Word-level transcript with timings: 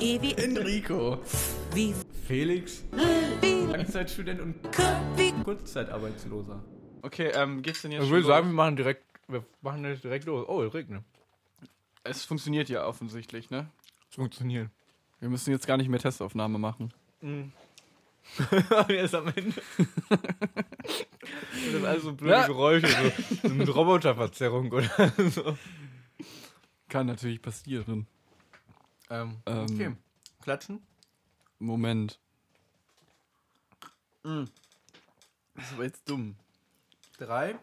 E 0.00 0.20
wie 0.22 0.32
Enrico. 0.34 1.18
wie 1.74 1.94
Felix. 2.26 2.84
wie 3.40 3.70
Langzeitstudent 3.70 4.40
und 4.40 4.54
wie 5.16 5.32
Kurzzeitarbeitsloser. 5.42 6.62
Okay, 7.02 7.30
ähm, 7.34 7.62
geht's 7.62 7.82
denn 7.82 7.92
jetzt 7.92 8.04
Ich 8.04 8.10
würde 8.10 8.26
sagen, 8.26 8.48
wir 8.48 8.54
machen 8.54 8.76
direkt, 8.76 9.04
wir 9.28 9.44
machen 9.60 9.82
das 9.82 10.00
direkt 10.00 10.24
los. 10.26 10.46
Oh, 10.48 10.62
es 10.62 10.72
regnet. 10.74 11.02
Es 12.04 12.24
funktioniert 12.24 12.68
ja 12.68 12.86
offensichtlich, 12.86 13.50
ne? 13.50 13.68
Es 14.08 14.16
funktioniert. 14.16 14.70
Wir 15.20 15.28
müssen 15.28 15.50
jetzt 15.50 15.66
gar 15.66 15.76
nicht 15.76 15.88
mehr 15.88 16.00
Testaufnahme 16.00 16.58
machen. 16.58 16.92
Erst 18.88 19.14
am 19.14 19.28
Ende. 19.34 19.60
das 20.08 21.72
sind 21.72 21.84
alles 21.84 22.02
so 22.04 22.12
blöde 22.12 22.32
Ja. 22.34 22.46
Geräusche, 22.46 22.86
so, 23.42 23.48
so 23.48 23.54
mit 23.54 23.74
Roboterverzerrung 23.74 24.70
oder 24.70 25.12
so. 25.30 25.56
Kann 26.88 27.06
natürlich 27.06 27.42
passieren. 27.42 28.06
Ähm, 29.10 29.40
Ähm, 29.46 29.62
okay. 29.70 29.96
Klatschen? 30.42 30.82
Moment. 31.58 32.18
Mm. 34.22 34.44
Das 35.54 35.76
war 35.76 35.84
jetzt 35.84 36.08
dumm. 36.08 36.36
Drei, 37.18 37.58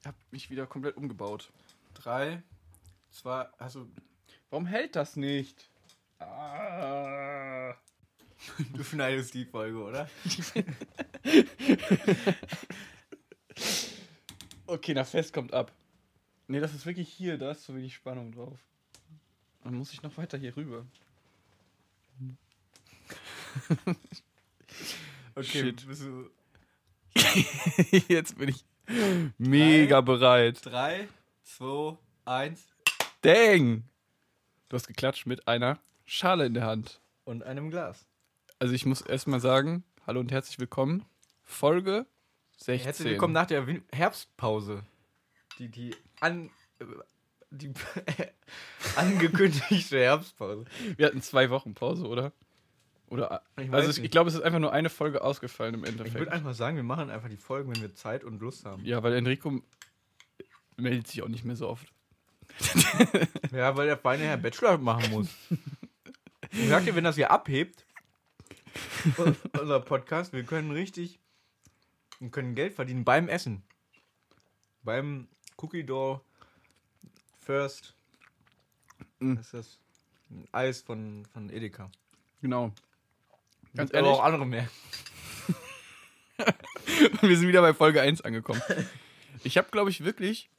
Ich 0.00 0.06
hab 0.06 0.14
mich 0.30 0.48
wieder 0.50 0.66
komplett 0.66 0.96
umgebaut. 0.96 1.50
Drei, 1.94 2.42
zwei, 3.10 3.42
also. 3.58 3.86
Warum 4.50 4.66
hält 4.66 4.96
das 4.96 5.16
nicht? 5.16 5.68
Ah. 6.18 7.74
du 8.72 8.82
schneidest 8.84 9.34
die 9.34 9.44
Folge, 9.44 9.82
oder? 9.82 10.08
Okay, 14.68 14.94
nach 14.94 15.06
Fest 15.06 15.32
kommt 15.32 15.52
ab. 15.54 15.72
Nee, 16.48 16.58
das 16.60 16.74
ist 16.74 16.86
wirklich 16.86 17.08
hier, 17.08 17.38
da 17.38 17.52
ist 17.52 17.64
zu 17.64 17.74
wenig 17.76 17.94
Spannung 17.94 18.32
drauf. 18.32 18.58
Dann 19.66 19.74
muss 19.74 19.92
ich 19.92 20.00
noch 20.00 20.16
weiter 20.16 20.38
hier 20.38 20.56
rüber. 20.56 20.86
Okay, 25.34 25.74
Jetzt 28.08 28.38
bin 28.38 28.48
ich 28.48 28.64
mega 29.38 30.00
bereit. 30.00 30.64
drei, 30.64 31.08
zwei, 31.42 31.98
eins 32.24 32.64
Dang! 33.22 33.82
Du 34.68 34.76
hast 34.76 34.86
geklatscht 34.86 35.26
mit 35.26 35.48
einer 35.48 35.78
Schale 36.04 36.46
in 36.46 36.54
der 36.54 36.64
Hand. 36.64 37.00
und 37.24 37.42
einem 37.42 37.68
Glas. 37.70 38.06
Also 38.60 38.72
ich 38.72 38.86
muss 38.86 39.00
erstmal 39.00 39.40
sagen, 39.40 39.82
hallo 40.06 40.20
und 40.20 40.30
herzlich 40.30 40.58
willkommen. 40.60 41.04
Folge 41.42 42.06
16. 42.58 42.78
Herzlich 42.84 43.08
willkommen 43.08 43.34
nach 43.34 43.46
der 43.46 43.66
Herbstpause. 43.92 44.84
Die, 45.58 45.68
die 45.68 45.94
an... 46.20 46.50
Die 47.56 47.72
angekündigte 48.96 49.98
Herbstpause. 49.98 50.64
Wir 50.96 51.06
hatten 51.06 51.22
zwei 51.22 51.50
Wochen 51.50 51.74
Pause, 51.74 52.06
oder? 52.06 52.32
Oder 53.08 53.42
Ich 53.60 53.72
also 53.72 53.90
ich, 53.90 54.04
ich 54.04 54.10
glaube, 54.10 54.28
es 54.28 54.34
ist 54.34 54.42
einfach 54.42 54.58
nur 54.58 54.72
eine 54.72 54.90
Folge 54.90 55.22
ausgefallen 55.22 55.74
im 55.74 55.84
Ich 55.84 55.90
würde 55.92 56.04
Endeffekt. 56.04 56.32
einfach 56.32 56.54
sagen, 56.54 56.76
wir 56.76 56.82
machen 56.82 57.08
einfach 57.10 57.28
die 57.28 57.36
Folgen, 57.36 57.72
wenn 57.74 57.80
wir 57.80 57.94
Zeit 57.94 58.24
und 58.24 58.40
Lust 58.40 58.64
haben. 58.64 58.84
Ja, 58.84 59.02
weil 59.02 59.14
Enrico 59.14 59.62
meldet 60.76 61.06
sich 61.06 61.22
auch 61.22 61.28
nicht 61.28 61.44
mehr 61.44 61.56
so 61.56 61.68
oft. 61.68 61.86
Ja, 63.52 63.76
weil 63.76 63.86
der 63.86 63.96
feine 63.96 64.24
Herr 64.24 64.36
Bachelor 64.36 64.78
machen 64.78 65.10
muss. 65.10 65.28
Ich 66.52 66.68
sag 66.68 66.84
dir, 66.84 66.94
wenn 66.94 67.04
das 67.04 67.16
hier 67.16 67.30
abhebt, 67.30 67.84
unser 69.52 69.80
Podcast, 69.80 70.32
wir 70.32 70.44
können 70.44 70.70
richtig, 70.70 71.18
wir 72.20 72.30
können 72.30 72.54
Geld 72.54 72.72
verdienen 72.72 73.04
beim 73.04 73.28
Essen. 73.28 73.62
Beim 74.82 75.28
Cookie 75.58 75.84
Dough 75.84 76.20
First. 77.46 77.94
Mm. 79.20 79.36
Das 79.36 79.46
ist 79.46 79.54
das 79.54 79.78
Eis 80.50 80.82
von, 80.82 81.24
von 81.32 81.48
Edeka. 81.48 81.92
Genau. 82.42 82.72
Ganz 83.72 83.90
Gibt 83.90 83.94
aber 83.94 84.08
ehrlich, 84.08 84.20
auch 84.20 84.24
andere 84.24 84.46
mehr. 84.46 84.68
wir 87.20 87.38
sind 87.38 87.46
wieder 87.46 87.60
bei 87.62 87.72
Folge 87.72 88.02
1 88.02 88.22
angekommen. 88.22 88.60
Ich 89.44 89.56
habe, 89.56 89.68
glaube 89.70 89.90
ich, 89.90 90.02
wirklich. 90.04 90.50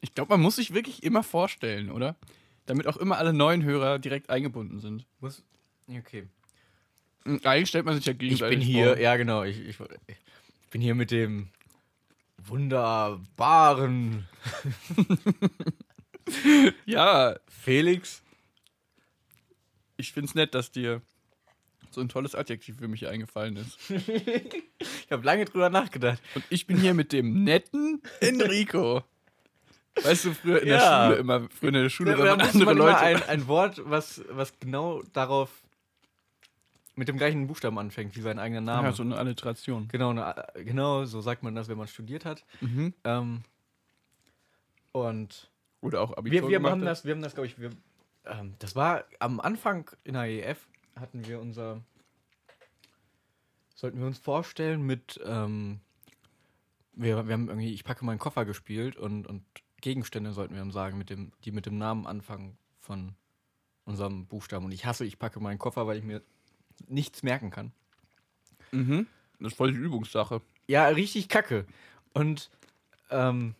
Ich 0.00 0.14
glaube, 0.14 0.30
man 0.30 0.40
muss 0.40 0.56
sich 0.56 0.72
wirklich 0.72 1.02
immer 1.02 1.22
vorstellen, 1.22 1.90
oder? 1.90 2.16
Damit 2.64 2.86
auch 2.86 2.96
immer 2.96 3.18
alle 3.18 3.34
neuen 3.34 3.64
Hörer 3.64 3.98
direkt 3.98 4.30
eingebunden 4.30 4.80
sind. 4.80 5.06
Muss, 5.20 5.44
okay. 5.90 6.26
Und 7.26 7.44
Eigentlich 7.44 7.68
stellt 7.68 7.84
man 7.84 7.96
sich 7.96 8.06
ja 8.06 8.12
Ich 8.12 8.18
gegenseitig 8.18 8.60
bin 8.60 8.66
hier, 8.66 8.94
vor. 8.94 8.98
ja 8.98 9.16
genau, 9.16 9.42
ich, 9.42 9.60
ich, 9.60 9.78
ich 9.78 10.70
bin 10.70 10.80
hier 10.80 10.94
mit 10.94 11.10
dem 11.10 11.50
wunderbaren 12.46 14.26
Ja, 16.86 17.36
Felix. 17.48 18.22
ich 19.96 20.12
finde 20.12 20.28
es 20.28 20.34
nett, 20.34 20.54
dass 20.54 20.72
dir 20.72 21.02
so 21.90 22.00
ein 22.00 22.08
tolles 22.08 22.34
Adjektiv 22.34 22.78
für 22.78 22.88
mich 22.88 23.06
eingefallen 23.06 23.56
ist. 23.56 23.78
Ich 25.06 25.12
habe 25.12 25.24
lange 25.24 25.44
drüber 25.44 25.68
nachgedacht. 25.70 26.20
Und 26.34 26.44
ich 26.48 26.66
bin 26.66 26.78
hier 26.78 26.94
mit 26.94 27.12
dem 27.12 27.44
netten 27.44 28.02
Enrico. 28.20 29.04
Weißt 30.02 30.24
du, 30.24 30.32
früher 30.34 30.60
in 30.62 30.68
der 30.68 30.78
Ja. 30.78 31.04
Schule 31.06 31.18
immer, 31.20 31.48
früher 31.50 31.68
in 31.68 31.74
der 31.74 31.88
Schule, 31.90 32.12
Da, 32.12 32.18
wenn 32.18 32.26
man 32.26 32.40
andere 32.40 32.64
man 32.64 32.76
Leute. 32.78 32.96
ein, 32.98 33.22
ein 33.24 33.46
Wort, 33.46 33.80
was, 33.84 34.22
was 34.30 34.58
genau 34.58 35.02
darauf 35.12 35.50
mit 36.96 37.08
dem 37.08 37.16
gleichen 37.16 37.46
Buchstaben 37.46 37.78
anfängt 37.78 38.16
wie 38.16 38.20
sein 38.20 38.38
eigener 38.38 38.60
Name. 38.60 38.88
ja, 38.88 38.92
so 38.92 39.02
eine 39.02 39.16
Alliteration. 39.16 39.88
genau, 39.88 40.10
eine, 40.10 40.46
genau, 40.64 41.04
so 41.04 41.20
sagt 41.20 41.42
man 41.42 41.54
das, 41.54 41.68
wenn 41.68 41.78
man 41.78 41.88
studiert 41.88 42.24
hat. 42.24 42.44
Mhm. 42.60 42.94
Ähm, 43.04 43.42
und 44.92 45.50
Oder 45.80 46.00
auch 46.00 46.16
Abitur 46.16 46.42
wir, 46.42 46.48
wir 46.48 46.58
gemacht 46.58 46.72
haben 46.72 46.80
hat. 46.82 46.88
das, 46.88 47.04
wir 47.04 47.14
haben 47.14 47.22
das, 47.22 47.34
glaube 47.34 47.46
ich, 47.46 47.58
wir, 47.58 47.70
ähm, 48.26 48.54
das 48.60 48.76
war 48.76 49.04
am 49.18 49.40
Anfang 49.40 49.90
in 50.04 50.14
der 50.14 50.24
EF 50.24 50.68
hatten 50.96 51.26
wir 51.26 51.40
unser, 51.40 51.82
sollten 53.74 53.98
wir 53.98 54.06
uns 54.06 54.18
vorstellen 54.18 54.82
mit, 54.82 55.20
ähm, 55.24 55.80
wir, 56.92 57.26
wir 57.26 57.32
haben 57.32 57.48
irgendwie, 57.48 57.74
ich 57.74 57.82
packe 57.82 58.04
meinen 58.04 58.20
Koffer 58.20 58.44
gespielt 58.44 58.96
und, 58.96 59.26
und 59.26 59.42
Gegenstände 59.80 60.32
sollten 60.32 60.54
wir 60.54 60.60
dann 60.60 60.70
sagen, 60.70 60.96
mit 60.96 61.10
dem, 61.10 61.32
die 61.44 61.50
mit 61.50 61.66
dem 61.66 61.76
Namen 61.76 62.06
anfangen 62.06 62.56
von 62.78 63.14
unserem 63.84 64.26
Buchstaben. 64.26 64.64
Und 64.64 64.72
ich 64.72 64.86
hasse, 64.86 65.04
ich 65.04 65.18
packe 65.18 65.40
meinen 65.40 65.58
Koffer, 65.58 65.86
weil 65.86 65.98
ich 65.98 66.04
mir 66.04 66.22
nichts 66.88 67.22
merken 67.22 67.50
kann. 67.50 67.72
Mhm. 68.72 69.06
Das 69.40 69.52
ist 69.52 69.56
voll 69.56 69.72
die 69.72 69.78
Übungssache. 69.78 70.40
Ja, 70.66 70.86
richtig 70.88 71.28
kacke. 71.28 71.66
Und 72.12 72.50
ähm, 73.10 73.54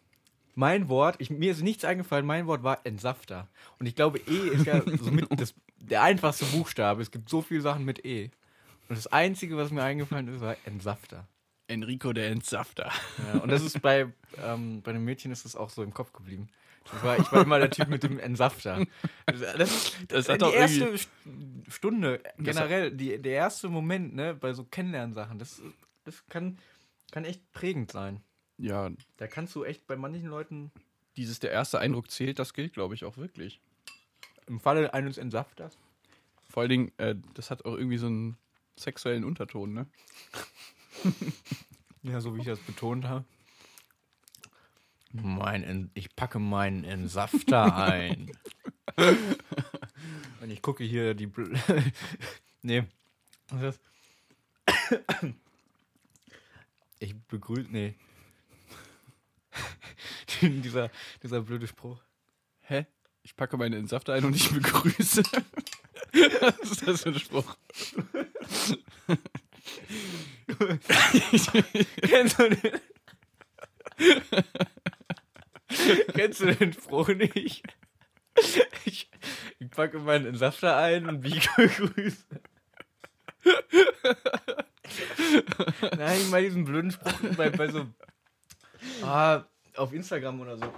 mein 0.54 0.88
Wort, 0.88 1.16
ich, 1.18 1.30
mir 1.30 1.52
ist 1.52 1.62
nichts 1.62 1.84
eingefallen, 1.84 2.26
mein 2.26 2.46
Wort 2.46 2.62
war 2.62 2.80
Entsafter. 2.84 3.48
Und 3.78 3.86
ich 3.86 3.94
glaube, 3.94 4.18
E 4.18 4.48
ist 4.48 4.66
ja 4.66 4.82
somit 4.98 5.26
das, 5.38 5.54
der 5.78 6.02
einfachste 6.02 6.44
Buchstabe. 6.46 7.02
Es 7.02 7.10
gibt 7.10 7.28
so 7.28 7.42
viele 7.42 7.60
Sachen 7.60 7.84
mit 7.84 8.04
E. 8.04 8.30
Und 8.88 8.96
das 8.96 9.06
Einzige, 9.06 9.56
was 9.56 9.70
mir 9.70 9.82
eingefallen 9.82 10.28
ist, 10.28 10.40
war 10.40 10.56
Entsafter. 10.64 11.26
Enrico 11.68 12.12
der 12.12 12.28
Entsafter. 12.30 12.90
Ja, 13.32 13.40
und 13.40 13.50
das 13.50 13.62
ist 13.62 13.80
bei, 13.80 14.12
ähm, 14.42 14.82
bei 14.82 14.92
den 14.92 15.04
Mädchen 15.04 15.32
ist 15.32 15.44
das 15.44 15.56
auch 15.56 15.70
so 15.70 15.82
im 15.82 15.94
Kopf 15.94 16.12
geblieben. 16.12 16.48
Ich 16.84 17.02
war, 17.02 17.18
ich 17.18 17.32
war 17.32 17.42
immer 17.42 17.58
der 17.58 17.70
Typ 17.70 17.88
mit 17.88 18.02
dem 18.02 18.18
Entsafter. 18.18 18.84
Das, 19.24 19.40
das, 19.56 20.26
Das 20.26 20.38
die 20.38 20.54
erste 20.54 20.94
Stunde, 21.68 22.22
generell, 22.36 22.90
die, 22.90 23.20
der 23.20 23.32
erste 23.32 23.70
Moment, 23.70 24.14
ne, 24.14 24.34
bei 24.34 24.52
so 24.52 24.64
Kennenlernsachen, 24.64 25.38
das, 25.38 25.62
das 26.04 26.26
kann, 26.26 26.58
kann 27.10 27.24
echt 27.24 27.50
prägend 27.52 27.90
sein. 27.90 28.22
Ja, 28.58 28.90
Da 29.16 29.26
kannst 29.26 29.54
du 29.54 29.64
echt 29.64 29.86
bei 29.86 29.96
manchen 29.96 30.26
Leuten 30.28 30.70
dieses 31.16 31.38
der 31.40 31.52
erste 31.52 31.78
Eindruck 31.78 32.10
zählt, 32.10 32.38
das 32.38 32.52
gilt, 32.54 32.74
glaube 32.74 32.94
ich, 32.94 33.04
auch 33.04 33.16
wirklich. 33.16 33.60
im 34.46 34.60
Falle 34.60 34.92
eines 34.92 35.16
Entsafters. 35.16 35.78
Vor 36.50 36.60
allen 36.62 36.70
Dingen, 36.70 36.92
äh, 36.98 37.14
das 37.34 37.50
hat 37.50 37.64
auch 37.64 37.74
irgendwie 37.76 37.98
so 37.98 38.06
einen 38.06 38.36
sexuellen 38.76 39.24
Unterton, 39.24 39.72
ne? 39.72 39.86
Ja, 42.02 42.20
so 42.20 42.34
wie 42.34 42.40
ich 42.40 42.46
das 42.46 42.60
betont 42.60 43.06
habe. 43.06 43.24
Mein 45.12 45.90
ich 45.94 46.14
packe 46.14 46.38
meinen 46.38 46.84
Entsafter 46.84 47.76
ein. 47.76 48.30
Und 50.40 50.50
ich 50.50 50.60
gucke 50.60 50.84
hier 50.84 51.14
die. 51.14 51.26
Bl 51.26 51.58
nee. 52.62 52.84
Was 53.48 53.76
ist 53.76 53.80
das? 54.90 55.34
Ich 56.98 57.14
begrüße. 57.14 57.68
Nee. 57.70 57.94
dieser, 60.42 60.90
dieser 61.22 61.40
blöde 61.40 61.66
Spruch. 61.66 62.02
Hä? 62.60 62.86
Ich 63.22 63.36
packe 63.36 63.56
meine 63.56 63.76
Entsafter 63.76 64.12
ein 64.12 64.24
und 64.24 64.36
ich 64.36 64.50
begrüße. 64.50 65.22
Was 66.40 66.70
ist 66.70 66.86
das 66.86 67.02
für 67.02 67.08
ein 67.10 67.18
Spruch? 67.18 67.56
Kennst 72.02 72.38
du 72.38 72.48
den? 72.48 72.80
Kennst 76.14 76.40
du 76.40 76.54
den 76.54 76.72
Spruch 76.72 77.08
nicht? 77.08 77.62
Ich, 78.84 79.10
ich 79.58 79.70
packe 79.70 79.98
meinen 80.00 80.26
Entsafter 80.26 80.76
ein 80.76 81.08
und 81.08 81.20
biege 81.20 81.48
Grüße. 81.56 82.24
Nein, 85.96 86.20
ich 86.20 86.30
meine 86.30 86.46
diesen 86.46 86.64
blöden 86.64 86.90
Spruch 86.90 87.12
bei, 87.36 87.50
bei 87.50 87.70
so. 87.70 87.86
Ah, 89.02 89.44
auf 89.76 89.92
Instagram 89.92 90.40
oder 90.40 90.58
so. 90.58 90.72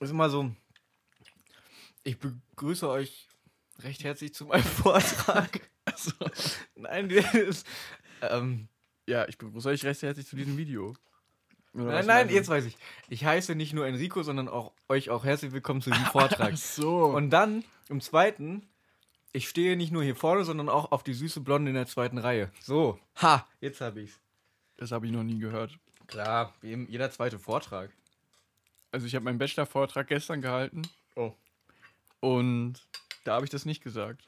Ist 0.00 0.10
immer 0.10 0.30
so. 0.30 0.50
Ich 2.02 2.18
begrüße 2.18 2.88
euch. 2.88 3.28
recht 3.80 4.04
herzlich 4.04 4.34
zu 4.34 4.46
meinem 4.46 4.62
Vortrag. 4.82 5.60
Also, 5.84 6.12
Nein, 6.74 7.08
das 7.08 7.34
ist, 7.34 7.66
ähm, 8.22 8.68
ja, 9.06 9.26
ich 9.28 9.38
begrüße 9.38 9.68
euch 9.68 9.84
recht 9.84 10.02
herzlich 10.02 10.26
zu 10.26 10.36
diesem 10.36 10.56
Video. 10.56 10.94
Oder 11.74 11.84
nein, 11.84 12.06
nein, 12.06 12.28
jetzt 12.30 12.48
weiß 12.48 12.64
ich. 12.64 12.76
Ich 13.08 13.24
heiße 13.24 13.54
nicht 13.54 13.72
nur 13.72 13.86
Enrico, 13.86 14.22
sondern 14.22 14.48
auch 14.48 14.72
euch 14.88 15.10
auch 15.10 15.24
herzlich 15.24 15.52
willkommen 15.52 15.80
zu 15.82 15.90
diesem 15.90 16.04
Vortrag. 16.12 16.52
Ach 16.54 16.56
so. 16.56 17.04
Und 17.06 17.30
dann, 17.30 17.64
im 17.88 18.00
zweiten, 18.00 18.68
ich 19.32 19.48
stehe 19.48 19.76
nicht 19.76 19.92
nur 19.92 20.02
hier 20.02 20.16
vorne, 20.16 20.44
sondern 20.44 20.68
auch 20.68 20.90
auf 20.90 21.02
die 21.04 21.14
süße 21.14 21.40
Blonde 21.40 21.70
in 21.70 21.76
der 21.76 21.86
zweiten 21.86 22.18
Reihe. 22.18 22.50
So, 22.60 22.98
ha, 23.22 23.46
jetzt 23.60 23.80
habe 23.80 24.00
ich's. 24.02 24.18
das 24.78 24.90
habe 24.90 25.06
ich 25.06 25.12
noch 25.12 25.22
nie 25.22 25.38
gehört. 25.38 25.78
Klar, 26.08 26.52
wie 26.60 26.72
eben 26.72 26.88
jeder 26.88 27.10
zweite 27.12 27.38
Vortrag. 27.38 27.90
Also 28.90 29.06
ich 29.06 29.14
habe 29.14 29.24
meinen 29.24 29.38
Bachelor-Vortrag 29.38 30.08
gestern 30.08 30.42
gehalten 30.42 30.82
Oh. 31.14 31.32
und 32.18 32.74
da 33.22 33.34
habe 33.34 33.44
ich 33.44 33.50
das 33.50 33.64
nicht 33.64 33.84
gesagt. 33.84 34.26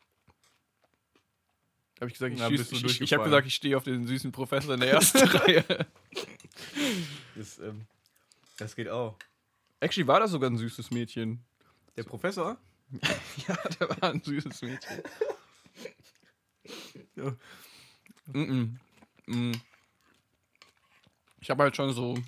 Habe 2.03 2.11
ich 2.11 2.15
gesagt, 2.19 2.35
ich, 2.35 2.41
Na, 2.41 2.51
ich, 2.51 3.01
ich 3.01 3.13
habe 3.13 3.23
gesagt, 3.23 3.47
ich 3.47 3.55
stehe 3.55 3.77
auf 3.77 3.85
den 3.85 4.09
süßen 4.09 4.33
Professor 4.33 4.75
in 4.75 4.81
der 4.81 4.91
ersten 4.91 5.19
Reihe. 5.39 5.65
Das, 7.37 7.61
ähm, 7.61 7.83
das 8.59 8.75
geht 8.75 8.89
auch. 8.89 9.15
Actually 9.79 10.09
war 10.09 10.19
das 10.19 10.33
sogar 10.33 10.51
ein 10.51 10.57
süßes 10.57 10.91
Mädchen. 10.91 11.45
Der 11.97 12.03
Professor? 12.03 12.57
Ja, 13.47 13.57
der 13.79 13.89
war 13.89 14.11
ein 14.11 14.21
süßes 14.21 14.63
Mädchen. 14.63 15.03
Ja. 17.15 17.37
Mm 18.27 18.43
-mm. 18.43 18.69
Mm. 19.27 19.53
Ich 21.41 21.51
habe 21.51 21.63
halt 21.63 21.77
schon 21.77 21.93
so 21.93 22.19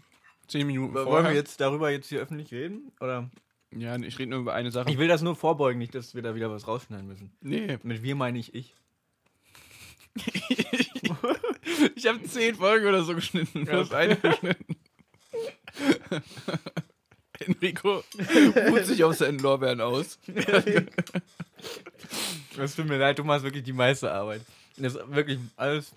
zehn 0.47 0.69
Minuten 0.69 0.95
Wollen 0.95 1.07
vorher. 1.07 1.31
wir 1.31 1.37
jetzt 1.37 1.61
darüber 1.61 1.91
jetzt 1.91 2.09
hier 2.11 2.21
öffentlich 2.21 2.53
reden? 2.53 2.93
Oder? 3.01 3.29
Ja, 3.73 3.97
ich 3.97 4.21
rede 4.21 4.31
nur 4.31 4.39
über 4.39 4.55
eine 4.55 4.71
Sache. 4.71 4.89
Ich 4.89 4.99
will 4.99 5.09
das 5.09 5.23
nur 5.23 5.35
vorbeugen, 5.35 5.79
nicht, 5.81 5.97
dass 5.97 6.15
wir 6.15 6.23
da 6.23 6.37
wieder 6.37 6.49
was 6.49 6.69
rausschneiden 6.69 7.09
müssen. 7.09 7.37
nee. 7.41 7.77
Mit 7.83 8.05
wir 8.05 8.15
meine 8.15 8.39
ich 8.39 8.55
ich. 8.55 8.77
Ich 12.05 12.11
habe 12.11 12.23
zehn 12.25 12.55
Folgen 12.55 12.87
oder 12.87 13.03
so 13.03 13.15
geschnitten. 13.15 13.65
Du 13.65 13.73
Ja. 13.73 13.79
hast 13.79 13.93
eine 13.95 14.17
geschnitten. 14.17 14.77
Enrico 17.41 18.05
ruht 18.71 18.85
sich 18.87 19.03
auf 19.05 19.17
seinen 19.17 19.39
Lorbeeren 19.39 19.81
aus. 19.81 20.19
Es 22.57 22.77
tut 22.77 22.87
mir 22.87 22.99
leid, 22.99 23.19
du 23.19 23.25
machst 23.25 23.43
wirklich 23.43 23.65
die 23.65 23.73
meiste 23.73 24.13
Arbeit. 24.13 24.43
Das 24.77 24.95
ist 24.95 25.11
wirklich 25.13 25.41
alles, 25.57 25.93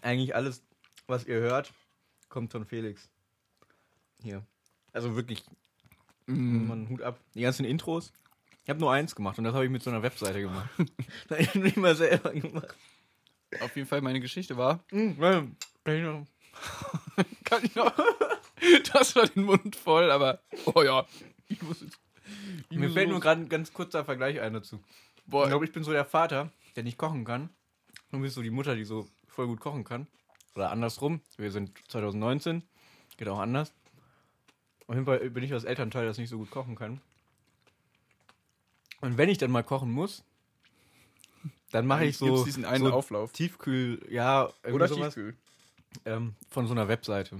eigentlich 0.00 0.34
alles, 0.34 0.62
was 1.06 1.26
ihr 1.26 1.38
hört, 1.40 1.70
kommt 2.30 2.50
von 2.52 2.64
Felix. 2.64 3.10
Hier. 4.22 4.42
Also 4.92 5.16
wirklich, 5.16 5.44
Mm. 6.26 6.68
man 6.68 6.88
Hut 6.88 7.02
ab. 7.02 7.18
Die 7.34 7.40
ganzen 7.42 7.64
Intros. 7.66 8.12
Ich 8.62 8.70
habe 8.70 8.78
nur 8.80 8.92
eins 8.92 9.14
gemacht 9.16 9.36
und 9.38 9.44
das 9.44 9.52
habe 9.52 9.64
ich 9.64 9.70
mit 9.70 9.82
so 9.82 9.90
einer 9.90 10.02
Webseite 10.02 10.40
gemacht. 10.40 10.68
das 11.28 11.38
habe 11.38 11.42
ich 11.42 11.54
nicht 11.56 11.76
mal 11.76 11.96
selber 11.96 12.30
gemacht. 12.32 12.74
Auf 13.60 13.74
jeden 13.76 13.88
Fall, 13.88 14.00
meine 14.00 14.20
Geschichte 14.20 14.56
war. 14.56 14.80
Hm, 14.90 15.18
kann 15.84 15.96
ich 15.96 16.02
noch- 16.02 16.26
Kann 17.44 17.64
ich 17.64 17.74
noch? 17.74 17.92
Das 18.92 19.16
war 19.16 19.26
den 19.26 19.44
Mund 19.44 19.74
voll, 19.76 20.10
aber. 20.10 20.40
Oh 20.66 20.82
ja. 20.82 21.06
Ich 21.48 21.62
muss 21.62 21.80
jetzt. 21.80 21.98
ich 22.68 22.76
Mir 22.76 22.86
muss 22.88 22.94
fällt 22.94 23.06
los. 23.08 23.12
nur 23.14 23.20
gerade 23.20 23.40
ein 23.40 23.48
ganz 23.48 23.72
kurzer 23.72 24.04
Vergleich 24.04 24.40
ein 24.40 24.52
dazu. 24.52 24.80
Ich 25.16 25.22
Boah, 25.26 25.46
glaube, 25.48 25.64
ich 25.64 25.72
bin 25.72 25.82
so 25.82 25.92
der 25.92 26.04
Vater, 26.04 26.50
der 26.76 26.82
nicht 26.84 26.98
kochen 26.98 27.24
kann. 27.24 27.48
Und 28.12 28.18
du 28.18 28.20
bist 28.20 28.34
so 28.34 28.42
die 28.42 28.50
Mutter, 28.50 28.74
die 28.76 28.84
so 28.84 29.08
voll 29.28 29.46
gut 29.46 29.60
kochen 29.60 29.84
kann. 29.84 30.06
Oder 30.54 30.70
andersrum. 30.70 31.20
Wir 31.38 31.50
sind 31.50 31.72
2019. 31.88 32.62
Geht 33.16 33.28
auch 33.28 33.38
anders. 33.38 33.72
Auf 34.86 34.94
jeden 34.94 35.06
Fall 35.06 35.30
bin 35.30 35.42
ich 35.44 35.50
das 35.50 35.64
Elternteil, 35.64 36.04
das 36.06 36.18
nicht 36.18 36.28
so 36.30 36.38
gut 36.38 36.50
kochen 36.50 36.74
kann. 36.74 37.00
Und 39.00 39.16
wenn 39.16 39.28
ich 39.28 39.38
dann 39.38 39.50
mal 39.50 39.62
kochen 39.64 39.90
muss, 39.90 40.24
dann 41.70 41.86
mache 41.86 42.04
ich 42.04 42.16
so, 42.18 42.44
diesen 42.44 42.64
einen 42.64 42.84
so 42.84 42.92
Auflauf. 42.92 43.32
Tiefkühl, 43.32 44.04
ja, 44.10 44.48
Oder 44.70 44.88
sowas, 44.88 45.14
Tiefkühl. 45.14 45.36
ähm, 46.04 46.34
von 46.48 46.66
so 46.66 46.72
einer 46.72 46.88
Webseite. 46.88 47.38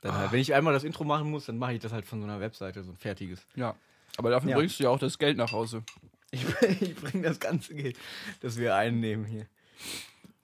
Dann 0.00 0.14
halt, 0.14 0.32
wenn 0.32 0.40
ich 0.40 0.52
einmal 0.54 0.74
das 0.74 0.84
Intro 0.84 1.04
machen 1.04 1.30
muss, 1.30 1.46
dann 1.46 1.56
mache 1.58 1.72
ich 1.74 1.80
das 1.80 1.92
halt 1.92 2.04
von 2.04 2.20
so 2.20 2.26
einer 2.26 2.40
Webseite, 2.40 2.84
so 2.84 2.90
ein 2.92 2.96
fertiges. 2.96 3.46
Ja. 3.56 3.74
Aber 4.16 4.30
dafür 4.30 4.50
Ja. 4.50 4.56
bringst 4.58 4.78
du 4.78 4.84
ja 4.84 4.90
auch 4.90 4.98
das 4.98 5.18
Geld 5.18 5.36
nach 5.36 5.50
Hause. 5.52 5.82
Ich, 6.30 6.44
ich 6.80 6.94
bringe 6.96 7.22
das 7.26 7.40
ganze 7.40 7.74
Geld, 7.74 7.98
das 8.40 8.56
wir 8.58 8.74
einnehmen 8.76 9.24
hier. 9.24 9.46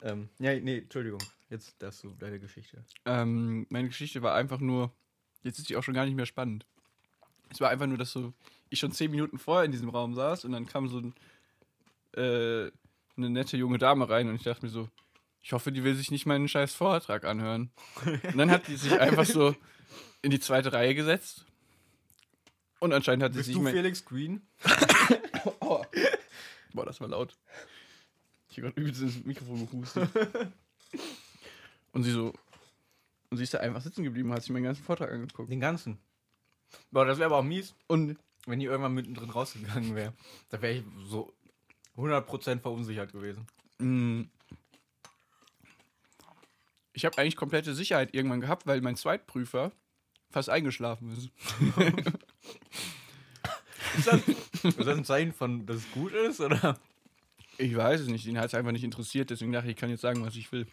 Ähm, 0.03 0.29
ja, 0.39 0.59
nee, 0.59 0.79
Entschuldigung. 0.79 1.21
Jetzt 1.51 1.75
darfst 1.83 2.03
du 2.05 2.11
deine 2.19 2.39
Geschichte. 2.39 2.83
Ähm, 3.05 3.67
meine 3.71 3.89
Geschichte 3.89 4.23
war 4.23 4.35
einfach 4.35 4.61
nur. 4.61 4.91
Jetzt 5.43 5.59
ist 5.59 5.69
die 5.69 5.77
auch 5.77 5.83
schon 5.83 5.95
gar 5.95 6.05
nicht 6.07 6.15
mehr 6.15 6.27
spannend. 6.27 6.65
Es 7.51 7.61
war 7.61 7.71
einfach 7.71 7.87
nur, 7.87 7.99
dass 7.99 8.13
so 8.13 8.33
ich 8.71 8.79
schon 8.79 8.93
zehn 8.93 9.11
Minuten 9.11 9.39
vorher 9.39 9.65
in 9.65 9.73
diesem 9.73 9.89
Raum 9.89 10.15
saß 10.15 10.45
und 10.45 10.53
dann 10.53 10.67
kam 10.67 10.89
so 10.89 10.99
ein, 10.99 11.13
äh, 12.17 12.71
eine 13.17 13.31
nette 13.31 13.57
junge 13.57 13.79
Dame 13.79 14.09
rein 14.09 14.29
und 14.29 14.37
ich 14.37 14.43
dachte 14.43 14.65
mir 14.65 14.71
so, 14.71 14.89
ich 15.43 15.53
hoffe, 15.53 15.73
die 15.73 15.85
will 15.85 15.95
sich 15.95 16.11
nicht 16.11 16.27
meinen 16.27 16.49
scheiß 16.49 16.75
Vortrag 16.75 17.25
anhören. 17.25 17.71
Und 18.05 18.37
dann 18.37 18.51
hat 18.51 18.69
die 18.69 18.77
sich 18.77 18.99
einfach 19.01 19.25
so 19.25 19.55
in 20.23 20.31
die 20.31 20.41
zweite 20.41 20.73
Reihe 20.73 20.95
gesetzt. 20.95 21.47
Und 22.79 22.93
anscheinend 22.93 23.23
hat 23.23 23.33
sie 23.33 23.39
Bist 23.39 23.49
sich 23.49 23.57
du 23.57 23.67
Felix 23.67 24.05
Green? 24.05 24.43
Boah, 26.73 26.87
das 26.87 27.01
war 27.01 27.09
laut. 27.09 27.37
Ich 28.49 28.59
habe 28.59 28.69
gerade 28.69 28.81
übelst 28.81 29.03
ins 29.03 29.25
Mikrofon 29.25 29.69
gehustet. 29.69 30.09
und 31.93 32.03
sie 32.03 32.11
so. 32.11 32.33
Und 33.31 33.37
sie 33.37 33.45
ist 33.45 33.55
da 33.55 33.59
einfach 33.59 33.81
sitzen 33.81 34.03
geblieben, 34.03 34.33
hat 34.33 34.43
sich 34.43 34.51
meinen 34.51 34.65
ganzen 34.65 34.83
Vortrag 34.83 35.11
angeguckt. 35.11 35.51
Den 35.51 35.61
ganzen. 35.61 35.99
Boah, 36.91 37.05
das 37.05 37.19
wäre 37.19 37.27
aber 37.27 37.39
auch 37.39 37.45
mies, 37.45 37.75
Und 37.87 38.19
wenn 38.47 38.61
die 38.61 38.67
irgendwann 38.67 38.95
mittendrin 38.95 39.31
rausgegangen 39.31 39.95
wäre. 39.95 40.13
Da 40.49 40.61
wäre 40.63 40.75
ich 40.75 40.85
so 41.05 41.33
100% 41.97 42.61
verunsichert 42.61 43.13
gewesen. 43.13 43.47
mh, 43.79 44.27
ich 46.93 47.05
habe 47.05 47.17
eigentlich 47.19 47.37
komplette 47.37 47.75
Sicherheit 47.75 48.15
irgendwann 48.15 48.41
gehabt, 48.41 48.67
weil 48.67 48.81
mein 48.81 48.97
Zweitprüfer 48.97 49.73
fast 50.31 50.51
eingeschlafen 50.51 51.13
ist. 51.17 51.31
Ist 53.97 54.07
das, 54.07 54.21
ist 54.29 54.79
das 54.79 54.87
ein 54.99 55.05
Zeichen 55.05 55.33
von, 55.33 55.67
dass 55.67 55.79
es 55.79 55.91
gut 55.91 56.13
ist? 56.13 56.41
Oder? 56.41 56.79
Ich 57.59 57.77
weiß 57.77 58.03
es 58.03 58.07
nicht, 58.07 58.25
ihn 58.27 58.39
hat 58.39 58.47
es 58.47 58.55
einfach 58.55 58.71
nicht 58.71 58.85
interessiert, 58.85 59.31
deswegen 59.31 59.51
dachte 59.53 59.67
ich, 59.67 59.73
ich 59.73 59.77
kann 59.77 59.91
jetzt 59.91 60.03
sagen, 60.03 60.25
was 60.25 60.37
ich 60.37 60.51
will. 60.53 60.67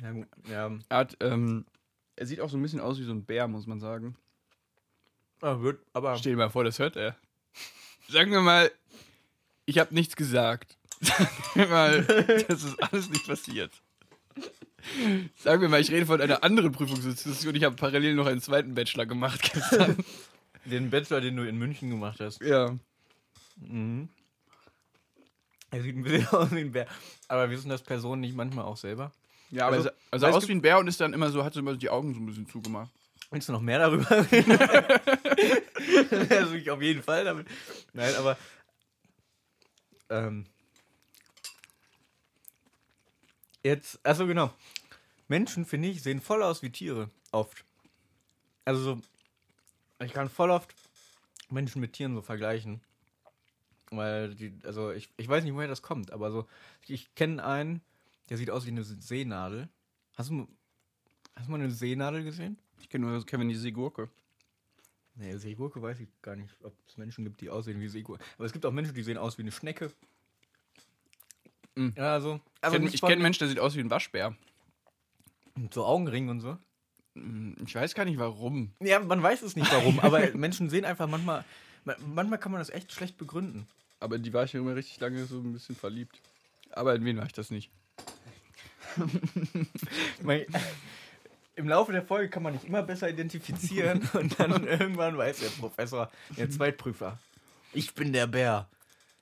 Ja, 0.00 0.12
gut. 0.12 0.28
Ja, 0.48 0.70
Er 0.88 0.96
hat, 0.96 1.16
ähm, 1.20 1.64
er 2.14 2.26
sieht 2.26 2.40
auch 2.40 2.48
so 2.48 2.56
ein 2.56 2.62
bisschen 2.62 2.78
aus 2.80 2.98
wie 3.00 3.04
so 3.04 3.12
ein 3.12 3.24
Bär, 3.24 3.48
muss 3.48 3.66
man 3.66 3.80
sagen. 3.80 4.16
ah, 5.40 5.60
wird, 5.60 5.84
aber. 5.92 6.16
Stell 6.16 6.32
dir 6.32 6.38
mal 6.38 6.50
vor, 6.50 6.62
das 6.62 6.78
hört 6.78 6.94
er. 6.96 7.16
Sagen 8.08 8.30
wir 8.30 8.40
mal, 8.40 8.70
ich 9.66 9.78
habe 9.78 9.94
nichts 9.94 10.16
gesagt. 10.16 10.76
Sagen 11.00 11.28
wir 11.54 11.66
mal, 11.68 12.02
das 12.48 12.62
ist 12.62 12.82
alles 12.82 13.08
nicht 13.10 13.26
passiert. 13.26 13.72
Sagen 15.36 15.62
wir 15.62 15.68
mal, 15.68 15.80
ich 15.80 15.90
rede 15.90 16.06
von 16.06 16.20
einer 16.20 16.42
anderen 16.44 16.72
Prüfungsinstitution. 16.72 17.54
Ich 17.54 17.64
habe 17.64 17.76
parallel 17.76 18.14
noch 18.14 18.26
einen 18.26 18.40
zweiten 18.40 18.74
Bachelor 18.74 19.06
gemacht 19.06 19.52
gestern. 19.52 19.96
Den 20.64 20.90
Bachelor, 20.90 21.20
den 21.20 21.36
du 21.36 21.46
in 21.48 21.56
München 21.58 21.90
gemacht 21.90 22.20
hast. 22.20 22.40
ja. 22.42 22.76
Mhm. 23.56 24.08
Er 25.70 25.82
sieht 25.82 25.96
ein 25.96 26.02
bisschen 26.02 26.26
aus 26.32 26.50
wie 26.52 26.60
ein 26.60 26.72
Bär. 26.72 26.86
Aber 27.28 27.50
wissen 27.50 27.68
das 27.68 27.82
Personen 27.82 28.20
nicht 28.20 28.36
manchmal 28.36 28.64
auch 28.64 28.76
selber? 28.76 29.10
Ja, 29.50 29.66
aber 29.66 29.76
Also, 29.76 29.88
also, 30.10 30.26
also 30.26 30.26
es 30.26 30.34
aus 30.44 30.48
wie 30.48 30.52
ein 30.52 30.62
Bär 30.62 30.78
und 30.78 30.86
ist 30.86 31.00
dann 31.00 31.12
immer 31.14 31.30
so, 31.30 31.44
hat 31.44 31.54
so 31.54 31.60
immer 31.60 31.74
die 31.76 31.90
Augen 31.90 32.14
so 32.14 32.20
ein 32.20 32.26
bisschen 32.26 32.46
zugemacht. 32.46 32.90
Willst 33.30 33.48
du 33.48 33.52
noch 33.52 33.62
mehr 33.62 33.78
darüber 33.78 34.30
reden? 34.30 34.52
also 36.30 36.54
ich 36.54 36.70
auf 36.70 36.82
jeden 36.82 37.02
Fall 37.02 37.24
damit. 37.24 37.46
Nein, 37.94 38.14
aber. 38.18 38.36
Ähm, 40.12 40.44
jetzt, 43.62 43.98
also 44.04 44.26
genau. 44.26 44.52
Menschen, 45.26 45.64
finde 45.64 45.88
ich, 45.88 46.02
sehen 46.02 46.20
voll 46.20 46.42
aus 46.42 46.62
wie 46.62 46.70
Tiere. 46.70 47.08
Oft. 47.32 47.64
Also 48.66 48.82
so. 48.82 49.00
Ich 50.04 50.12
kann 50.12 50.28
voll 50.28 50.50
oft 50.50 50.74
Menschen 51.48 51.80
mit 51.80 51.94
Tieren 51.94 52.14
so 52.14 52.20
vergleichen. 52.20 52.82
Weil 53.90 54.34
die, 54.34 54.58
also 54.64 54.92
ich, 54.92 55.08
ich 55.16 55.28
weiß 55.28 55.44
nicht, 55.44 55.54
woher 55.54 55.68
das 55.68 55.82
kommt, 55.82 56.12
aber 56.12 56.30
so, 56.30 56.46
ich 56.86 57.14
kenne 57.14 57.44
einen, 57.44 57.82
der 58.28 58.36
sieht 58.36 58.50
aus 58.50 58.66
wie 58.66 58.70
eine 58.70 58.84
Seenadel. 58.84 59.68
Hast 60.14 60.30
du, 60.30 60.48
hast 61.34 61.46
du 61.46 61.50
mal 61.50 61.60
eine 61.60 61.70
Seenadel 61.70 62.24
gesehen? 62.24 62.58
Ich 62.80 62.88
kenne 62.88 63.06
nur 63.06 63.24
Kevin 63.24 63.48
die 63.48 63.54
Seegurke. 63.54 64.10
Nee, 65.14 65.36
Seegurke 65.36 65.80
weiß 65.82 66.00
ich 66.00 66.08
gar 66.22 66.36
nicht, 66.36 66.54
ob 66.62 66.72
es 66.88 66.96
Menschen 66.96 67.24
gibt, 67.24 67.40
die 67.42 67.50
aussehen 67.50 67.80
wie 67.80 67.88
Seegurke. 67.88 68.22
Aber 68.36 68.46
es 68.46 68.52
gibt 68.52 68.64
auch 68.64 68.72
Menschen, 68.72 68.94
die 68.94 69.02
sehen 69.02 69.18
aus 69.18 69.36
wie 69.38 69.42
eine 69.42 69.52
Schnecke. 69.52 69.92
Mhm. 71.74 71.92
Ja, 71.96 72.20
so. 72.20 72.36
Ich 72.36 72.40
Also 72.64 72.76
kenn- 72.76 72.82
nicht 72.84 72.94
ich 72.94 73.00
kenne 73.00 73.12
einen 73.14 73.22
Menschen, 73.22 73.40
der 73.40 73.48
sieht 73.48 73.58
aus 73.58 73.74
wie 73.76 73.80
ein 73.80 73.90
Waschbär. 73.90 74.34
mit 75.54 75.72
so 75.74 75.84
Augenringen 75.84 76.30
und 76.30 76.40
so. 76.40 76.56
Hm, 77.14 77.56
Ich 77.66 77.74
weiß 77.74 77.94
gar 77.94 78.06
nicht 78.06 78.18
warum. 78.18 78.72
Ja, 78.80 79.00
man 79.00 79.22
weiß 79.22 79.42
es 79.42 79.54
nicht 79.54 79.70
warum, 79.70 80.00
aber 80.00 80.20
Menschen 80.34 80.70
sehen 80.70 80.84
einfach 80.86 81.06
manchmal. 81.08 81.44
ma- 81.84 81.96
Manchmal 82.14 82.38
kann 82.38 82.52
man 82.52 82.60
das 82.60 82.70
echt 82.70 82.90
schlecht 82.92 83.18
begründen. 83.18 83.66
Aber 84.00 84.18
die 84.18 84.32
war 84.32 84.44
ich 84.44 84.54
immer 84.54 84.74
richtig 84.74 84.98
lange 85.00 85.24
so 85.26 85.38
ein 85.40 85.52
bisschen 85.52 85.76
verliebt. 85.76 86.20
Aber 86.70 86.94
in 86.94 87.04
wen 87.04 87.18
war 87.18 87.26
ich 87.26 87.32
das 87.32 87.50
nicht? 87.50 87.70
Ich 90.18 90.22
mein, 90.24 90.46
Im 91.54 91.68
Laufe 91.68 91.92
der 91.92 92.02
Folge 92.02 92.30
kann 92.30 92.42
man 92.42 92.54
nicht 92.54 92.64
immer 92.64 92.82
besser 92.82 93.08
identifizieren 93.10 94.08
und 94.14 94.38
dann 94.40 94.66
irgendwann 94.66 95.16
weiß 95.18 95.40
der 95.40 95.48
Professor, 95.48 96.10
der 96.36 96.50
Zweitprüfer. 96.50 97.18
Ich 97.72 97.94
bin 97.94 98.12
der 98.12 98.26
Bär. 98.26 98.68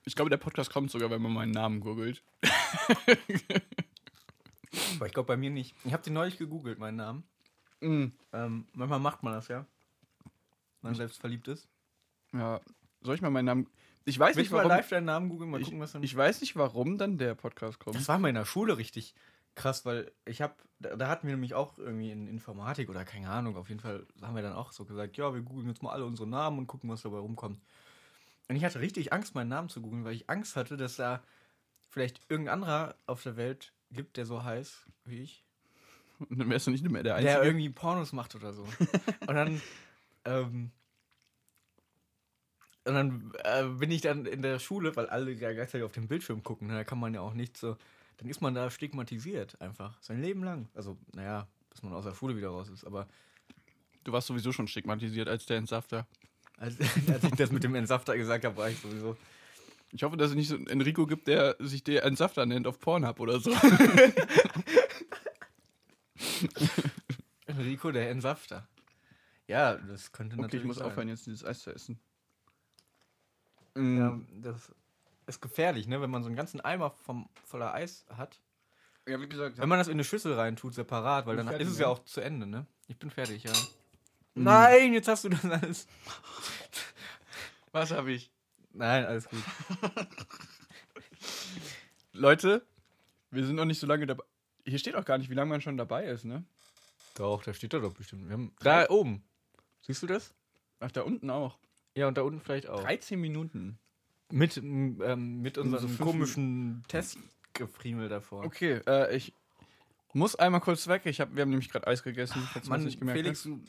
Ich 0.05 0.15
glaube, 0.15 0.29
der 0.29 0.37
Podcast 0.37 0.71
kommt 0.71 0.89
sogar, 0.91 1.09
wenn 1.11 1.21
man 1.21 1.33
meinen 1.33 1.51
Namen 1.51 1.79
googelt. 1.81 2.23
Aber 4.95 5.05
ich 5.07 5.13
glaube 5.13 5.27
bei 5.27 5.37
mir 5.37 5.49
nicht. 5.49 5.75
Ich 5.83 5.93
habe 5.93 6.03
den 6.03 6.13
neulich 6.13 6.37
gegoogelt, 6.37 6.79
meinen 6.79 6.95
Namen. 6.97 7.23
Mhm. 7.81 8.11
Ähm, 8.33 8.65
manchmal 8.73 8.99
macht 8.99 9.23
man 9.23 9.33
das 9.33 9.47
ja. 9.49 9.65
Wenn 10.81 10.91
man 10.91 10.95
selbst 10.95 11.19
verliebt 11.19 11.47
ist. 11.47 11.67
Ja, 12.33 12.61
soll 13.01 13.15
ich 13.15 13.21
mal 13.21 13.29
meinen 13.29 13.45
Namen. 13.45 13.67
Ich 14.05 14.17
weiß 14.17 14.35
Willst 14.35 14.37
nicht, 14.37 14.51
du 14.51 14.55
mal 14.55 14.63
warum. 14.63 14.69
live 14.77 14.89
deinen 14.89 15.05
Namen 15.05 15.29
googeln? 15.29 15.51
Mal 15.51 15.59
Ich, 15.59 15.65
gucken, 15.65 15.79
was 15.81 15.91
dann. 15.91 16.01
ich 16.03 16.15
weiß 16.15 16.41
nicht, 16.41 16.55
warum 16.55 16.97
dann 16.97 17.17
der 17.17 17.35
Podcast 17.35 17.77
kommt. 17.79 17.95
das 17.95 18.07
war 18.07 18.17
mal 18.17 18.29
in 18.29 18.35
der 18.35 18.45
Schule 18.45 18.77
richtig 18.77 19.13
krass, 19.55 19.85
weil 19.85 20.11
ich 20.25 20.41
habe, 20.41 20.55
da, 20.79 20.95
da 20.95 21.07
hatten 21.07 21.27
wir 21.27 21.35
nämlich 21.35 21.53
auch 21.53 21.77
irgendwie 21.77 22.11
in 22.11 22.27
Informatik 22.27 22.89
oder 22.89 23.05
keine 23.05 23.29
Ahnung, 23.29 23.57
auf 23.57 23.69
jeden 23.69 23.81
Fall 23.81 24.05
haben 24.21 24.35
wir 24.35 24.41
dann 24.41 24.53
auch 24.53 24.71
so 24.71 24.85
gesagt, 24.85 25.17
ja, 25.17 25.33
wir 25.33 25.41
googeln 25.41 25.67
jetzt 25.67 25.83
mal 25.83 25.91
alle 25.91 26.05
unsere 26.05 26.27
Namen 26.27 26.59
und 26.59 26.67
gucken, 26.67 26.89
was 26.89 27.01
dabei 27.01 27.19
rumkommt. 27.19 27.61
Und 28.47 28.55
ich 28.55 28.65
hatte 28.65 28.81
richtig 28.81 29.13
Angst, 29.13 29.35
meinen 29.35 29.49
Namen 29.49 29.69
zu 29.69 29.81
googeln, 29.81 30.03
weil 30.03 30.13
ich 30.13 30.29
Angst 30.29 30.55
hatte, 30.55 30.77
dass 30.77 30.95
da 30.95 31.21
vielleicht 31.89 32.21
irgendein 32.29 32.55
anderer 32.55 32.95
auf 33.05 33.23
der 33.23 33.37
Welt 33.37 33.73
gibt, 33.91 34.17
der 34.17 34.25
so 34.25 34.43
heißt 34.43 34.87
wie 35.05 35.23
ich. 35.23 35.43
Und 36.19 36.39
dann 36.39 36.49
wärst 36.49 36.67
du 36.67 36.71
nicht 36.71 36.87
mehr 36.87 37.03
der 37.03 37.15
Einzige. 37.15 37.33
der 37.33 37.43
irgendwie 37.43 37.69
Pornos 37.69 38.13
macht 38.13 38.35
oder 38.35 38.53
so. 38.53 38.63
und 39.27 39.35
dann, 39.35 39.61
ähm, 40.25 40.71
und 42.85 42.93
dann 42.93 43.31
äh, 43.43 43.63
bin 43.63 43.91
ich 43.91 44.01
dann 44.01 44.25
in 44.25 44.41
der 44.41 44.59
Schule, 44.59 44.95
weil 44.95 45.07
alle 45.07 45.31
ja 45.31 45.51
gleichzeitig 45.53 45.85
auf 45.85 45.91
den 45.91 46.07
Bildschirm 46.07 46.43
gucken, 46.43 46.67
ne, 46.67 46.75
da 46.75 46.83
kann 46.83 46.99
man 46.99 47.13
ja 47.13 47.21
auch 47.21 47.33
nicht 47.33 47.57
so, 47.57 47.77
dann 48.21 48.29
ist 48.29 48.39
man 48.39 48.53
da 48.53 48.69
stigmatisiert 48.69 49.59
einfach, 49.59 49.97
sein 50.01 50.21
Leben 50.21 50.43
lang. 50.43 50.69
Also, 50.75 50.95
naja, 51.15 51.47
bis 51.71 51.81
man 51.81 51.91
aus 51.93 52.05
der 52.05 52.13
Schule 52.13 52.37
wieder 52.37 52.49
raus 52.49 52.69
ist, 52.69 52.85
aber 52.85 53.07
du 54.03 54.11
warst 54.11 54.27
sowieso 54.27 54.51
schon 54.51 54.67
stigmatisiert 54.67 55.27
als 55.27 55.47
der 55.47 55.57
Entsafter. 55.57 56.05
als, 56.57 56.77
als 57.11 57.23
ich 57.23 57.31
das 57.31 57.51
mit 57.51 57.63
dem 57.63 57.73
Entsafter 57.73 58.15
gesagt 58.15 58.45
habe, 58.45 58.55
war 58.57 58.69
ich 58.69 58.77
sowieso. 58.77 59.17
Ich 59.91 60.03
hoffe, 60.03 60.17
dass 60.17 60.29
es 60.29 60.35
nicht 60.35 60.49
so 60.49 60.55
einen 60.55 60.67
Enrico 60.67 61.07
gibt, 61.07 61.27
der 61.27 61.55
sich 61.59 61.83
der 61.83 62.03
Entsafter 62.05 62.45
nennt 62.45 62.67
auf 62.67 62.79
Pornhub 62.79 63.19
oder 63.19 63.39
so. 63.41 63.51
Enrico, 67.47 67.91
der 67.91 68.09
Entsafter. 68.09 68.67
Ja, 69.47 69.75
das 69.75 70.11
könnte 70.11 70.35
Okay, 70.35 70.41
natürlich 70.43 70.63
ich 70.63 70.67
muss 70.67 70.77
sein. 70.77 70.87
aufhören, 70.87 71.09
jetzt 71.09 71.25
dieses 71.25 71.43
Eis 71.43 71.59
zu 71.61 71.73
essen. 71.73 71.99
Ja, 73.75 74.11
Mm, 74.11 74.41
das 74.41 74.73
ist 75.31 75.41
gefährlich, 75.41 75.87
ne, 75.87 76.01
wenn 76.01 76.09
man 76.09 76.23
so 76.23 76.27
einen 76.27 76.35
ganzen 76.35 76.61
Eimer 76.61 76.91
vom, 76.91 77.29
voller 77.45 77.73
Eis 77.73 78.05
hat. 78.15 78.39
ja, 79.07 79.19
wie 79.19 79.27
gesagt, 79.27 79.57
Wenn 79.57 79.69
man 79.69 79.79
das 79.79 79.87
in 79.87 79.93
eine 79.93 80.03
Schüssel 80.03 80.33
reintut, 80.33 80.73
separat, 80.73 81.25
weil 81.25 81.35
dann 81.37 81.47
fertig, 81.47 81.67
ist 81.67 81.73
es 81.73 81.79
ja? 81.79 81.87
ja 81.87 81.91
auch 81.91 82.03
zu 82.05 82.21
Ende, 82.21 82.45
ne? 82.45 82.65
Ich 82.87 82.97
bin 82.97 83.09
fertig, 83.09 83.43
ja. 83.43 83.53
Mhm. 84.35 84.43
Nein, 84.43 84.93
jetzt 84.93 85.07
hast 85.07 85.23
du 85.23 85.29
das 85.29 85.43
alles. 85.45 85.87
was 87.71 87.91
habe 87.91 88.11
ich? 88.11 88.31
Nein, 88.73 89.05
alles 89.05 89.27
gut. 89.27 89.43
Leute, 92.13 92.65
wir 93.31 93.45
sind 93.45 93.55
noch 93.55 93.65
nicht 93.65 93.79
so 93.79 93.87
lange 93.87 94.05
dabei. 94.05 94.23
Hier 94.65 94.79
steht 94.79 94.95
auch 94.95 95.05
gar 95.05 95.17
nicht, 95.17 95.29
wie 95.29 95.33
lange 95.33 95.49
man 95.49 95.61
schon 95.61 95.77
dabei 95.77 96.05
ist, 96.05 96.25
ne? 96.25 96.43
Doch, 97.15 97.43
da 97.43 97.53
steht 97.53 97.73
da 97.73 97.79
doch 97.79 97.93
bestimmt. 97.93 98.27
Wir 98.27 98.33
haben 98.33 98.53
da 98.61 98.89
oben. 98.89 99.23
Siehst 99.81 100.03
du 100.03 100.07
das? 100.07 100.33
Ach, 100.79 100.91
da 100.91 101.01
unten 101.01 101.29
auch. 101.29 101.57
Ja, 101.95 102.07
und 102.07 102.17
da 102.17 102.21
unten 102.21 102.39
vielleicht 102.39 102.67
auch. 102.67 102.83
13 102.83 103.19
Minuten. 103.19 103.77
Mit, 104.31 104.57
ähm, 104.57 105.41
mit 105.41 105.55
so 105.55 105.61
unserem 105.61 105.87
fünf 105.87 105.99
komischen 105.99 106.83
Testgefriemel 106.87 108.09
davor. 108.09 108.45
Okay, 108.45 108.81
äh, 108.87 109.15
ich 109.15 109.33
muss 110.13 110.35
einmal 110.35 110.61
kurz 110.61 110.87
weg. 110.87 111.05
Ich 111.05 111.19
hab, 111.19 111.35
wir 111.35 111.41
haben 111.41 111.49
nämlich 111.49 111.69
gerade 111.69 111.87
Eis 111.87 112.03
gegessen, 112.03 112.47
man 112.53 112.63
Mann, 112.67 112.83
nicht 112.83 112.99
gemerkt 112.99 113.19
Felix, 113.19 113.39
hat. 113.45 113.51
du, 113.51 113.61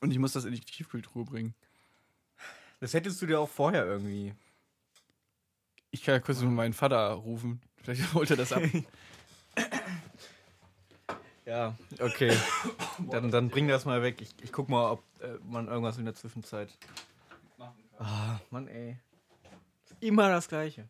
Und 0.00 0.10
ich 0.10 0.18
muss 0.18 0.32
das 0.32 0.44
in 0.44 0.52
die 0.52 0.60
Tiefkühltruhe 0.60 1.24
bringen. 1.24 1.54
das 2.80 2.94
hättest 2.94 3.20
du 3.22 3.26
dir 3.26 3.40
auch 3.40 3.48
vorher 3.48 3.84
irgendwie. 3.84 4.34
Ich 5.90 6.02
kann 6.02 6.14
ja 6.14 6.20
kurz 6.20 6.40
mal 6.40 6.50
meinen 6.50 6.72
Vater 6.72 7.10
rufen. 7.12 7.60
Vielleicht 7.82 8.12
holt 8.14 8.30
er 8.30 8.36
das 8.36 8.52
ab. 8.52 8.62
Ja, 11.46 11.74
okay. 11.98 12.36
dann, 13.10 13.32
dann 13.32 13.48
bring 13.48 13.66
das 13.66 13.84
mal 13.84 14.02
weg. 14.02 14.20
Ich, 14.20 14.30
ich 14.40 14.52
guck 14.52 14.68
mal, 14.68 14.92
ob 14.92 15.02
äh, 15.20 15.36
man 15.42 15.66
irgendwas 15.66 15.98
in 15.98 16.04
der 16.04 16.14
Zwischenzeit. 16.14 16.68
Ah, 17.98 18.38
Mann, 18.50 18.68
ey. 18.68 18.98
Immer 20.00 20.30
das 20.30 20.48
Gleiche. 20.48 20.88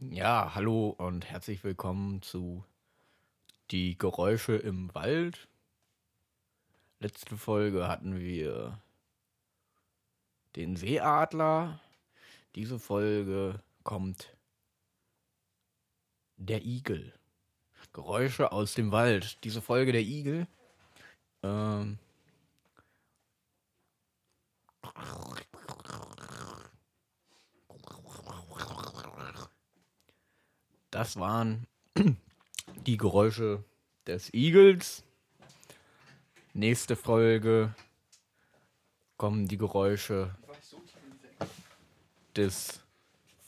Ja, 0.00 0.54
hallo 0.54 0.90
und 0.90 1.24
herzlich 1.24 1.64
willkommen 1.64 2.20
zu 2.20 2.62
Die 3.70 3.96
Geräusche 3.96 4.54
im 4.56 4.94
Wald. 4.94 5.48
Letzte 6.98 7.38
Folge 7.38 7.88
hatten 7.88 8.18
wir 8.18 8.82
den 10.56 10.76
Seeadler. 10.76 11.80
Diese 12.54 12.78
Folge 12.78 13.62
kommt 13.82 14.36
der 16.36 16.62
Igel. 16.66 17.14
Geräusche 17.94 18.52
aus 18.52 18.74
dem 18.74 18.92
Wald. 18.92 19.42
Diese 19.42 19.62
Folge 19.62 19.92
der 19.92 20.02
Igel. 20.02 20.46
Ähm, 21.42 21.98
das 31.00 31.16
waren 31.18 31.66
die 32.86 32.98
Geräusche 32.98 33.64
des 34.06 34.34
Igels. 34.34 35.02
Nächste 36.52 36.94
Folge 36.94 37.74
kommen 39.16 39.48
die 39.48 39.56
Geräusche 39.56 40.34
des 42.36 42.80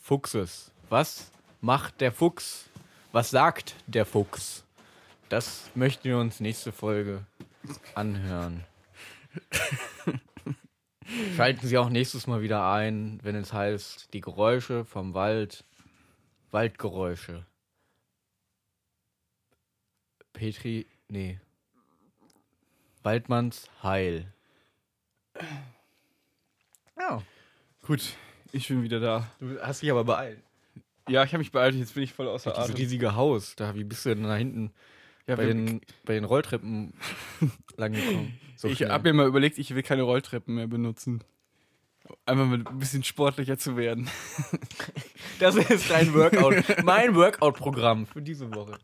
Fuchses. 0.01 0.71
Was 0.89 1.31
macht 1.61 2.01
der 2.01 2.11
Fuchs? 2.11 2.71
Was 3.13 3.29
sagt 3.29 3.75
der 3.87 4.07
Fuchs? 4.07 4.65
Das 5.29 5.71
möchten 5.75 6.05
wir 6.05 6.17
uns 6.17 6.41
nächste 6.41 6.73
Folge 6.73 7.27
anhören. 7.95 8.65
Schalten 11.37 11.67
Sie 11.67 11.77
auch 11.77 11.91
nächstes 11.91 12.27
Mal 12.27 12.41
wieder 12.41 12.73
ein, 12.73 13.21
wenn 13.23 13.37
es 13.37 13.53
heißt, 13.53 14.15
die 14.15 14.23
Geräusche 14.23 14.87
vom 14.87 15.13
Wald, 15.13 15.67
Waldgeräusche. 16.53 17.47
Petri, 20.33 20.87
nee. 21.09 21.41
Waldmanns 23.03 23.69
Heil. 23.83 24.33
Ja. 26.99 27.23
Gut, 27.87 28.15
ich 28.53 28.69
bin 28.69 28.83
wieder 28.83 29.01
da. 29.01 29.29
Du 29.41 29.61
hast 29.61 29.83
dich 29.83 29.91
aber 29.91 30.05
beeilt. 30.05 30.41
Ja, 31.09 31.25
ich 31.25 31.33
habe 31.33 31.39
mich 31.39 31.51
beeilt, 31.51 31.75
jetzt 31.75 31.95
bin 31.95 32.05
ich 32.05 32.13
voll 32.13 32.29
außer 32.29 32.51
Dieses 32.53 32.65
Atem. 32.65 32.77
riesige 32.77 33.15
Haus, 33.17 33.57
da, 33.57 33.75
wie 33.75 33.83
bist 33.83 34.05
du 34.07 34.11
denn 34.15 34.23
da 34.25 34.37
hinten 34.37 34.73
Ja, 35.27 35.35
bei, 35.35 35.47
den, 35.47 35.81
bei 36.05 36.15
den 36.15 36.25
Rolltreppen 36.25 36.95
lang 37.77 37.93
gekommen? 37.93 38.39
So 38.57 38.69
ich 38.69 38.83
habe 38.85 39.09
mir 39.09 39.15
mal 39.15 39.27
überlegt, 39.27 39.59
ich 39.59 39.75
will 39.75 39.83
keine 39.83 40.03
Rolltreppen 40.03 40.55
mehr 40.55 40.69
benutzen. 40.69 41.25
Einfach 42.27 42.47
mal 42.47 42.55
ein 42.67 42.79
bisschen 42.79 43.03
sportlicher 43.05 43.59
zu 43.59 43.77
werden. 43.77 44.09
Das 45.39 45.57
ist 45.57 45.91
dein 45.91 46.15
Workout, 46.15 46.85
mein 46.85 47.17
Workout-Programm 47.17 48.07
für 48.07 48.23
diese 48.23 48.55
Woche. 48.55 48.79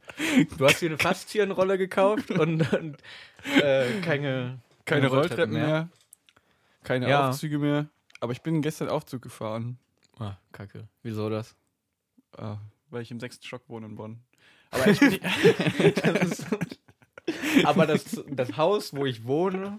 Du 0.56 0.64
hast 0.66 0.80
dir 0.80 0.88
eine 0.88 0.98
Faszienrolle 0.98 1.78
gekauft 1.78 2.32
und, 2.32 2.72
und 2.72 2.96
äh, 3.62 4.00
keine, 4.00 4.58
Keine 4.84 5.06
Rolltreppen 5.08 5.52
mehr. 5.52 5.88
Keine 6.82 7.08
Ja. 7.08 7.28
Aufzüge 7.28 7.58
mehr. 7.58 7.86
Aber 8.20 8.32
ich 8.32 8.40
bin 8.42 8.60
gestern 8.62 8.88
Aufzug 8.88 9.22
gefahren. 9.22 9.78
Ah, 10.18 10.36
kacke. 10.50 10.88
Wieso 11.04 11.30
das? 11.30 11.54
Ah, 12.36 12.56
weil 12.90 13.02
ich 13.02 13.10
im 13.12 13.20
sechsten 13.20 13.44
Stock 13.46 13.62
wohne 13.68 13.86
in 13.86 13.94
Bonn. 13.94 14.18
Aber 14.72 14.86
das 14.86 15.00
ist, 15.00 16.46
aber 17.64 17.86
das, 17.86 18.20
das 18.30 18.56
Haus, 18.56 18.94
wo 18.96 19.06
ich 19.06 19.24
wohne, 19.24 19.78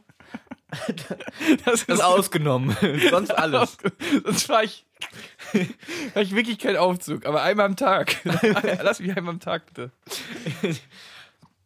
das 1.66 1.84
ist 1.84 2.02
ausgenommen. 2.02 2.76
Sonst 3.10 3.32
alles. 3.32 3.78
Sonst 4.24 4.44
fahre 4.44 4.66
ich, 4.66 4.86
fahr 6.14 6.22
ich 6.22 6.36
wirklich 6.36 6.60
keinen 6.60 6.78
Aufzug, 6.78 7.26
aber 7.26 7.42
einmal 7.42 7.66
am 7.66 7.76
Tag. 7.76 8.18
Lass 8.84 9.00
mich 9.00 9.16
einmal 9.16 9.34
am 9.34 9.40
Tag 9.40 9.66
bitte. 9.68 9.92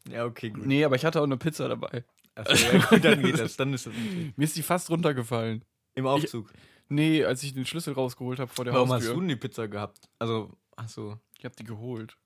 Ja, 0.10 0.26
okay, 0.26 0.50
gut. 0.50 0.66
Nee, 0.66 0.84
aber 0.86 0.96
ich 0.96 1.06
hatte 1.06 1.20
auch 1.20 1.26
eine 1.26 1.38
Pizza 1.38 1.68
dabei. 1.68 2.04
Achso, 2.36 2.54
ja, 2.66 2.86
gut, 2.86 3.04
dann 3.06 3.22
geht 3.22 3.40
das. 3.40 3.58
Dann 3.58 3.74
ist 3.74 3.86
das 3.86 3.94
okay. 3.94 4.34
Mir 4.36 4.44
ist 4.46 4.56
die 4.56 4.64
fast 4.64 4.90
runtergefallen. 4.90 5.64
Im 5.96 6.08
Aufzug. 6.08 6.52
Nee, 6.90 7.24
als 7.24 7.44
ich 7.44 7.54
den 7.54 7.66
Schlüssel 7.66 7.94
rausgeholt 7.94 8.40
habe 8.40 8.52
vor 8.52 8.66
der 8.66 8.74
Warum 8.74 8.90
hast 8.90 9.02
Haustür. 9.02 9.14
du 9.14 9.20
denn 9.22 9.30
die 9.30 9.36
Pizza 9.36 9.68
gehabt? 9.68 10.10
Also, 10.20 10.52
achso, 10.76 11.20
Ich 11.38 11.46
habe 11.46 11.56
die 11.56 11.64
geholt. 11.64 12.18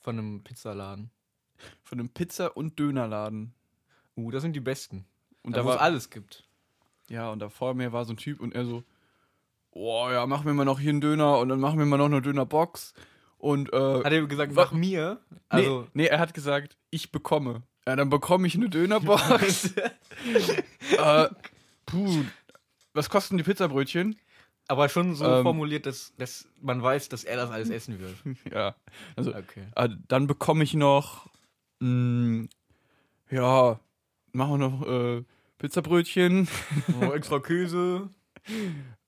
von 0.00 0.18
einem 0.18 0.42
Pizzaladen. 0.42 1.10
Von 1.84 1.98
einem 2.00 2.08
Pizza- 2.08 2.56
und 2.56 2.78
Dönerladen. 2.78 3.54
Uh, 4.16 4.30
das 4.30 4.42
sind 4.42 4.54
die 4.54 4.60
besten. 4.60 5.06
Und 5.42 5.52
da, 5.56 5.60
da 5.60 5.64
wo 5.66 5.70
es 5.72 5.76
alles 5.78 6.10
gibt. 6.10 6.44
Ja, 7.08 7.30
und 7.30 7.38
da 7.40 7.48
vor 7.48 7.74
mir 7.74 7.92
war 7.92 8.04
so 8.04 8.12
ein 8.12 8.16
Typ 8.18 8.40
und 8.40 8.54
er 8.54 8.64
so, 8.66 8.82
oh 9.70 10.08
ja, 10.10 10.26
mach 10.26 10.44
mir 10.44 10.52
mal 10.54 10.64
noch 10.64 10.78
hier 10.80 10.90
einen 10.90 11.00
Döner 11.00 11.38
und 11.38 11.48
dann 11.48 11.60
machen 11.60 11.78
wir 11.78 11.86
mal 11.86 11.96
noch 11.96 12.06
eine 12.06 12.20
Dönerbox. 12.22 12.92
Und 13.38 13.72
äh, 13.72 14.02
Hat 14.04 14.12
er 14.12 14.26
gesagt, 14.26 14.52
mach 14.52 14.72
mir? 14.72 15.20
also, 15.48 15.64
Also, 15.68 15.80
nee, 15.94 16.02
nee, 16.02 16.06
er 16.08 16.18
hat 16.18 16.34
gesagt, 16.34 16.76
ich 16.90 17.12
bekomme. 17.12 17.62
Ja, 17.86 17.96
dann 17.96 18.10
bekomme 18.10 18.46
ich 18.46 18.54
eine 18.56 18.68
Dönerbox. 18.68 19.72
äh, 20.98 21.28
puh, 21.86 22.24
was 22.92 23.08
kosten 23.08 23.36
die 23.38 23.44
Pizzabrötchen? 23.44 24.16
Aber 24.66 24.88
schon 24.90 25.14
so 25.14 25.24
Ähm. 25.24 25.42
formuliert, 25.44 25.86
dass, 25.86 26.12
dass 26.18 26.46
man 26.60 26.82
weiß, 26.82 27.08
dass 27.08 27.24
er 27.24 27.36
das 27.36 27.50
alles 27.50 27.70
essen 27.70 27.98
wird. 28.00 28.16
Ja. 28.52 28.74
Also, 29.16 29.34
Okay. 29.34 29.66
äh, 29.76 29.88
dann 30.08 30.26
bekomme 30.26 30.62
ich 30.64 30.74
noch, 30.74 31.28
mh, 31.80 32.48
ja, 33.30 33.78
machen 34.32 34.60
wir 34.60 34.68
noch 34.68 34.86
äh, 34.86 35.24
Pizzabrötchen. 35.58 36.48
Oh, 37.00 37.12
extra 37.12 37.40
Käse. 37.40 38.10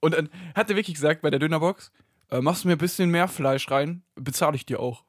Und 0.00 0.14
dann 0.14 0.30
hat 0.54 0.70
er 0.70 0.76
wirklich 0.76 0.94
gesagt 0.94 1.22
bei 1.22 1.30
der 1.30 1.38
Dönerbox, 1.38 1.92
äh, 2.30 2.40
machst 2.40 2.64
du 2.64 2.68
mir 2.68 2.74
ein 2.74 2.78
bisschen 2.78 3.10
mehr 3.10 3.28
Fleisch 3.28 3.70
rein, 3.70 4.02
bezahle 4.14 4.56
ich 4.56 4.66
dir 4.66 4.80
auch. 4.80 5.04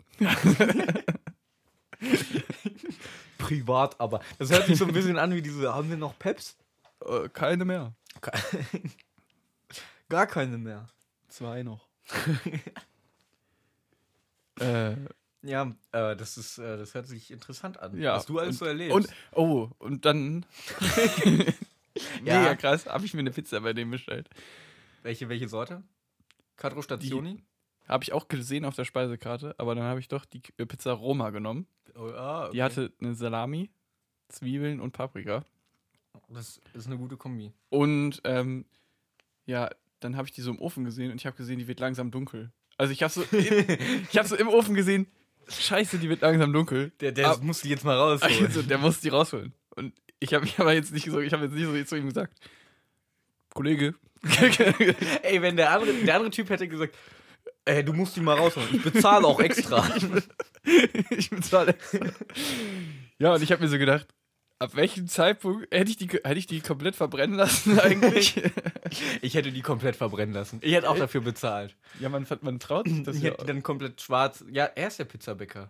Privat, 3.37 3.99
aber. 3.99 4.21
Das 4.37 4.51
hört 4.51 4.67
sich 4.67 4.77
so 4.77 4.85
ein 4.85 4.93
bisschen 4.93 5.17
an 5.17 5.33
wie 5.33 5.41
diese. 5.41 5.73
Haben 5.73 5.89
wir 5.89 5.97
noch 5.97 6.17
Peps? 6.17 6.57
Äh, 7.05 7.27
keine 7.29 7.65
mehr. 7.65 7.93
Gar 10.09 10.27
keine 10.27 10.57
mehr. 10.57 10.87
Zwei 11.27 11.63
noch. 11.63 11.87
äh, 14.59 14.95
Ja, 15.43 15.71
äh, 15.91 16.15
das 16.15 16.37
ist, 16.37 16.57
äh, 16.59 16.77
das 16.77 16.93
hört 16.93 17.07
sich 17.07 17.31
interessant 17.31 17.79
an. 17.79 17.97
Ja, 17.99 18.15
Was 18.15 18.25
du 18.27 18.37
alles 18.39 18.55
und- 18.55 18.59
so 18.59 18.65
erlebst. 18.65 18.93
und, 18.95 19.09
oh, 19.33 19.69
und 19.79 20.05
dann, 20.05 20.45
Ja. 22.23 22.39
mega 22.39 22.55
krass, 22.55 22.85
habe 22.85 23.05
ich 23.05 23.13
mir 23.13 23.19
eine 23.21 23.31
Pizza 23.31 23.59
bei 23.61 23.73
dem 23.73 23.91
bestellt. 23.91 24.29
welche, 25.03 25.29
welche 25.29 25.47
Sorte? 25.47 25.83
Quattro 26.57 26.81
Stationi? 26.81 27.41
Habe 27.87 28.03
ich 28.03 28.13
auch 28.13 28.27
gesehen 28.27 28.63
auf 28.65 28.75
der 28.75 28.85
Speisekarte, 28.85 29.55
aber 29.57 29.75
dann 29.75 29.83
habe 29.83 29.99
ich 29.99 30.07
doch 30.07 30.23
die 30.25 30.41
äh, 30.57 30.65
Pizza 30.65 30.93
Roma 30.93 31.31
genommen. 31.31 31.65
Oh, 31.95 32.11
ah, 32.15 32.43
okay. 32.45 32.51
Die 32.53 32.63
hatte 32.63 32.93
eine 33.01 33.15
Salami, 33.15 33.69
Zwiebeln 34.29 34.79
und 34.79 34.91
Paprika. 34.91 35.43
Das 36.29 36.61
ist 36.73 36.87
eine 36.87 36.97
gute 36.97 37.17
Kombi. 37.17 37.51
Und 37.69 38.21
ähm, 38.23 38.65
ja, 39.45 39.69
dann 39.99 40.15
habe 40.15 40.27
ich 40.27 40.33
die 40.33 40.41
so 40.41 40.51
im 40.51 40.59
Ofen 40.59 40.85
gesehen 40.85 41.11
und 41.11 41.17
ich 41.17 41.25
habe 41.25 41.35
gesehen, 41.35 41.59
die 41.59 41.67
wird 41.67 41.79
langsam 41.79 42.11
dunkel. 42.11 42.51
Also 42.77 42.93
ich 42.93 43.03
habe 43.03 43.11
so, 43.11 43.23
im- 43.23 43.29
ich 44.09 44.17
habe 44.17 44.27
so 44.27 44.35
im 44.35 44.47
Ofen 44.47 44.75
gesehen, 44.75 45.07
scheiße, 45.47 45.97
die 45.97 46.09
wird 46.09 46.21
langsam 46.21 46.53
dunkel. 46.53 46.91
Der, 46.99 47.11
der 47.11 47.37
muss 47.37 47.61
die 47.61 47.69
jetzt 47.69 47.83
mal 47.83 47.97
rausholen. 47.97 48.45
Also, 48.45 48.61
der 48.61 48.77
muss 48.77 48.99
die 48.99 49.09
rausholen. 49.09 49.53
Und 49.75 49.93
ich 50.19 50.33
habe 50.33 50.45
mich 50.45 50.59
aber 50.59 50.73
jetzt 50.73 50.93
nicht 50.93 51.09
so, 51.09 51.19
ich 51.19 51.33
habe 51.33 51.45
jetzt 51.45 51.53
nicht 51.53 51.65
so 51.65 51.83
zu 51.83 51.97
ihm 51.97 52.07
gesagt, 52.07 52.37
Kollege, 53.53 53.95
Ey, 55.23 55.41
wenn 55.41 55.57
der 55.57 55.71
andere, 55.71 55.93
der 55.93 56.15
andere 56.15 56.29
Typ 56.29 56.49
hätte 56.49 56.67
gesagt, 56.67 56.95
ey, 57.65 57.83
du 57.83 57.93
musst 57.93 58.15
die 58.15 58.21
mal 58.21 58.37
rausholen. 58.37 58.69
Ich 58.73 58.83
bezahle 58.83 59.25
auch 59.25 59.39
extra. 59.39 59.83
ich 61.09 61.29
bezahle 61.29 61.71
extra. 61.73 62.05
Ja, 63.17 63.33
und 63.33 63.41
ich 63.41 63.51
habe 63.51 63.63
mir 63.63 63.69
so 63.69 63.79
gedacht, 63.79 64.07
ab 64.61 64.75
welchem 64.75 65.07
Zeitpunkt 65.07 65.67
hätte 65.73 65.89
ich 65.89 65.97
die, 65.97 66.07
hätte 66.07 66.37
ich 66.37 66.45
die 66.45 66.61
komplett 66.61 66.95
verbrennen 66.95 67.35
lassen 67.35 67.79
eigentlich? 67.79 68.41
Ich 69.21 69.35
hätte 69.35 69.53
die 69.53 69.61
komplett 69.61 69.95
verbrennen 69.95 70.33
lassen. 70.35 70.59
Ich 70.61 70.73
hätte 70.73 70.89
auch 70.89 70.97
dafür 70.97 71.21
bezahlt. 71.21 71.77
ja, 72.01 72.09
man, 72.09 72.27
man 72.41 72.59
traut 72.59 72.89
sich 72.89 73.03
das 73.03 73.15
Ich 73.15 73.23
ja. 73.23 73.29
hätte 73.29 73.45
die 73.45 73.47
dann 73.47 73.63
komplett 73.63 74.01
schwarz. 74.01 74.43
Ja, 74.51 74.65
er 74.65 74.87
ist 74.87 74.99
der 74.99 75.05
Pizzabäcker. 75.05 75.69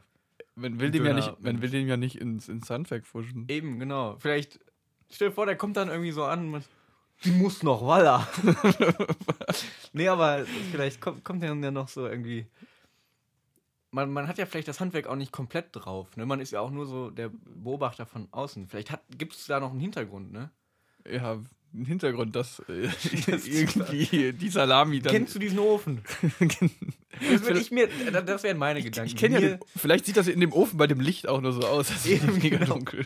Man 0.56 0.80
will 0.80 0.90
dem 0.90 1.06
ja 1.06 1.14
nicht, 1.14 1.40
man 1.40 1.62
will 1.62 1.70
dem 1.70 1.88
ja 1.88 1.98
nicht 1.98 2.16
ins, 2.16 2.50
ins 2.50 2.70
Handwerk 2.70 3.06
pfuschen. 3.06 3.46
Eben, 3.48 3.78
genau. 3.78 4.18
Vielleicht, 4.20 4.60
stell 5.12 5.30
dir 5.30 5.34
vor, 5.36 5.46
der 5.46 5.56
kommt 5.56 5.78
dann 5.78 5.90
irgendwie 5.90 6.12
so 6.12 6.24
an 6.24 6.54
und 6.54 6.64
die 7.24 7.32
muss 7.32 7.62
noch, 7.62 7.86
Walla. 7.86 8.28
nee, 9.94 10.08
aber 10.08 10.46
vielleicht 10.72 11.00
kommt, 11.00 11.24
kommt 11.24 11.44
der 11.44 11.50
dann 11.50 11.64
ja 11.64 11.70
noch 11.70 11.90
so 11.90 12.08
irgendwie. 12.08 12.48
Man, 13.92 14.12
man 14.12 14.28
hat 14.28 14.38
ja 14.38 14.46
vielleicht 14.46 14.68
das 14.70 14.80
Handwerk 14.80 15.08
auch 15.08 15.16
nicht 15.18 15.32
komplett 15.34 15.68
drauf. 15.74 16.16
Ne? 16.16 16.26
Man 16.26 16.40
ist 16.40 16.52
ja 16.52 16.62
auch 16.62 16.72
nur 16.72 16.86
so 16.86 17.10
der 17.10 17.30
Beobachter 17.30 18.06
von 18.06 18.28
außen. 18.32 18.68
Vielleicht 18.68 18.98
gibt 19.18 19.34
es 19.36 19.46
da 19.48 19.60
noch 19.60 19.72
einen 19.72 19.82
Hintergrund, 19.82 20.32
ne? 20.32 20.50
Ja, 21.10 21.40
ein 21.74 21.86
Hintergrund, 21.86 22.36
dass 22.36 22.60
äh, 22.70 22.90
irgendwie 23.26 24.34
die 24.34 24.50
Salami 24.50 25.00
dann. 25.02 25.12
Kennst 25.14 25.36
du 25.36 25.40
diesen 25.40 25.60
Ofen? 25.60 26.02
Das, 27.30 27.42
würd 27.44 27.58
ich 27.58 27.70
mir, 27.72 27.88
das- 28.12 28.26
das 28.26 28.44
wären 28.44 28.58
meine 28.58 28.82
Gedanken. 28.82 29.08
ich 29.10 29.16
kenne 29.18 29.36
ja, 29.36 29.42
den, 29.42 29.60
vielleicht 29.76 30.06
sieht 30.06 30.16
das 30.18 30.28
in 30.28 30.40
dem 30.40 30.54
Ofen 30.54 30.78
bei 30.78 30.88
dem 30.88 31.02
Licht 31.02 31.28
auch 31.28 31.42
nur 31.42 31.52
so 31.52 31.60
aus. 31.68 31.90
Das 31.90 31.98
ist 32.06 32.08
Eben, 32.08 32.38
mega 32.38 32.58
genau. 32.58 32.76
dunkel. 32.76 33.06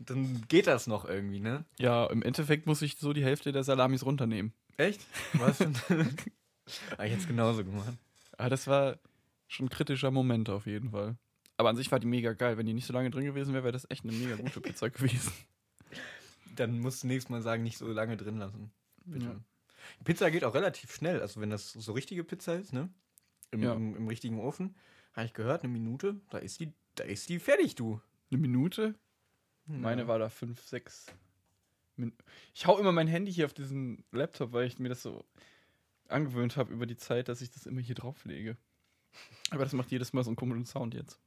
Dann 0.00 0.42
geht 0.48 0.66
das 0.66 0.86
noch 0.86 1.04
irgendwie, 1.08 1.40
ne? 1.40 1.64
Ja, 1.78 2.04
im 2.06 2.22
Endeffekt 2.22 2.66
muss 2.66 2.82
ich 2.82 2.96
so 2.98 3.12
die 3.12 3.24
Hälfte 3.24 3.52
der 3.52 3.62
Salamis 3.64 4.04
runternehmen. 4.04 4.52
Echt? 4.76 5.00
Was? 5.34 5.60
ah, 6.98 7.04
ich 7.04 7.12
es 7.14 7.26
genauso 7.26 7.64
gemacht. 7.64 7.94
Aber 8.36 8.50
das 8.50 8.66
war 8.66 8.98
schon 9.48 9.66
ein 9.66 9.70
kritischer 9.70 10.10
Moment 10.10 10.48
auf 10.50 10.66
jeden 10.66 10.90
Fall. 10.90 11.16
Aber 11.56 11.70
an 11.70 11.76
sich 11.76 11.90
war 11.90 11.98
die 12.00 12.06
mega 12.06 12.32
geil. 12.34 12.58
Wenn 12.58 12.66
die 12.66 12.74
nicht 12.74 12.86
so 12.86 12.92
lange 12.92 13.10
drin 13.10 13.24
gewesen 13.24 13.54
wäre, 13.54 13.64
wäre 13.64 13.72
das 13.72 13.88
echt 13.90 14.04
eine 14.04 14.12
mega 14.12 14.36
gute 14.36 14.60
Pizza 14.60 14.90
gewesen. 14.90 15.32
Dann 16.56 16.78
musst 16.80 17.02
du 17.02 17.06
nächstes 17.06 17.30
Mal 17.30 17.42
sagen, 17.42 17.62
nicht 17.62 17.78
so 17.78 17.86
lange 17.90 18.16
drin 18.16 18.38
lassen. 18.38 18.70
Bitte. 19.04 19.26
Ja. 19.26 19.40
Pizza 20.04 20.30
geht 20.30 20.44
auch 20.44 20.54
relativ 20.54 20.92
schnell. 20.94 21.20
Also 21.20 21.40
wenn 21.40 21.50
das 21.50 21.72
so 21.72 21.92
richtige 21.92 22.24
Pizza 22.24 22.54
ist, 22.56 22.72
ne? 22.72 22.88
Im, 23.52 23.62
Ja. 23.62 23.74
im, 23.74 23.96
im 23.96 24.08
richtigen 24.08 24.40
Ofen. 24.40 24.74
Habe 25.14 25.26
ich 25.26 25.32
gehört, 25.32 25.62
eine 25.62 25.72
Minute, 25.72 26.20
da 26.30 26.38
ist 26.38 26.60
die, 26.60 26.72
da 26.94 27.04
ist 27.04 27.28
die 27.30 27.38
fertig, 27.38 27.74
du. 27.74 28.00
Eine 28.30 28.40
Minute? 28.40 28.94
Meine 29.64 30.02
Ja. 30.02 30.08
war 30.08 30.18
da 30.18 30.28
fünf, 30.28 30.62
sechs. 30.66 31.06
Min 31.96 32.12
ich 32.54 32.66
hau 32.66 32.78
immer 32.78 32.92
mein 32.92 33.06
Handy 33.08 33.32
hier 33.32 33.46
auf 33.46 33.54
diesen 33.54 34.04
Laptop, 34.12 34.52
weil 34.52 34.66
ich 34.66 34.78
mir 34.78 34.90
das 34.90 35.02
so 35.02 35.24
angewöhnt 36.08 36.56
habe 36.56 36.72
über 36.72 36.86
die 36.86 36.96
Zeit, 36.96 37.28
dass 37.28 37.40
ich 37.40 37.50
das 37.50 37.66
immer 37.66 37.80
hier 37.80 37.94
drauf 37.94 38.24
lege. 38.24 38.56
Aber 39.50 39.64
das 39.64 39.72
macht 39.72 39.90
jedes 39.90 40.12
Mal 40.12 40.24
so 40.24 40.30
einen 40.30 40.36
komischen 40.36 40.66
Sound 40.66 40.94
jetzt. 40.94 41.18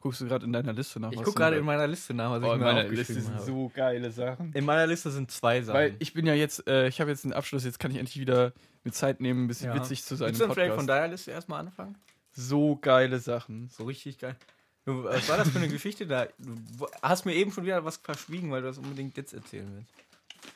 Guckst 0.00 0.20
du 0.20 0.26
gerade 0.26 0.46
in 0.46 0.52
deiner 0.52 0.72
Liste 0.72 1.00
nach? 1.00 1.10
Ich 1.10 1.18
gucke 1.22 1.34
gerade 1.38 1.56
in 1.56 1.64
meiner 1.64 1.88
Liste 1.88 2.14
nach, 2.14 2.30
was 2.30 2.42
Oh, 2.42 2.46
ich 2.46 2.52
in 2.52 2.58
mir 2.60 2.64
meiner 2.66 2.88
Liste 2.88 3.14
sind 3.14 3.34
habe. 3.34 3.44
so 3.44 3.68
geile 3.74 4.12
Sachen. 4.12 4.52
In 4.52 4.64
meiner 4.64 4.86
Liste 4.86 5.10
sind 5.10 5.28
zwei 5.30 5.60
Sachen. 5.60 5.76
Weil 5.76 5.96
ich 5.98 6.12
bin 6.12 6.24
ja 6.24 6.34
jetzt, 6.34 6.68
äh, 6.68 6.86
ich 6.86 7.00
habe 7.00 7.10
jetzt 7.10 7.24
einen 7.24 7.32
Abschluss, 7.32 7.64
jetzt 7.64 7.80
kann 7.80 7.90
ich 7.90 7.96
endlich 7.96 8.18
wieder 8.20 8.52
mit 8.84 8.94
Zeit 8.94 9.20
nehmen, 9.20 9.44
ein 9.44 9.48
bisschen 9.48 9.70
Ja. 9.70 9.74
witzig 9.74 10.04
zu 10.04 10.14
sein 10.14 10.28
Willst 10.28 10.40
du 10.40 10.44
dann 10.46 10.54
vielleicht 10.54 10.76
von 10.76 10.86
deiner 10.86 11.08
Liste 11.08 11.32
erstmal 11.32 11.60
anfangen? 11.60 11.96
so 12.30 12.76
geile 12.76 13.18
Sachen. 13.18 13.68
So 13.70 13.84
richtig 13.84 14.18
geil. 14.18 14.36
Was 14.84 15.28
war 15.28 15.36
das 15.36 15.48
für 15.50 15.58
eine 15.58 15.68
Geschichte 15.68 16.06
da? 16.06 16.28
Du 16.38 16.86
hast 17.02 17.24
mir 17.26 17.34
eben 17.34 17.50
schon 17.50 17.64
wieder 17.64 17.84
was 17.84 17.96
verschwiegen, 17.96 18.52
weil 18.52 18.62
du 18.62 18.68
das 18.68 18.78
unbedingt 18.78 19.16
jetzt 19.16 19.34
erzählen 19.34 19.68
willst. 19.74 19.92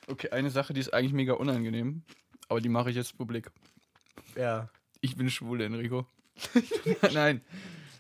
Okay, 0.07 0.31
eine 0.31 0.51
Sache, 0.51 0.73
die 0.73 0.81
ist 0.81 0.95
eigentlich 0.95 1.13
mega 1.13 1.33
unangenehm, 1.35 2.03
aber 2.53 2.61
die 2.61 2.69
mache 2.69 2.91
ich 2.91 2.97
jetzt 2.97 3.17
publik. 3.17 3.51
Ja. 4.37 4.69
Ich 5.01 5.17
bin 5.17 5.31
schwul, 5.31 5.63
Enrico. 5.63 6.07
Nein, 7.13 7.41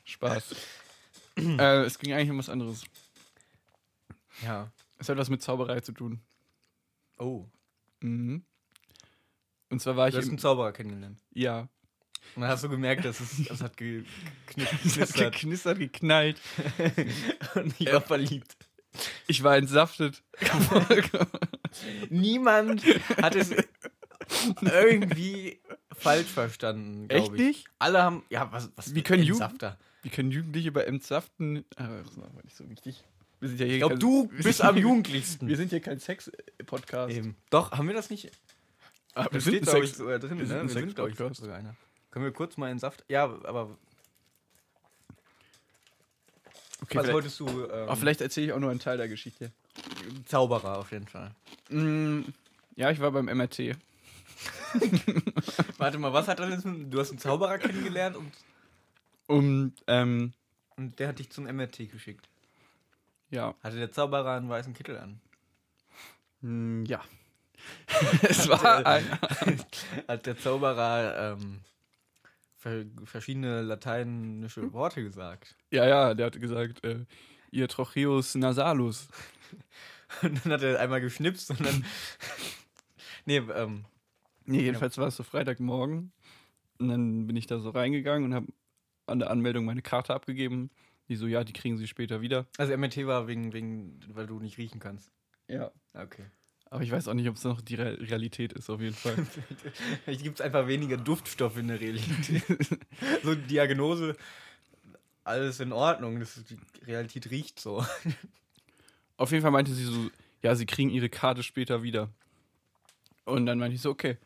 Spaß. 0.04 0.54
äh, 1.36 1.82
es 1.84 1.98
ging 1.98 2.12
eigentlich 2.12 2.30
um 2.30 2.36
was 2.38 2.50
anderes. 2.50 2.84
Ja. 4.42 4.70
Es 4.98 5.08
hat 5.08 5.16
was 5.16 5.30
mit 5.30 5.42
Zauberei 5.42 5.80
zu 5.80 5.92
tun. 5.92 6.20
Oh. 7.18 7.46
Mhm. 8.00 8.44
Und 9.70 9.80
zwar 9.80 9.96
war 9.96 10.08
ich 10.08 10.12
Du 10.14 10.20
hast 10.20 10.28
einen 10.28 10.38
Zauberer 10.38 10.72
kennengelernt. 10.72 11.18
ja, 11.32 11.60
Und 12.34 12.42
dann 12.42 12.50
hast 12.50 12.62
du 12.62 12.68
gemerkt, 12.68 13.06
dass 13.06 13.20
es, 13.20 13.38
es 13.50 13.62
hat 13.62 13.78
geknistert. 13.78 15.32
geknistert, 15.32 15.78
geknallt. 15.78 16.38
Und 17.54 17.74
ich 17.80 17.90
war 17.90 18.02
verliebt. 18.02 18.54
Ich 19.26 19.42
war 19.42 19.56
entsaftet. 19.56 20.22
Niemand 22.10 22.84
hat 23.16 23.34
es 23.34 23.54
irgendwie 24.60 25.60
falsch 25.92 26.28
verstanden, 26.28 27.08
Echt 27.10 27.32
ich. 27.32 27.38
nicht? 27.38 27.64
Alle 27.78 28.02
haben, 28.02 28.24
ja, 28.30 28.50
was, 28.52 28.70
was 28.76 28.94
Wie 28.94 29.02
können 29.02 29.26
Entsafter? 29.26 29.78
Wie 30.02 30.10
können 30.10 30.30
Jugendliche 30.30 30.72
bei 30.72 30.84
Entsaften. 30.84 31.64
Ah, 31.76 31.88
das 31.88 32.10
ist 32.10 32.18
aber 32.18 32.42
nicht 32.42 32.56
so 32.56 32.68
wichtig. 32.68 33.04
Wir 33.40 33.48
sind 33.48 33.60
ja 33.60 33.66
hier 33.66 33.74
Ich 33.74 33.80
glaube, 33.80 33.98
du 33.98 34.28
bist 34.28 34.62
am 34.62 34.76
jugendlichsten. 34.76 35.48
Wir 35.48 35.56
sind 35.56 35.70
hier 35.70 35.80
kein 35.80 35.98
Sex-Podcast. 35.98 37.14
Eben. 37.14 37.36
Doch, 37.50 37.72
haben 37.72 37.86
wir 37.88 37.94
das 37.94 38.10
nicht? 38.10 38.30
Ah, 39.14 39.24
wir 39.24 39.30
Das 39.30 39.44
sind 39.44 39.54
steht, 39.56 39.68
glaube 39.68 39.84
ich, 39.84 39.92
sogar 39.94 40.18
drin. 40.18 40.38
wir 40.38 40.46
sind 40.46 40.56
ne? 40.56 40.62
Wir 40.62 40.68
sind, 40.68 40.94
glaube 40.94 41.10
ich, 41.10 41.36
sogar 41.38 41.56
einer. 41.56 41.76
Können 42.10 42.24
wir 42.24 42.32
kurz 42.32 42.56
mal 42.56 42.70
in 42.70 42.78
Saft. 42.78 43.04
Ja, 43.08 43.24
aber 43.24 43.76
Okay, 46.82 46.98
was 46.98 47.12
wolltest 47.12 47.38
du? 47.38 47.46
Ähm, 47.46 47.86
oh, 47.88 47.94
vielleicht 47.94 48.20
erzähle 48.20 48.46
ich 48.46 48.52
auch 48.52 48.58
nur 48.58 48.70
einen 48.70 48.80
Teil 48.80 48.96
der 48.96 49.08
Geschichte. 49.08 49.52
Zauberer 50.26 50.78
auf 50.78 50.90
jeden 50.90 51.06
Fall. 51.06 51.30
Mm, 51.70 52.22
ja, 52.74 52.90
ich 52.90 53.00
war 53.00 53.12
beim 53.12 53.26
MRT. 53.26 53.76
Warte 55.78 55.98
mal, 55.98 56.12
was 56.12 56.28
hat 56.28 56.40
jetzt 56.40 56.64
mit, 56.64 56.92
Du 56.92 57.00
hast 57.00 57.10
einen 57.10 57.18
Zauberer 57.18 57.58
kennengelernt 57.58 58.16
und, 58.16 58.32
Und, 59.26 59.74
ähm, 59.86 60.32
und 60.76 60.98
der 60.98 61.08
hat 61.08 61.18
dich 61.18 61.30
zum 61.30 61.44
MRT 61.44 61.90
geschickt. 61.90 62.28
ja. 63.30 63.54
Hatte 63.62 63.76
der 63.76 63.92
Zauberer 63.92 64.36
einen 64.36 64.48
weißen 64.48 64.74
Kittel 64.74 64.98
an? 64.98 65.20
Mm, 66.40 66.84
ja. 66.84 67.02
es 68.22 68.48
war 68.48 68.84
ein. 68.84 69.04
Hat 70.08 70.26
der 70.26 70.36
Zauberer 70.36 71.34
ähm, 71.34 71.60
ver 72.56 72.84
verschiedene 73.04 73.62
lateinische 73.62 74.72
Worte 74.72 75.04
gesagt? 75.04 75.54
Ja, 75.70 75.86
ja, 75.86 76.14
der 76.14 76.26
hat 76.26 76.40
gesagt, 76.40 76.84
äh, 76.84 77.04
ihr 77.52 77.68
Trocheus 77.68 78.34
nasalus. 78.34 79.06
Und 80.22 80.44
dann 80.44 80.52
hat 80.52 80.62
er 80.62 80.80
einmal 80.80 81.00
geschnipst 81.00 81.50
und 81.50 81.64
dann. 81.64 81.84
nee, 83.26 83.36
ähm, 83.36 83.84
Nee, 84.46 84.62
jedenfalls 84.62 84.98
war 84.98 85.08
es 85.08 85.16
so 85.16 85.22
Freitagmorgen. 85.22 86.12
Und 86.78 86.88
dann 86.88 87.26
bin 87.26 87.36
ich 87.36 87.46
da 87.46 87.58
so 87.58 87.70
reingegangen 87.70 88.24
und 88.24 88.34
habe 88.34 88.46
an 89.06 89.18
der 89.18 89.30
Anmeldung 89.30 89.64
meine 89.64 89.82
Karte 89.82 90.14
abgegeben. 90.14 90.70
Die 91.08 91.16
so, 91.16 91.26
ja, 91.26 91.44
die 91.44 91.52
kriegen 91.52 91.76
sie 91.76 91.88
später 91.88 92.20
wieder. 92.20 92.46
also 92.58 92.76
MRT 92.76 93.06
war 93.06 93.26
wegen, 93.26 93.52
wegen, 93.52 94.00
weil 94.14 94.26
du 94.26 94.38
nicht 94.38 94.58
riechen 94.58 94.80
kannst. 94.80 95.10
Ja. 95.48 95.70
Okay. 95.94 96.24
Aber 96.72 96.82
ich 96.82 96.90
weiß 96.90 97.08
auch 97.08 97.14
nicht, 97.14 97.28
ob 97.28 97.36
es 97.36 97.44
noch 97.44 97.60
die 97.60 97.74
Re 97.74 97.98
Realität 98.00 98.54
ist, 98.54 98.70
auf 98.70 98.80
jeden 98.80 98.94
Fall. 98.94 99.14
Vielleicht 100.04 100.22
gibt 100.22 100.40
es 100.40 100.40
einfach 100.40 100.66
weniger 100.66 100.96
Duftstoff 100.96 101.58
in 101.58 101.68
der 101.68 101.78
Realität. 101.78 102.42
so 103.22 103.34
Diagnose, 103.34 104.16
alles 105.22 105.60
in 105.60 105.72
Ordnung. 105.72 106.18
Das 106.18 106.38
ist, 106.38 106.48
die 106.48 106.56
Realität 106.86 107.30
riecht 107.30 107.60
so. 107.60 107.84
auf 109.18 109.30
jeden 109.32 109.42
Fall 109.42 109.50
meinte 109.50 109.74
sie 109.74 109.84
so, 109.84 110.10
ja, 110.42 110.54
sie 110.54 110.64
kriegen 110.64 110.88
ihre 110.88 111.10
Karte 111.10 111.42
später 111.42 111.82
wieder. 111.82 112.08
Und 113.26 113.44
dann 113.44 113.58
meinte 113.58 113.74
ich 113.74 113.82
so, 113.82 113.90
okay. 113.90 114.16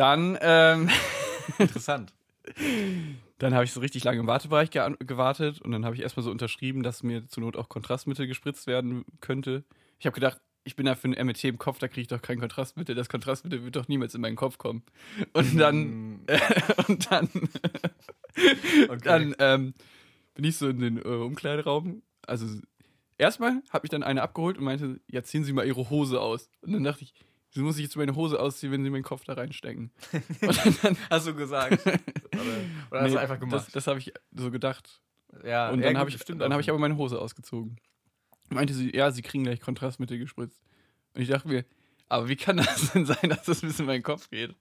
Dann, 0.00 0.38
ähm, 0.40 0.88
Interessant. 1.58 2.14
dann 3.36 3.52
habe 3.52 3.64
ich 3.64 3.72
so 3.72 3.80
richtig 3.80 4.02
lange 4.04 4.20
im 4.20 4.26
Wartebereich 4.26 4.70
ge 4.70 4.94
gewartet 5.00 5.60
und 5.60 5.72
dann 5.72 5.84
habe 5.84 5.94
ich 5.94 6.00
erstmal 6.00 6.24
so 6.24 6.30
unterschrieben, 6.30 6.82
dass 6.82 7.02
mir 7.02 7.28
zur 7.28 7.42
Not 7.42 7.54
auch 7.54 7.68
Kontrastmittel 7.68 8.26
gespritzt 8.26 8.66
werden 8.66 9.04
könnte. 9.20 9.62
Ich 9.98 10.06
habe 10.06 10.14
gedacht, 10.14 10.40
ich 10.64 10.74
bin 10.74 10.86
da 10.86 10.94
für 10.94 11.08
ein 11.08 11.26
MRT 11.26 11.44
im 11.44 11.58
Kopf, 11.58 11.80
da 11.80 11.88
kriege 11.88 12.00
ich 12.00 12.08
doch 12.08 12.22
kein 12.22 12.40
Kontrastmittel. 12.40 12.94
Das 12.94 13.10
Kontrastmittel 13.10 13.62
wird 13.62 13.76
doch 13.76 13.88
niemals 13.88 14.14
in 14.14 14.22
meinen 14.22 14.36
Kopf 14.36 14.56
kommen. 14.56 14.84
Und 15.34 15.58
dann, 15.60 15.84
Mm, 15.84 16.26
und 16.88 17.12
dann, 17.12 17.28
okay. 18.88 19.00
dann 19.04 19.34
ähm, 19.38 19.74
bin 20.34 20.44
ich 20.46 20.56
so 20.56 20.66
in 20.66 20.78
den 20.78 20.96
äh, 20.96 21.02
Umkleideraum. 21.02 22.00
Also 22.26 22.46
erstmal 23.18 23.62
hat 23.68 23.82
mich 23.82 23.90
dann 23.90 24.02
eine 24.02 24.22
abgeholt 24.22 24.56
und 24.56 24.64
meinte, 24.64 24.98
ja, 25.08 25.22
ziehen 25.22 25.44
Sie 25.44 25.52
mal 25.52 25.66
Ihre 25.66 25.90
Hose 25.90 26.22
aus. 26.22 26.48
Und 26.62 26.72
dann 26.72 26.84
dachte 26.84 27.04
ich, 27.04 27.12
wieso 27.52 27.64
muss 27.64 27.76
ich 27.76 27.82
jetzt 27.84 27.96
meine 27.96 28.14
Hose 28.14 28.38
ausziehen, 28.40 28.72
wenn 28.72 28.84
Sie 28.84 28.90
meinen 28.90 29.02
Kopf 29.02 29.24
da 29.24 29.34
reinstecken? 29.34 29.90
Hast 31.10 31.26
du 31.26 31.34
gesagt. 31.34 31.80
Oder, 31.86 31.96
oder 32.90 33.00
hast 33.00 33.08
Nee, 33.08 33.14
du 33.14 33.20
einfach 33.20 33.38
gemacht? 33.40 33.66
Das, 33.66 33.72
das 33.72 33.86
habe 33.86 33.98
ich 33.98 34.12
so 34.34 34.50
gedacht. 34.50 35.00
ja, 35.44 35.70
Und 35.70 35.82
dann 35.82 35.98
habe 35.98 36.08
ich, 36.08 36.16
dann 36.18 36.52
hab 36.52 36.60
ich 36.60 36.70
aber 36.70 36.78
meine 36.78 36.96
Hose 36.96 37.18
ausgezogen. 37.20 37.76
Meinte 38.48 38.72
sie, 38.72 38.94
ja, 38.96 39.10
sie 39.10 39.22
kriegen 39.22 39.44
gleich 39.44 39.60
Kontrastmittel 39.60 40.18
gespritzt. 40.18 40.62
Und 41.14 41.20
ich 41.22 41.28
dachte 41.28 41.48
mir, 41.48 41.64
aber 42.08 42.28
wie 42.28 42.36
kann 42.36 42.56
das 42.56 42.92
denn 42.92 43.04
sein, 43.04 43.28
dass 43.28 43.44
das 43.44 43.60
bis 43.60 43.78
in 43.80 43.86
meinen 43.86 44.02
Kopf 44.02 44.30
geht? 44.30 44.54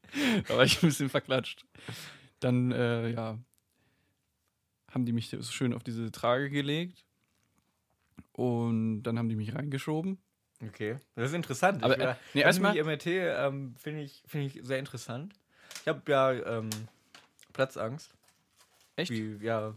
Da 0.48 0.58
war 0.58 0.64
ich 0.64 0.82
ein 0.84 0.88
bisschen 0.90 1.10
verklatscht. 1.10 1.66
Dann, 2.40 2.72
äh, 2.72 3.12
ja, 3.12 3.38
haben 4.92 5.06
die 5.06 5.14
mich 5.14 5.30
so 5.30 5.42
schön 5.44 5.74
auf 5.74 5.84
diese 5.84 6.12
Trage 6.12 6.50
gelegt. 6.50 7.06
Und 8.34 9.04
dann 9.04 9.18
haben 9.18 9.30
die 9.30 9.36
mich 9.36 9.54
reingeschoben. 9.56 10.18
Okay, 10.68 10.98
das 11.16 11.30
ist 11.30 11.36
interessant. 11.36 11.84
Aber, 11.84 11.96
ich, 11.98 12.04
äh, 12.04 12.16
nee, 12.34 12.44
also 12.44 12.62
erstmal- 12.62 12.74
die 12.74 12.80
MRT 12.80 13.06
ähm, 13.08 13.76
finde 13.78 14.02
ich, 14.02 14.22
find 14.28 14.54
ich 14.56 14.64
sehr 14.66 14.80
interessant. 14.80 15.34
Ich 15.82 15.88
habe 15.88 16.02
ja 16.12 16.32
ähm, 16.34 16.70
Platzangst. 17.54 18.14
Echt? 18.98 19.12
Wie, 19.12 19.38
ja. 19.42 19.74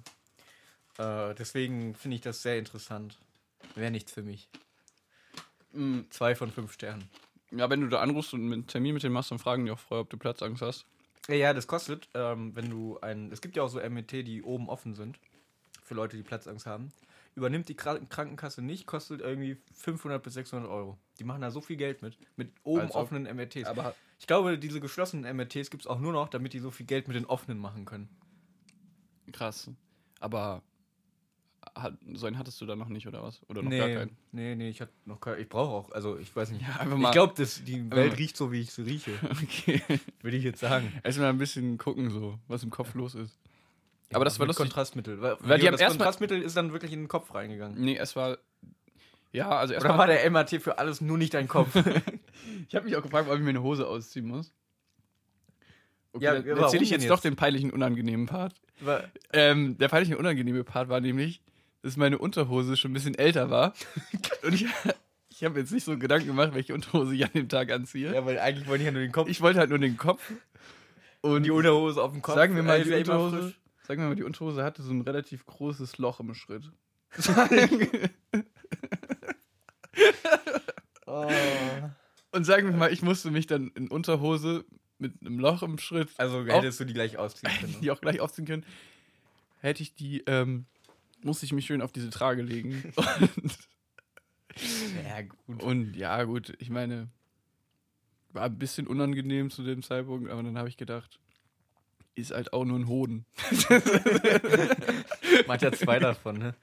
Äh, 0.98 1.34
deswegen 1.36 1.94
finde 1.94 2.16
ich 2.16 2.20
das 2.20 2.42
sehr 2.42 2.58
interessant. 2.58 3.16
Wäre 3.76 3.90
nichts 3.92 4.12
für 4.12 4.22
mich. 4.22 4.48
Mm, 5.72 6.00
Zwei 6.10 6.34
von 6.34 6.50
fünf 6.50 6.72
Sternen. 6.72 7.08
Ja, 7.52 7.70
wenn 7.70 7.80
du 7.80 7.88
da 7.88 8.00
anrufst 8.00 8.34
und 8.34 8.44
einen 8.52 8.66
Termin 8.66 8.94
mit 8.94 9.02
denen 9.02 9.12
machst, 9.12 9.30
dann 9.30 9.38
fragen 9.38 9.64
die 9.64 9.70
auch 9.70 9.78
vorher, 9.78 10.02
ob 10.02 10.10
du 10.10 10.16
Platzangst 10.16 10.62
hast. 10.62 10.84
Ja, 11.28 11.34
ja, 11.36 11.54
das 11.54 11.66
kostet, 11.66 12.08
ähm, 12.14 12.56
wenn 12.56 12.68
du 12.70 12.98
ein. 13.00 13.30
Es 13.30 13.40
gibt 13.40 13.54
ja 13.56 13.62
auch 13.62 13.68
so 13.68 13.78
MRT, 13.78 14.24
die 14.24 14.42
oben 14.42 14.68
offen 14.68 14.94
sind. 14.94 15.18
Für 15.84 15.94
Leute, 15.94 16.16
die 16.16 16.22
Platzangst 16.22 16.66
haben. 16.66 16.92
Übernimmt 17.34 17.68
die 17.68 17.74
Kra- 17.74 18.04
Krankenkasse 18.08 18.60
nicht, 18.62 18.86
kostet 18.86 19.20
irgendwie 19.22 19.56
500 19.74 20.22
bis 20.22 20.34
600 20.34 20.68
Euro. 20.70 20.98
Die 21.18 21.24
machen 21.24 21.40
da 21.40 21.50
so 21.50 21.60
viel 21.62 21.76
Geld 21.76 22.02
mit. 22.02 22.18
Mit 22.36 22.52
oben 22.62 22.82
Als 22.82 22.94
ob. 22.94 23.02
offenen 23.04 23.24
MRTs. 23.34 23.64
Aber 23.64 23.94
Ich 24.18 24.26
glaube, 24.26 24.58
diese 24.58 24.80
geschlossenen 24.80 25.24
MRTs 25.36 25.70
gibt 25.70 25.82
es 25.84 25.86
auch 25.86 25.98
nur 25.98 26.12
noch, 26.12 26.28
damit 26.28 26.52
die 26.52 26.58
so 26.58 26.70
viel 26.70 26.84
Geld 26.86 27.08
mit 27.08 27.16
den 27.16 27.24
offenen 27.24 27.58
machen 27.58 27.84
können. 27.86 28.08
krass. 29.32 29.70
Aber 30.20 30.62
hat, 31.74 31.96
so 32.14 32.26
einen 32.26 32.38
hattest 32.38 32.60
du 32.60 32.66
da 32.66 32.76
noch 32.76 32.88
nicht, 32.88 33.06
oder 33.06 33.22
was? 33.22 33.40
Oder 33.48 33.62
noch 33.62 33.70
gar 33.70 33.86
nee, 33.88 33.94
keinen? 33.94 34.16
nee, 34.32 34.54
nee, 34.56 34.68
ich 34.68 34.80
hatte 34.80 34.92
noch 35.06 35.20
keinen. 35.20 35.40
Ich 35.40 35.48
brauche 35.48 35.70
auch, 35.72 35.92
also 35.92 36.18
ich 36.18 36.34
weiß 36.34 36.50
nicht. 36.50 36.62
Ja, 36.62 36.84
ich 36.84 37.10
glaube, 37.12 37.34
die 37.66 37.90
Welt 37.90 38.18
riecht 38.18 38.36
so, 38.36 38.52
wie 38.52 38.60
ich 38.60 38.72
sie 38.72 38.82
rieche. 38.82 39.12
Okay. 39.30 39.80
Würde 40.20 40.36
ich 40.36 40.44
jetzt 40.44 40.60
sagen. 40.60 40.92
Erstmal 41.02 41.28
ein 41.30 41.38
bisschen 41.38 41.78
gucken, 41.78 42.10
so, 42.10 42.38
was 42.48 42.62
im 42.62 42.70
Kopf 42.70 42.94
los 42.94 43.14
ist. 43.14 43.38
Aber 44.14 44.24
das 44.24 44.38
war 44.38 44.46
lustig. 44.46 44.64
Kontrastmittel. 44.66 45.20
Weil, 45.20 45.36
Weil 45.40 45.58
die 45.58 45.66
haben 45.66 45.72
das 45.72 45.80
erstmal- 45.80 45.98
Kontrastmittel 46.06 46.42
ist 46.42 46.56
dann 46.56 46.72
wirklich 46.72 46.92
in 46.92 47.00
den 47.02 47.08
Kopf 47.08 47.34
reingegangen. 47.34 47.80
Nee, 47.80 47.96
es 47.96 48.14
war. 48.16 48.38
Ja, 49.32 49.48
also 49.50 49.72
Oder 49.72 49.76
erstmal. 49.86 49.98
war 49.98 50.06
der 50.08 50.24
MRT 50.30 50.60
für 50.60 50.78
alles 50.78 51.00
nur 51.00 51.16
nicht 51.18 51.34
dein 51.34 51.48
Kopf? 51.48 51.74
Ich 52.68 52.74
habe 52.74 52.86
mich 52.86 52.96
auch 52.96 53.02
gefragt, 53.02 53.28
ob 53.28 53.34
ich 53.36 53.40
mir 53.42 53.50
eine 53.50 53.62
Hose 53.62 53.86
ausziehen 53.86 54.26
muss. 54.26 54.52
Okay, 56.12 56.24
Ja, 56.24 56.34
dann 56.40 56.58
erzähle 56.58 56.82
ich 56.82 56.88
denn 56.90 57.00
jetzt 57.00 57.08
doch 57.10 57.16
jetzt? 57.18 57.24
den 57.24 57.36
peinlichen, 57.36 57.70
unangenehmen 57.70 58.26
Part. 58.26 58.54
Ähm, 59.32 59.78
der 59.78 59.88
peinliche, 59.88 60.18
unangenehme 60.18 60.64
Part 60.64 60.88
war 60.88 61.00
nämlich, 61.00 61.40
dass 61.82 61.96
meine 61.96 62.18
Unterhose 62.18 62.76
schon 62.76 62.90
ein 62.90 62.94
bisschen 62.94 63.14
älter 63.14 63.48
war. 63.50 63.74
Und 64.42 64.54
ich, 64.54 64.66
ich 65.30 65.44
habe 65.44 65.60
jetzt 65.60 65.70
nicht 65.72 65.84
so 65.84 65.96
Gedanken 65.98 66.26
gemacht, 66.28 66.52
welche 66.54 66.74
Unterhose 66.74 67.14
ich 67.14 67.24
an 67.24 67.30
dem 67.34 67.48
Tag 67.48 67.70
anziehe. 67.70 68.12
ja, 68.12 68.24
weil 68.26 68.38
eigentlich 68.38 68.66
wollte 68.68 68.82
ich 68.82 68.86
ja 68.86 68.92
nur 68.92 69.02
den 69.02 69.12
Kopf. 69.12 69.28
Ich 69.28 69.40
wollte 69.40 69.58
halt 69.60 69.70
nur 69.70 69.78
den 69.78 69.96
Kopf. 69.96 70.32
Und 71.20 71.44
die 71.44 71.50
Unterhose 71.52 72.02
auf 72.02 72.10
dem 72.12 72.22
Kopf. 72.22 72.34
sagen 72.34 72.56
wir 72.56 72.62
mal, 72.64 72.80
äh, 72.80 72.84
die 72.84 72.92
Unterhose. 73.10 73.54
Sagen 73.86 74.00
wir 74.02 74.08
mal, 74.08 74.14
die 74.14 74.22
Unterhose 74.22 74.62
hatte 74.64 74.82
so 74.82 74.92
ein 74.92 75.02
relativ 75.02 75.44
großes 75.46 75.98
Loch 75.98 76.20
im 76.20 76.34
Schritt. 76.34 76.70
Oh. 81.06 81.30
Und 82.30 82.44
sagen 82.44 82.68
wir 82.68 82.76
mal, 82.76 82.90
ich 82.92 83.02
musste 83.02 83.30
mich 83.30 83.46
dann 83.46 83.68
in 83.74 83.88
Unterhose 83.88 84.64
mit 84.98 85.20
einem 85.20 85.38
Loch 85.38 85.62
im 85.62 85.78
Schritt, 85.78 86.08
Also 86.16 86.44
hättest 86.46 86.80
du 86.80 86.84
die 86.86 86.94
gleich 86.94 87.18
ausziehen 87.18 87.52
können. 87.60 87.76
die 87.82 87.90
auch 87.90 88.00
gleich 88.00 88.20
ausziehen 88.20 88.46
können, 88.46 88.64
hätte 89.60 89.82
ich 89.82 89.94
die, 89.94 90.22
ähm, 90.26 90.64
musste 91.22 91.44
ich 91.44 91.52
mich 91.52 91.66
schön 91.66 91.82
auf 91.82 91.92
diese 91.92 92.08
Trage 92.08 92.40
legen. 92.42 92.92
Und, 92.96 93.58
ja, 95.08 95.22
gut. 95.22 95.62
und 95.62 95.96
ja, 95.96 96.24
gut, 96.24 96.52
ich 96.58 96.68
meine, 96.68 97.08
war 98.34 98.44
ein 98.44 98.58
bisschen 98.58 98.86
unangenehm 98.86 99.50
zu 99.50 99.62
dem 99.62 99.82
Zeitpunkt, 99.82 100.30
aber 100.30 100.42
dann 100.42 100.58
habe 100.58 100.68
ich 100.68 100.76
gedacht, 100.76 101.18
ist 102.14 102.32
halt 102.32 102.52
auch 102.52 102.64
nur 102.64 102.78
ein 102.78 102.88
Hoden. 102.88 103.24
Man 105.46 105.54
hat 105.54 105.62
ja 105.62 105.72
zwei 105.72 105.98
davon, 105.98 106.38
ne? 106.38 106.54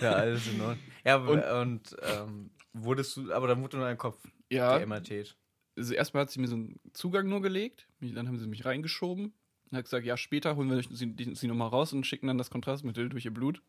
Ja, 0.00 0.12
alles 0.12 0.46
in 0.46 0.60
Ordnung. 0.60 0.78
Ja, 1.04 1.16
Und- 1.16 1.44
und, 1.44 1.96
ähm, 2.02 2.50
wurdest 2.72 3.16
du, 3.16 3.32
aber 3.32 3.46
dann 3.48 3.62
wurde 3.62 3.76
nur 3.76 3.86
dein 3.86 3.98
Kopf 3.98 4.18
Ja, 4.50 4.78
MRT. 4.84 5.36
also 5.76 5.94
erstmal 5.94 6.22
hat 6.22 6.30
sie 6.30 6.40
mir 6.40 6.48
so 6.48 6.54
einen 6.56 6.80
Zugang 6.92 7.28
nur 7.28 7.42
gelegt, 7.42 7.88
dann 8.00 8.26
haben 8.28 8.38
sie 8.38 8.46
mich 8.46 8.64
reingeschoben 8.64 9.32
und 9.70 9.76
hat 9.76 9.84
gesagt, 9.84 10.04
ja, 10.06 10.16
später 10.16 10.56
holen 10.56 10.70
wir 10.70 10.82
sie, 10.82 11.06
die- 11.14 11.34
sie 11.34 11.46
nochmal 11.46 11.68
raus 11.68 11.92
und 11.92 12.04
schicken 12.06 12.26
dann 12.26 12.38
das 12.38 12.50
Kontrastmittel 12.50 13.08
durch 13.08 13.24
ihr 13.24 13.34
Blut. 13.34 13.62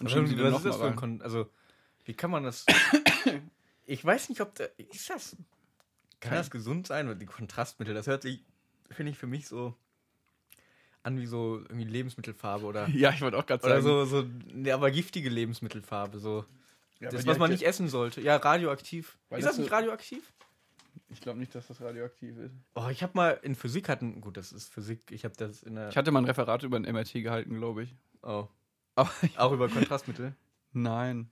Und 0.00 0.10
schicken 0.10 0.26
sie 0.28 0.38
was 0.42 0.56
ist 0.56 0.64
das 0.64 0.76
für 0.76 0.86
ein. 0.86 0.96
Kon 0.96 1.20
Also, 1.22 1.50
wie 2.04 2.14
kann 2.14 2.30
man 2.30 2.42
das. 2.42 2.64
ich 3.86 4.02
weiß 4.02 4.30
nicht, 4.30 4.40
ob 4.40 4.54
da. 4.54 4.64
Ist 4.78 5.10
das. 5.10 5.36
Kann 6.20 6.30
Kein- 6.30 6.38
das 6.38 6.50
gesund 6.50 6.86
sein? 6.86 7.06
Oder 7.06 7.16
die 7.16 7.26
Kontrastmittel, 7.26 7.94
das 7.94 8.06
hört 8.06 8.22
sich, 8.22 8.42
finde 8.90 9.12
ich, 9.12 9.18
für 9.18 9.26
mich 9.26 9.46
so 9.48 9.74
an 11.02 11.18
wie 11.20 11.26
so 11.26 11.58
irgendwie 11.58 11.84
Lebensmittelfarbe 11.84 12.64
oder. 12.66 12.88
Ja, 12.94 13.10
ich 13.12 13.20
wollte 13.20 13.38
auch 13.38 13.46
gerade 13.46 13.62
sagen. 13.62 13.74
Oder 13.74 13.82
so, 13.82 14.04
so, 14.22 14.28
ne, 14.52 14.72
aber 14.72 14.90
giftige 14.90 15.28
Lebensmittelfarbe, 15.28 16.18
so. 16.18 16.44
Ja, 17.00 17.10
das, 17.10 17.26
was 17.26 17.38
man 17.38 17.50
nicht 17.52 17.62
essen 17.62 17.88
sollte. 17.88 18.20
Ja, 18.20 18.36
radioaktiv. 18.36 19.16
Weil 19.28 19.38
ist 19.38 19.44
das 19.44 19.52
das 19.52 19.58
nicht 19.60 19.68
so- 19.70 19.74
radioaktiv? 19.74 20.32
Ich 21.10 21.20
glaube 21.20 21.38
nicht, 21.38 21.54
dass 21.54 21.68
das 21.68 21.80
radioaktiv 21.80 22.36
ist. 22.38 22.54
Oh, 22.74 22.88
ich 22.90 23.02
habe 23.02 23.12
mal 23.14 23.38
in 23.42 23.54
Physik 23.54 23.88
hatten. 23.88 24.20
Gut, 24.20 24.36
das 24.36 24.52
ist 24.52 24.72
Physik. 24.74 25.00
Ich 25.10 25.24
habe 25.24 25.34
das 25.36 25.62
in 25.62 25.76
der. 25.76 25.88
Ich 25.88 25.96
hatte 25.96 26.10
mal 26.10 26.18
ein 26.20 26.24
Referat 26.26 26.64
über 26.64 26.76
ein 26.76 26.82
MRT 26.82 27.12
gehalten, 27.22 27.54
glaube 27.56 27.84
ich. 27.84 27.94
oh. 28.22 28.48
Aber 28.96 29.10
Auch 29.36 29.52
über 29.52 29.68
Kontrastmittel. 29.68 30.34
nein. 30.72 31.30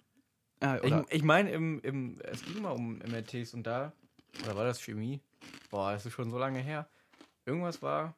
Ah, 0.60 0.78
Ich, 0.82 0.94
ich 1.10 1.22
meine, 1.22 1.50
im, 1.50 1.80
im, 1.80 2.18
es 2.22 2.42
ging 2.44 2.62
mal 2.62 2.70
um 2.70 2.98
MRTs 3.00 3.52
und 3.52 3.64
da, 3.64 3.92
oder 4.44 4.56
war 4.56 4.64
das 4.64 4.80
Chemie? 4.80 5.20
Boah, 5.68 5.92
das 5.92 6.06
ist 6.06 6.14
schon 6.14 6.30
so 6.30 6.38
lange 6.38 6.60
her. 6.60 6.88
Irgendwas 7.46 7.80
war 7.80 8.14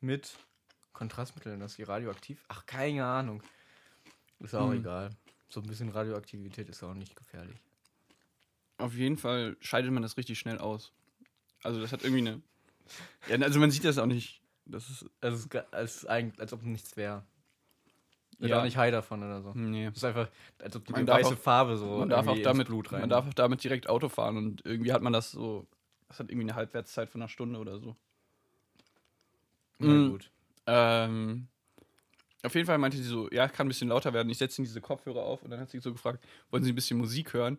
mit 0.00 0.36
Kontrastmitteln, 0.92 1.60
das 1.60 1.72
ist 1.72 1.78
die 1.78 1.82
radioaktiv. 1.84 2.44
Ach, 2.48 2.66
keine 2.66 3.04
Ahnung. 3.04 3.42
Ist 4.40 4.54
auch 4.54 4.70
Hm. 4.70 4.80
egal. 4.80 5.10
So 5.48 5.60
ein 5.60 5.66
bisschen 5.66 5.88
Radioaktivität 5.88 6.68
ist 6.68 6.82
auch 6.82 6.94
nicht 6.94 7.16
gefährlich. 7.16 7.56
auf 8.78 8.94
jeden 8.94 9.18
Fall 9.18 9.56
scheidet 9.60 9.90
man 9.92 10.02
das 10.02 10.16
richtig 10.16 10.38
schnell 10.38 10.56
aus. 10.58 10.90
Also 11.62 11.80
das 11.82 11.92
hat 11.92 12.02
irgendwie 12.02 12.26
eine. 12.28 12.42
Ja, 13.28 13.36
also 13.44 13.60
man 13.60 13.70
sieht 13.70 13.84
das 13.84 13.98
auch 13.98 14.06
nicht. 14.06 14.40
Das 14.64 14.88
ist. 14.88 15.04
Also 15.20 15.36
es 15.36 15.44
ist, 15.44 15.54
es 15.72 15.96
ist 15.96 16.06
eigentlich, 16.08 16.40
als 16.40 16.54
ob 16.54 16.62
nichts 16.62 16.96
wäre. 16.96 17.22
Wird 18.38 18.52
Ja. 18.52 18.60
auch 18.60 18.64
nicht 18.64 18.78
high 18.78 18.90
davon 18.90 19.22
oder 19.22 19.42
so. 19.42 19.52
Nee. 19.52 19.84
Es 19.88 19.98
ist 19.98 20.04
einfach, 20.04 20.30
als 20.58 20.74
ob 20.76 20.86
die 20.86 20.94
weiße 20.94 21.34
auch- 21.34 21.38
Farbe 21.38 21.76
so 21.76 21.98
Man 21.98 22.08
darf, 22.08 22.26
auch 22.26 22.38
damit, 22.40 22.68
Blut 22.68 22.90
rein. 22.90 23.00
man 23.02 23.10
darf 23.10 23.28
auch 23.28 23.34
damit 23.34 23.62
direkt 23.62 23.86
Auto 23.86 24.08
fahren 24.08 24.38
und 24.38 24.64
irgendwie 24.64 24.94
hat 24.94 25.02
man 25.02 25.12
das 25.12 25.30
so. 25.30 25.66
Das 26.10 26.18
hat 26.18 26.28
irgendwie 26.28 26.48
eine 26.48 26.56
Halbwertszeit 26.56 27.08
von 27.08 27.22
einer 27.22 27.28
Stunde 27.28 27.60
oder 27.60 27.78
so. 27.78 27.96
Na 29.78 29.94
Mm. 29.94 30.10
gut. 30.10 30.30
Ähm, 30.66 31.46
auf 32.42 32.52
jeden 32.54 32.66
Fall 32.66 32.78
meinte 32.78 32.96
sie 32.96 33.04
so, 33.04 33.30
ja, 33.30 33.46
kann 33.48 33.66
ein 33.66 33.68
bisschen 33.68 33.88
lauter 33.88 34.12
werden. 34.12 34.28
Ich 34.28 34.38
setze 34.38 34.60
Ihnen 34.60 34.66
diese 34.66 34.80
Kopfhörer 34.80 35.22
auf 35.22 35.42
und 35.44 35.50
dann 35.50 35.60
hat 35.60 35.70
sie 35.70 35.78
so 35.78 35.92
gefragt, 35.92 36.24
wollen 36.50 36.64
Sie 36.64 36.72
ein 36.72 36.74
bisschen 36.74 36.98
Musik 36.98 37.32
hören? 37.32 37.58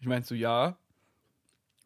Ich 0.00 0.06
meinte 0.08 0.26
so, 0.28 0.34
ja. 0.34 0.76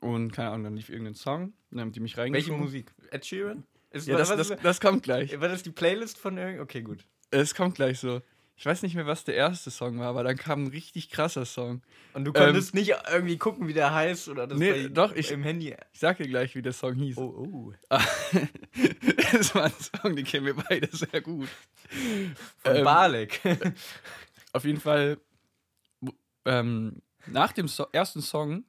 Und 0.01 0.33
keine 0.33 0.49
Ahnung, 0.51 0.65
dann 0.65 0.77
lief 0.77 0.89
irgendein 0.89 1.15
Song. 1.15 1.53
Dann 1.71 1.81
haben 1.81 1.93
die 1.93 2.01
mich 2.01 2.17
Welche 2.17 2.23
reingeschoben. 2.35 2.61
Musik? 2.61 2.95
Ed 3.11 3.27
Sheeran? 3.27 3.65
Ist, 3.91 4.09
Ja, 4.09 4.17
das, 4.17 4.29
das, 4.31 4.57
das 4.63 4.81
kommt 4.81 5.03
gleich. 5.03 5.39
war 5.39 5.49
das 5.49 5.63
die 5.63 5.71
Playlist 5.71 6.17
von 6.19 6.39
irgend? 6.39 6.61
Okay, 6.61 6.81
gut. 6.83 7.05
Es 7.31 7.55
kommt 7.55 7.75
gleich 7.75 7.99
so. 7.99 8.23
Ich 8.59 8.65
weiß 8.65 8.83
nicht 8.83 8.95
mehr, 8.95 9.07
was 9.07 9.25
der 9.25 9.35
erste 9.35 9.71
Song 9.71 9.99
war, 9.99 10.07
aber 10.07 10.25
dann 10.25 10.37
kam 10.37 10.65
ein 10.65 10.69
richtig 10.69 11.11
krasser 11.11 11.45
Song. 11.45 11.83
Und 12.15 12.25
du 12.25 12.33
konntest 12.33 12.73
nicht 12.75 12.95
irgendwie 13.13 13.37
gucken, 13.37 13.69
wie 13.69 13.75
der 13.75 13.93
heißt 13.93 14.29
oder 14.29 14.47
das 14.47 14.59
Nee, 14.59 14.73
bei, 14.85 14.89
doch, 14.89 15.13
ich- 15.15 15.31
im 15.31 15.43
Handy. 15.43 15.77
Ich 15.93 16.01
sag 16.01 16.17
dir 16.17 16.27
gleich, 16.27 16.55
wie 16.55 16.63
der 16.63 16.73
Song 16.73 16.95
hieß. 16.95 17.19
Oh, 17.19 17.71
oh. 17.71 17.73
das 19.33 19.55
war 19.55 19.65
ein 19.65 19.73
Song, 19.79 20.17
den 20.17 20.25
kennen 20.25 20.47
wir 20.47 20.55
beide 20.57 20.89
sehr 20.95 21.21
gut. 21.21 21.49
Von 22.65 22.77
Ähm, 22.77 22.85
Balek. 22.85 23.41
Auf 24.53 24.65
jeden 24.65 24.81
Fall, 24.81 25.19
ähm, 26.47 27.03
nach 27.27 27.53
dem 27.53 27.69
so 27.69 27.87
ersten 27.93 28.23
Song 28.23 28.65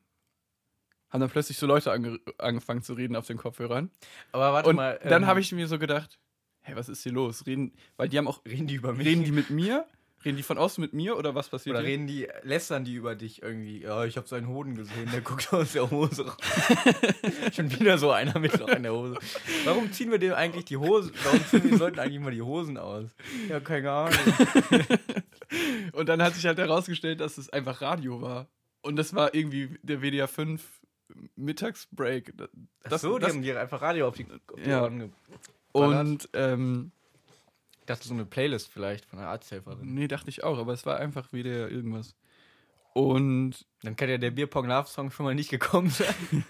haben 1.10 1.22
dann 1.22 1.30
plötzlich 1.30 1.58
so 1.58 1.66
Leute 1.66 1.92
ange 1.94 2.20
angefangen 2.38 2.82
zu 2.82 2.94
reden 2.94 3.16
auf 3.16 3.26
den 3.28 3.38
Kopfhörern. 3.38 3.90
Aber 4.34 4.52
warte 4.52 4.70
Und 4.70 4.76
mal. 4.76 5.00
dann 5.04 5.24
ähm, 5.24 5.28
habe 5.30 5.40
ich 5.40 5.50
mir 5.54 5.68
so 5.70 5.80
gedacht, 5.80 6.20
hey, 6.68 6.76
was 6.76 6.90
ist 6.90 7.02
hier 7.04 7.14
los? 7.14 7.46
Reden, 7.46 7.72
weil 7.96 8.10
die 8.10 8.18
haben 8.18 8.28
auch, 8.28 8.44
Reden 8.46 8.68
die 8.68 8.76
über 8.76 8.94
mich? 8.94 9.08
reden 9.08 9.24
die 9.24 9.32
mit 9.32 9.50
mir? 9.50 9.86
Reden 10.26 10.36
die 10.36 10.44
von 10.44 10.58
außen 10.58 10.82
mit 10.82 10.94
mir 10.94 11.16
oder 11.16 11.36
was 11.36 11.48
passiert 11.48 11.76
Oder 11.76 11.86
hier? 11.86 11.94
reden 11.94 12.08
die, 12.08 12.28
lästern 12.42 12.84
die 12.84 12.96
über 12.96 13.16
dich 13.16 13.44
irgendwie? 13.44 13.84
Ja, 13.84 14.04
ich 14.04 14.18
habe 14.18 14.28
seinen 14.28 14.48
Hoden 14.48 14.76
gesehen, 14.76 15.10
der 15.14 15.22
guckt 15.22 15.54
aus 15.54 15.74
der 15.74 15.90
Hose 15.90 16.26
raus. 16.26 16.38
Schon 17.56 17.72
wieder 17.80 17.98
so 17.98 18.12
einer 18.12 18.38
mit 18.40 18.58
Loch 18.60 18.68
in 18.68 18.84
der 18.84 18.94
Hose. 18.94 19.18
Warum 19.64 19.92
ziehen 19.94 20.10
wir 20.12 20.18
dem 20.18 20.34
eigentlich 20.34 20.66
die 20.66 20.78
Hose? 20.78 21.12
Warum 21.24 21.46
ziehen 21.46 21.64
wir 21.72 21.78
Leuten 21.78 22.00
eigentlich 22.00 22.16
immer 22.16 22.32
die 22.32 22.42
Hosen 22.42 22.78
aus? 22.78 23.12
Ja, 23.48 23.60
keine 23.60 23.92
Ahnung. 23.92 24.20
Und 25.94 26.10
dann 26.10 26.22
hat 26.22 26.34
sich 26.34 26.46
halt 26.46 26.58
herausgestellt, 26.58 27.22
dass 27.22 27.38
es 27.38 27.50
einfach 27.50 27.82
Radio 27.82 28.20
war. 28.22 28.48
Und 28.82 28.96
das 28.98 29.14
war 29.14 29.34
irgendwie 29.34 29.78
der 29.84 30.02
WDR 30.02 30.28
5 30.28 30.64
Mittagsbreak. 31.36 32.34
Das, 32.36 32.50
Ach 32.92 33.00
so, 33.00 33.18
die 33.18 33.26
das, 33.26 33.34
haben 33.34 33.42
dir 33.44 33.60
einfach 33.60 33.82
Radio 33.82 34.08
auf 34.08 34.16
die, 34.16 34.26
auf 34.26 34.62
die 34.64 34.70
Ja. 34.70 34.82
Ohren 34.84 35.14
und 35.78 36.30
ähm, 36.34 36.92
Ich 37.80 37.86
dachte, 37.86 38.08
so 38.08 38.14
eine 38.14 38.26
Playlist 38.26 38.70
vielleicht 38.70 39.06
von 39.06 39.20
einer 39.20 39.30
Arzthelferin. 39.30 39.94
nee, 39.94 40.08
dachte 40.08 40.30
ich 40.30 40.44
auch, 40.44 40.58
aber 40.58 40.74
es 40.74 40.86
war 40.86 40.98
einfach 40.98 41.32
WDR 41.32 41.70
irgendwas. 41.70 42.16
Und 42.94 43.66
Dann 43.84 43.96
kann 43.96 44.10
ja 44.10 44.18
der 44.18 44.32
Bierpong-Love-Song 44.32 45.12
schon 45.12 45.26
mal 45.26 45.36
nicht 45.36 45.50
gekommen 45.50 45.90
sein. 45.90 46.16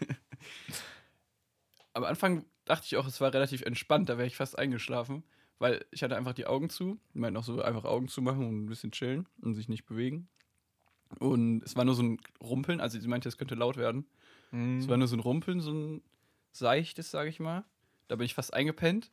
am 1.94 2.04
Anfang 2.04 2.46
dachte 2.66 2.86
ich 2.86 2.98
auch, 2.98 3.08
es 3.08 3.20
war 3.22 3.34
relativ 3.34 3.62
entspannt, 3.63 4.10
da 4.10 4.18
wäre 4.18 4.28
ich 4.28 4.38
fast 4.38 4.58
eingeschlafen, 4.58 5.24
weil 5.60 5.86
ich 5.92 6.04
hatte 6.04 6.16
einfach 6.16 6.34
die 6.34 6.46
Augen 6.46 6.70
zu. 6.70 7.00
Ich 7.13 7.20
meinte 7.20 7.40
auch 7.40 7.44
so 7.44 7.62
einfach 7.62 7.86
Augen 7.86 8.08
zu 8.08 8.22
machen 8.22 8.48
und 8.48 8.63
ein 8.63 8.68
bisschen 8.68 8.92
chillen 8.92 9.28
und 9.42 9.56
sich 9.56 9.68
nicht 9.68 9.86
bewegen. 9.86 10.30
Und 11.20 11.63
es 11.63 11.76
war 11.76 11.86
nur 11.86 11.96
so 11.96 12.04
ein 12.04 12.20
Rumpeln, 12.42 12.82
also 12.82 13.00
sie 13.00 13.08
meinte, 13.08 13.30
es 13.30 13.38
könnte 13.38 13.56
laut 13.56 13.78
werden. 13.78 14.06
Es 14.80 14.88
war 14.88 14.98
nur 14.98 15.08
so 15.08 15.16
ein 15.16 15.22
Rumpeln, 15.22 15.60
so 15.60 15.72
ein 15.72 16.02
seichtes, 16.52 17.12
sage 17.12 17.30
ich 17.30 17.40
mal. 17.40 17.66
Da 18.08 18.16
bin 18.16 18.26
ich 18.26 18.34
fast 18.34 18.54
eingepennt. 18.54 19.12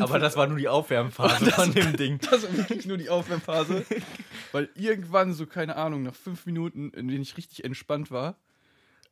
Aber 0.00 0.18
das 0.18 0.36
war 0.36 0.46
nur 0.46 0.58
die 0.58 0.68
Aufwärmphase 0.68 1.44
Das- 1.44 1.54
von 1.54 1.72
dem 1.72 1.96
Ding. 1.96 2.18
Das 2.30 2.42
war 2.42 2.56
wirklich 2.56 2.86
nur 2.86 2.96
die 2.96 3.10
Aufwärmphase. 3.10 3.84
weil 4.52 4.68
irgendwann, 4.74 5.32
so 5.34 5.46
keine 5.46 5.76
Ahnung, 5.76 6.02
nach 6.02 6.14
fünf 6.14 6.46
Minuten, 6.46 6.90
in 6.90 7.08
denen 7.08 7.22
ich 7.22 7.36
richtig 7.36 7.64
entspannt 7.64 8.10
war, 8.10 8.38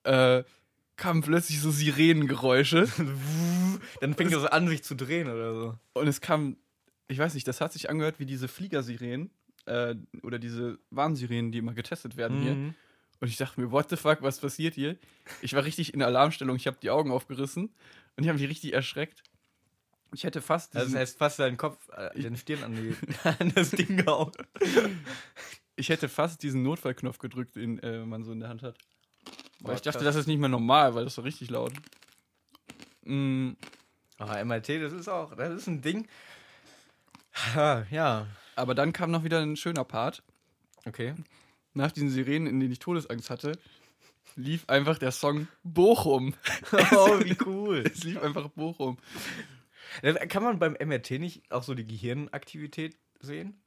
äh, 0.04 0.42
kamen 0.96 1.22
plötzlich 1.22 1.60
so 1.60 1.70
Sirenengeräusche. 1.70 2.88
Dann 4.00 4.14
fängt 4.14 4.32
er 4.32 4.40
so 4.40 4.48
an, 4.48 4.68
sich 4.68 4.82
zu 4.82 4.96
drehen 4.96 5.28
oder 5.28 5.54
so. 5.54 5.78
Und 5.94 6.08
es 6.08 6.20
kam, 6.20 6.56
ich 7.08 7.18
weiß 7.18 7.34
nicht, 7.34 7.46
das 7.46 7.60
hat 7.60 7.72
sich 7.72 7.90
angehört 7.90 8.18
wie 8.18 8.26
diese 8.26 8.48
Fliegersirenen. 8.48 9.30
Äh, 9.66 9.96
oder 10.22 10.38
diese 10.38 10.78
Warnsirenen, 10.90 11.52
die 11.52 11.58
immer 11.58 11.74
getestet 11.74 12.16
werden 12.16 12.40
hier. 12.40 12.54
Mhm. 12.54 12.74
Und 13.20 13.28
ich 13.28 13.36
dachte 13.36 13.60
mir, 13.60 13.70
what 13.70 13.90
the 13.90 13.96
fuck, 13.96 14.22
was 14.22 14.40
passiert 14.40 14.74
hier? 14.74 14.96
Ich 15.42 15.52
war 15.52 15.64
richtig 15.64 15.92
in 15.92 16.02
Alarmstellung, 16.02 16.56
ich 16.56 16.66
habe 16.66 16.78
die 16.80 16.88
Augen 16.88 17.10
aufgerissen 17.10 17.64
und 18.16 18.22
ich 18.24 18.28
habe 18.28 18.38
mich 18.38 18.48
richtig 18.48 18.72
erschreckt. 18.72 19.22
Ich 20.12 20.24
hätte 20.24 20.40
fast 20.40 20.74
Also 20.76 20.92
das 20.92 21.00
heißt 21.00 21.18
fast 21.18 21.38
deinen 21.38 21.56
Kopf, 21.56 21.76
äh, 21.90 22.20
den 22.20 22.36
Stirn 22.36 22.62
an, 22.64 22.74
die, 22.74 22.96
an 23.38 23.52
das 23.54 23.70
Ding 23.70 23.98
gehauen. 23.98 24.32
ich 25.76 25.88
hätte 25.90 26.08
fast 26.08 26.42
diesen 26.42 26.62
Notfallknopf 26.62 27.18
gedrückt, 27.18 27.56
den 27.56 27.78
äh, 27.80 28.04
man 28.04 28.24
so 28.24 28.32
in 28.32 28.40
der 28.40 28.48
Hand 28.48 28.62
hat. 28.62 28.76
Weil 29.60 29.74
ich 29.76 29.82
dachte, 29.82 29.98
krass. 29.98 30.06
das 30.06 30.16
ist 30.16 30.26
nicht 30.26 30.38
mehr 30.38 30.48
normal, 30.48 30.94
weil 30.94 31.04
das 31.04 31.16
war 31.18 31.24
richtig 31.24 31.50
laut. 31.50 31.72
Mm, 33.04 33.52
Aber 34.18 34.44
MRT, 34.44 34.68
das 34.82 34.92
ist 34.92 35.08
auch, 35.08 35.34
das 35.34 35.52
ist 35.52 35.66
ein 35.66 35.82
Ding. 35.82 36.06
Ja. 37.90 38.26
aber 38.56 38.74
dann 38.74 38.92
kam 38.92 39.10
noch 39.10 39.24
wieder 39.24 39.40
ein 39.40 39.56
schöner 39.56 39.84
Part. 39.84 40.22
Okay. 40.86 41.14
Nach 41.74 41.92
diesen 41.92 42.10
Sirenen, 42.10 42.48
in 42.48 42.60
denen 42.60 42.72
ich 42.72 42.78
Todesangst 42.80 43.30
hatte, 43.30 43.52
lief 44.36 44.68
einfach 44.68 44.98
der 44.98 45.12
Song 45.12 45.48
Bochum. 45.62 46.34
Oh, 46.92 47.20
wie 47.20 47.36
cool. 47.46 47.84
Es 47.86 48.04
lief 48.04 48.20
einfach 48.22 48.48
Bochum. 48.50 48.98
Kann 50.28 50.42
man 50.42 50.58
beim 50.58 50.74
MRT 50.74 51.12
nicht 51.18 51.50
auch 51.50 51.62
so 51.62 51.74
die 51.74 51.86
Gehirnaktivität 51.86 52.96
sehen? 53.20 53.60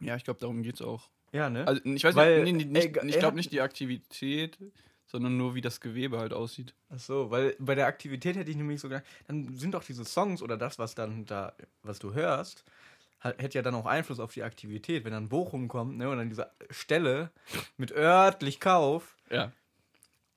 Ja, 0.00 0.16
ich 0.16 0.24
glaube, 0.24 0.40
darum 0.40 0.62
geht's 0.62 0.82
auch. 0.82 1.10
Ja, 1.32 1.50
ne? 1.50 1.66
Also 1.66 1.82
ich 1.84 2.04
weiß 2.04 2.14
Weil, 2.14 2.44
nicht, 2.44 2.68
nee, 2.68 2.80
ey, 2.80 2.88
nicht, 2.88 2.96
er 2.96 3.04
ich 3.04 3.18
glaube 3.18 3.36
nicht 3.36 3.52
die 3.52 3.60
Aktivität, 3.60 4.58
sondern 5.06 5.36
nur 5.36 5.54
wie 5.54 5.60
das 5.60 5.80
Gewebe 5.80 6.18
halt 6.18 6.32
aussieht. 6.32 6.74
Ach 6.90 6.98
so, 6.98 7.30
weil 7.30 7.56
bei 7.58 7.74
der 7.74 7.86
Aktivität 7.86 8.36
hätte 8.36 8.50
ich 8.50 8.56
nämlich 8.56 8.80
so 8.80 8.88
gedacht, 8.88 9.04
dann 9.26 9.56
sind 9.56 9.74
doch 9.74 9.84
diese 9.84 10.04
Songs 10.04 10.42
oder 10.42 10.56
das, 10.56 10.78
was 10.78 10.94
dann 10.94 11.24
da, 11.26 11.54
was 11.82 11.98
du 11.98 12.14
hörst, 12.14 12.64
hat, 13.20 13.40
hätte 13.40 13.58
ja 13.58 13.62
dann 13.62 13.74
auch 13.74 13.86
Einfluss 13.86 14.20
auf 14.20 14.32
die 14.32 14.42
Aktivität. 14.42 15.04
Wenn 15.04 15.12
dann 15.12 15.28
Bochum 15.28 15.68
kommt, 15.68 15.96
ne, 15.96 16.08
und 16.08 16.18
dann 16.18 16.28
diese 16.28 16.50
Stelle 16.70 17.30
mit 17.76 17.92
örtlich 17.92 18.60
Kauf, 18.60 19.16
Ja. 19.30 19.52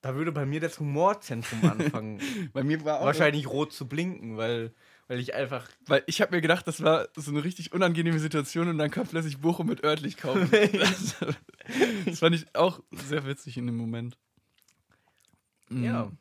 da 0.02 0.16
würde 0.16 0.32
bei 0.32 0.46
mir 0.46 0.60
das 0.60 0.80
Humorzentrum 0.80 1.64
anfangen, 1.66 2.20
Bei 2.54 2.64
mir 2.64 2.84
war 2.86 3.02
auch 3.02 3.06
wahrscheinlich 3.06 3.48
rot 3.48 3.74
zu 3.74 3.88
blinken, 3.88 4.38
weil, 4.38 4.74
weil 5.10 5.20
ich 5.20 5.34
einfach 5.34 5.68
Weil 5.88 6.04
ich 6.06 6.22
habe 6.22 6.36
mir 6.36 6.42
gedacht, 6.42 6.68
das 6.68 6.84
war 6.84 7.10
so 7.16 7.32
eine 7.32 7.44
richtig 7.44 7.74
unangenehme 7.74 8.20
Situation 8.20 8.70
und 8.70 8.78
dann 8.78 8.92
kam 8.92 9.08
plötzlich 9.08 9.40
Bochum 9.40 9.66
mit 9.66 9.84
örtlich 9.84 10.18
kaufen. 10.18 10.48
das, 10.52 12.20
fand 12.20 12.36
ich 12.36 12.56
auch 12.56 12.80
sehr 12.92 13.26
witzig 13.26 13.58
in 13.58 13.66
dem 13.66 13.76
Moment. 13.76 14.18
Mhm. 15.70 15.84
Ja. 15.84 16.12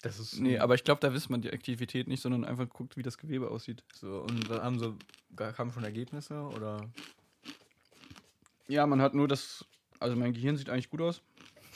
Das 0.00 0.18
ist 0.18 0.40
Nee, 0.40 0.58
aber 0.58 0.74
ich 0.74 0.84
glaube, 0.84 1.02
da 1.02 1.12
wisst 1.12 1.28
man 1.28 1.42
die 1.42 1.52
Aktivität 1.52 2.08
nicht, 2.08 2.22
sondern 2.22 2.46
einfach 2.46 2.66
guckt, 2.66 2.96
wie 2.96 3.02
das 3.02 3.18
Gewebe 3.18 3.50
aussieht. 3.50 3.84
so. 3.92 4.20
Und 4.20 4.48
dann 4.48 4.62
haben 4.62 4.78
so, 4.78 4.96
kamen 5.36 5.70
schon 5.70 5.84
Ergebnisse 5.84 6.40
oder? 6.40 6.80
Ja, 8.68 8.86
man 8.86 9.02
hat 9.02 9.14
nur 9.14 9.28
das. 9.28 9.66
Also 10.00 10.16
mein 10.16 10.32
Gehirn 10.32 10.56
sieht 10.56 10.70
eigentlich 10.70 10.88
gut 10.88 11.02
aus. 11.02 11.20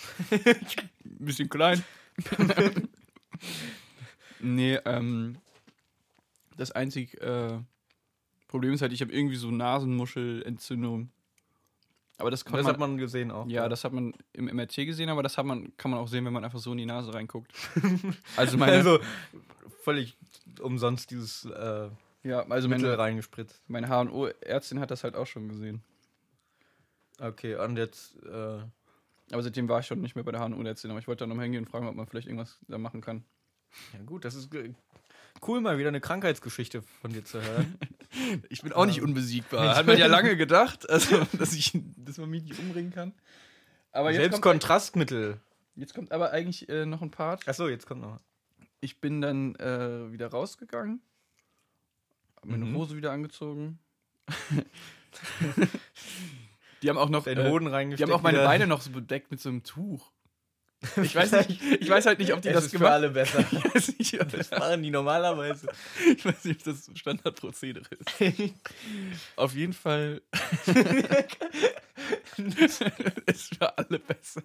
Ein 0.31 0.57
bisschen 1.05 1.51
klein. 1.51 1.85
nee, 4.41 4.77
ähm. 4.87 5.37
Das 6.61 6.73
einzig 6.73 7.19
äh, 7.23 7.59
Problem 8.47 8.75
ist 8.75 8.83
halt, 8.83 8.93
ich 8.93 9.01
habe 9.01 9.13
irgendwie 9.13 9.37
so 9.37 9.51
Nasenmuschelentzündung. 9.51 11.11
Aber 12.19 12.31
das, 12.31 12.45
Das, 12.45 12.53
kann 12.53 12.67
hat 12.67 12.79
man 12.79 12.99
gesehen 12.99 13.31
auch. 13.31 13.47
Ja, 13.47 13.67
das 13.71 13.83
hat 13.83 13.95
man 13.95 14.13
im 14.35 14.45
MRT 14.45 14.77
gesehen, 14.85 15.09
aber 15.09 15.23
das 15.23 15.39
hat 15.39 15.47
man, 15.47 15.75
kann 15.79 15.91
man 15.91 15.99
auch 16.01 16.09
sehen, 16.09 16.27
wenn 16.27 16.35
man 16.35 16.45
einfach 16.45 16.59
so 16.59 16.73
in 16.73 16.79
die 16.79 16.85
Nase 16.85 17.15
reinguckt. 17.15 17.55
Also 18.37 18.59
meine, 18.59 18.73
also 18.73 18.99
völlig 19.85 20.19
umsonst 20.61 21.11
dieses 21.11 21.47
äh, 21.47 21.89
ja, 22.25 22.47
also 22.47 22.69
Mittel 22.69 22.91
meine, 22.91 22.99
reingespritzt. 22.99 23.63
meine 23.69 23.89
HNO-Ärztin 23.89 24.81
hat 24.81 24.91
das 24.91 25.03
halt 25.03 25.17
auch 25.17 25.27
schon 25.27 25.49
gesehen. 25.49 25.83
Okay, 27.19 27.55
und 27.55 27.79
jetzt, 27.79 28.23
äh, 28.27 28.59
Aber 29.33 29.43
seitdem 29.43 29.67
war 29.71 29.81
ich 29.81 29.87
schon 29.87 30.03
nicht 30.03 30.15
mehr 30.15 30.25
bei 30.25 30.33
der 30.33 30.47
HNO-Ärztin, 30.47 30.91
aber 30.91 31.01
ich 31.01 31.09
wollte 31.09 31.21
da 31.21 31.27
nochmal 31.27 31.45
hingehen 31.45 31.65
und 31.65 31.71
fragen, 31.71 31.89
ob 31.89 31.95
man 31.95 32.07
vielleicht 32.07 32.27
irgendwas 32.27 32.59
da 32.69 32.77
machen 32.77 33.01
kann. 33.01 33.25
ja 33.95 34.03
gut, 34.05 34.27
das 34.27 34.35
ist 34.35 34.51
cool, 35.47 35.61
mal 35.61 35.79
wieder 35.79 35.89
eine 35.89 36.01
Krankheitsgeschichte 36.01 36.83
von 37.01 37.13
dir 37.13 37.25
zu 37.25 37.41
hören. 37.43 37.77
Ich 38.49 38.63
bin 38.63 38.73
auch 38.73 38.87
nicht 38.87 39.03
unbesiegbar. 39.03 39.77
Hat 39.77 39.87
man 39.87 39.97
ja 39.97 40.09
lange 40.09 40.37
gedacht, 40.37 40.91
also, 40.91 41.25
dass, 41.39 41.53
ich, 41.53 41.79
dass 41.97 42.19
man 42.19 42.29
mich 42.29 42.43
nicht 42.43 42.59
umbringen 42.59 42.91
kann. 42.93 43.13
Aber 43.93 44.13
Selbst 44.13 44.43
Kontrastmittel. 44.43 45.39
jetzt 45.77 45.95
kommt 45.95 46.11
aber 46.11 46.33
eigentlich 46.33 46.69
äh, 46.69 46.87
noch 46.87 47.03
ein 47.03 47.13
Part. 47.13 47.47
Achso, 47.47 47.69
jetzt 47.69 47.87
kommt 47.87 48.01
noch. 48.03 48.19
Ich 48.81 49.01
bin 49.01 49.21
dann 49.21 49.55
äh, 49.55 50.11
wieder 50.11 50.27
rausgegangen, 50.27 51.01
hab 52.35 52.47
meine 52.47 52.65
Mhm. 52.65 52.75
Hose 52.75 52.97
wieder 52.97 53.13
angezogen. 53.13 53.79
die 56.83 56.89
haben 56.89 56.99
auch 56.99 57.11
noch, 57.11 57.25
Den 57.25 57.39
äh, 57.39 57.49
Hoden 57.49 57.67
die 57.67 57.71
reingesteckt. 57.71 58.11
haben 58.11 58.17
auch 58.19 58.23
meine. 58.23 58.39
Beine 58.39 58.67
noch 58.67 58.81
so 58.81 58.91
bedeckt 58.91 59.31
mit 59.31 59.41
so 59.41 59.49
einem 59.51 59.63
Tuch. 59.63 60.11
Ich 61.03 61.15
weiß 61.15 61.33
nicht, 61.33 61.63
ich 61.81 61.91
weiß 61.91 62.07
halt 62.07 62.19
nicht, 62.19 62.33
ob 62.33 62.41
die 62.41 62.49
es 62.49 62.55
das 62.55 62.65
ist 62.67 62.77
für 62.77 62.91
alle 62.91 63.11
besser. 63.11 63.45
Ich 63.53 63.75
weiß 63.75 63.99
nicht, 63.99 64.19
Das 64.33 64.51
machen 64.51 64.83
die 64.83 64.91
normalerweise. 64.91 65.69
ich 66.17 66.25
weiß 66.25 66.45
nicht, 66.45 66.67
ob 66.67 66.75
das 66.75 66.91
Standardprozedere 66.99 67.85
ist. 68.19 68.55
Auf 69.37 69.55
jeden 69.55 69.75
Fall. 69.75 70.23
es 73.27 73.49
für 73.49 73.77
alle 73.79 73.99
besser. 73.99 74.43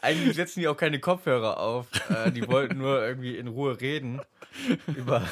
Eigentlich 0.00 0.36
setzen 0.36 0.60
die 0.60 0.68
auch 0.68 0.76
keine 0.76 0.98
Kopfhörer 0.98 1.58
auf. 1.58 1.86
Äh, 2.10 2.32
die 2.32 2.46
wollten 2.48 2.78
nur 2.78 3.06
irgendwie 3.06 3.36
in 3.36 3.46
Ruhe 3.46 3.80
reden 3.80 4.20
über 4.88 5.26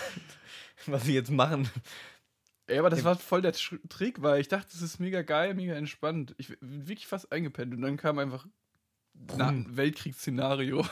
was 0.87 1.05
sie 1.05 1.14
jetzt 1.14 1.31
machen. 1.31 1.68
Ja, 2.68 2.79
aber 2.81 2.90
das 2.90 3.05
war 3.05 3.16
voll 3.16 3.42
der 3.42 3.53
Tr 3.53 3.79
Trick, 3.88 4.23
weil 4.23 4.40
ich 4.40 4.49
dachte, 4.49 4.68
das 4.73 4.81
ist 4.81 5.01
mega 5.01 5.23
geil, 5.23 5.55
mega 5.55 5.75
entspannt. 5.75 6.35
Ich 6.38 6.49
bin 6.49 6.88
wirklich 6.88 7.07
fast 7.07 7.33
eingepennt 7.33 7.75
und 7.75 7.83
dann 7.83 7.96
kam 7.96 8.18
einfach 8.18 8.46
na, 9.37 9.46
Brumm. 9.50 9.76
Weltkriegsszenario. 9.76 10.80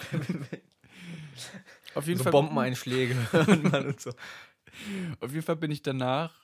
auf 1.95 2.07
jeden 2.07 2.19
So 2.19 2.25
Fall 2.25 2.33
Bombeneinschläge 2.33 3.15
und 3.87 4.01
so. 4.01 4.11
Auf 5.21 5.31
jeden 5.33 5.43
Fall 5.43 5.57
bin 5.57 5.71
ich 5.71 5.83
danach 5.83 6.35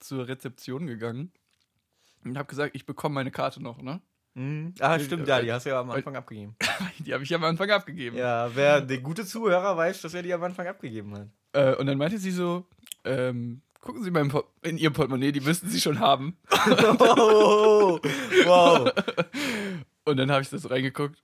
zur 0.00 0.26
Rezeption 0.28 0.86
gegangen 0.86 1.32
und 2.24 2.36
habe 2.38 2.48
gesagt, 2.48 2.74
ich 2.74 2.86
bekomme 2.86 3.14
meine 3.16 3.30
Karte 3.30 3.62
noch, 3.62 3.80
ne? 3.82 4.00
Mhm. 4.34 4.74
Ah, 4.80 4.98
stimmt, 4.98 5.26
ja, 5.26 5.40
die 5.42 5.52
hast 5.52 5.66
du 5.66 5.70
ja 5.70 5.80
am 5.80 5.90
Anfang 5.90 6.14
abgegeben. 6.16 6.54
Die 7.00 7.12
habe 7.12 7.24
ich 7.24 7.34
am 7.34 7.42
Anfang 7.44 7.70
abgegeben. 7.70 8.16
Ja, 8.16 8.54
wer 8.54 8.80
der 8.80 8.98
gute 8.98 9.24
Zuhörer 9.26 9.76
weiß, 9.76 10.00
dass 10.02 10.14
er 10.14 10.22
die 10.22 10.32
am 10.32 10.42
Anfang 10.44 10.66
abgegeben 10.68 11.12
hat. 11.16 11.28
Äh, 11.52 11.74
und 11.76 11.86
dann 11.86 11.98
meinte 11.98 12.18
sie 12.18 12.30
so, 12.30 12.66
ähm, 13.04 13.62
gucken 13.80 14.02
Sie 14.04 14.10
mal 14.12 14.20
in, 14.20 14.28
Port- 14.28 14.46
in 14.62 14.78
Ihr 14.78 14.90
Portemonnaie, 14.90 15.32
die 15.32 15.40
müssten 15.40 15.68
Sie 15.68 15.80
schon 15.80 15.98
haben. 15.98 16.36
oh, 17.00 17.98
wow. 18.44 18.92
Und 20.08 20.16
dann 20.16 20.30
habe 20.30 20.40
ich 20.40 20.48
das 20.48 20.70
reingeguckt 20.70 21.22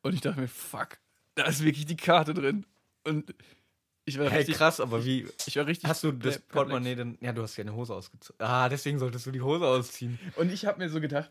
und 0.00 0.14
ich 0.14 0.22
dachte 0.22 0.40
mir, 0.40 0.48
fuck, 0.48 0.96
da 1.34 1.44
ist 1.44 1.62
wirklich 1.62 1.84
die 1.84 1.98
Karte 1.98 2.32
drin. 2.32 2.64
Und 3.04 3.34
ich 4.06 4.18
war 4.18 4.30
Hey, 4.30 4.38
richtig, 4.38 4.56
krass, 4.56 4.80
aber 4.80 5.04
wie 5.04 5.26
ich 5.46 5.56
war 5.56 5.66
richtig 5.66 5.90
hast 5.90 6.02
du 6.02 6.12
das. 6.12 6.38
Portemonnaie 6.38 6.94
denn? 6.94 7.18
Ja, 7.20 7.32
du 7.32 7.42
hast 7.42 7.58
ja 7.58 7.62
eine 7.62 7.74
Hose 7.74 7.94
ausgezogen. 7.94 8.40
Ah, 8.40 8.70
deswegen 8.70 8.98
solltest 8.98 9.26
du 9.26 9.32
die 9.32 9.42
Hose 9.42 9.66
ausziehen. 9.66 10.18
Und 10.36 10.50
ich 10.50 10.64
habe 10.64 10.78
mir 10.78 10.88
so 10.88 10.98
gedacht, 10.98 11.30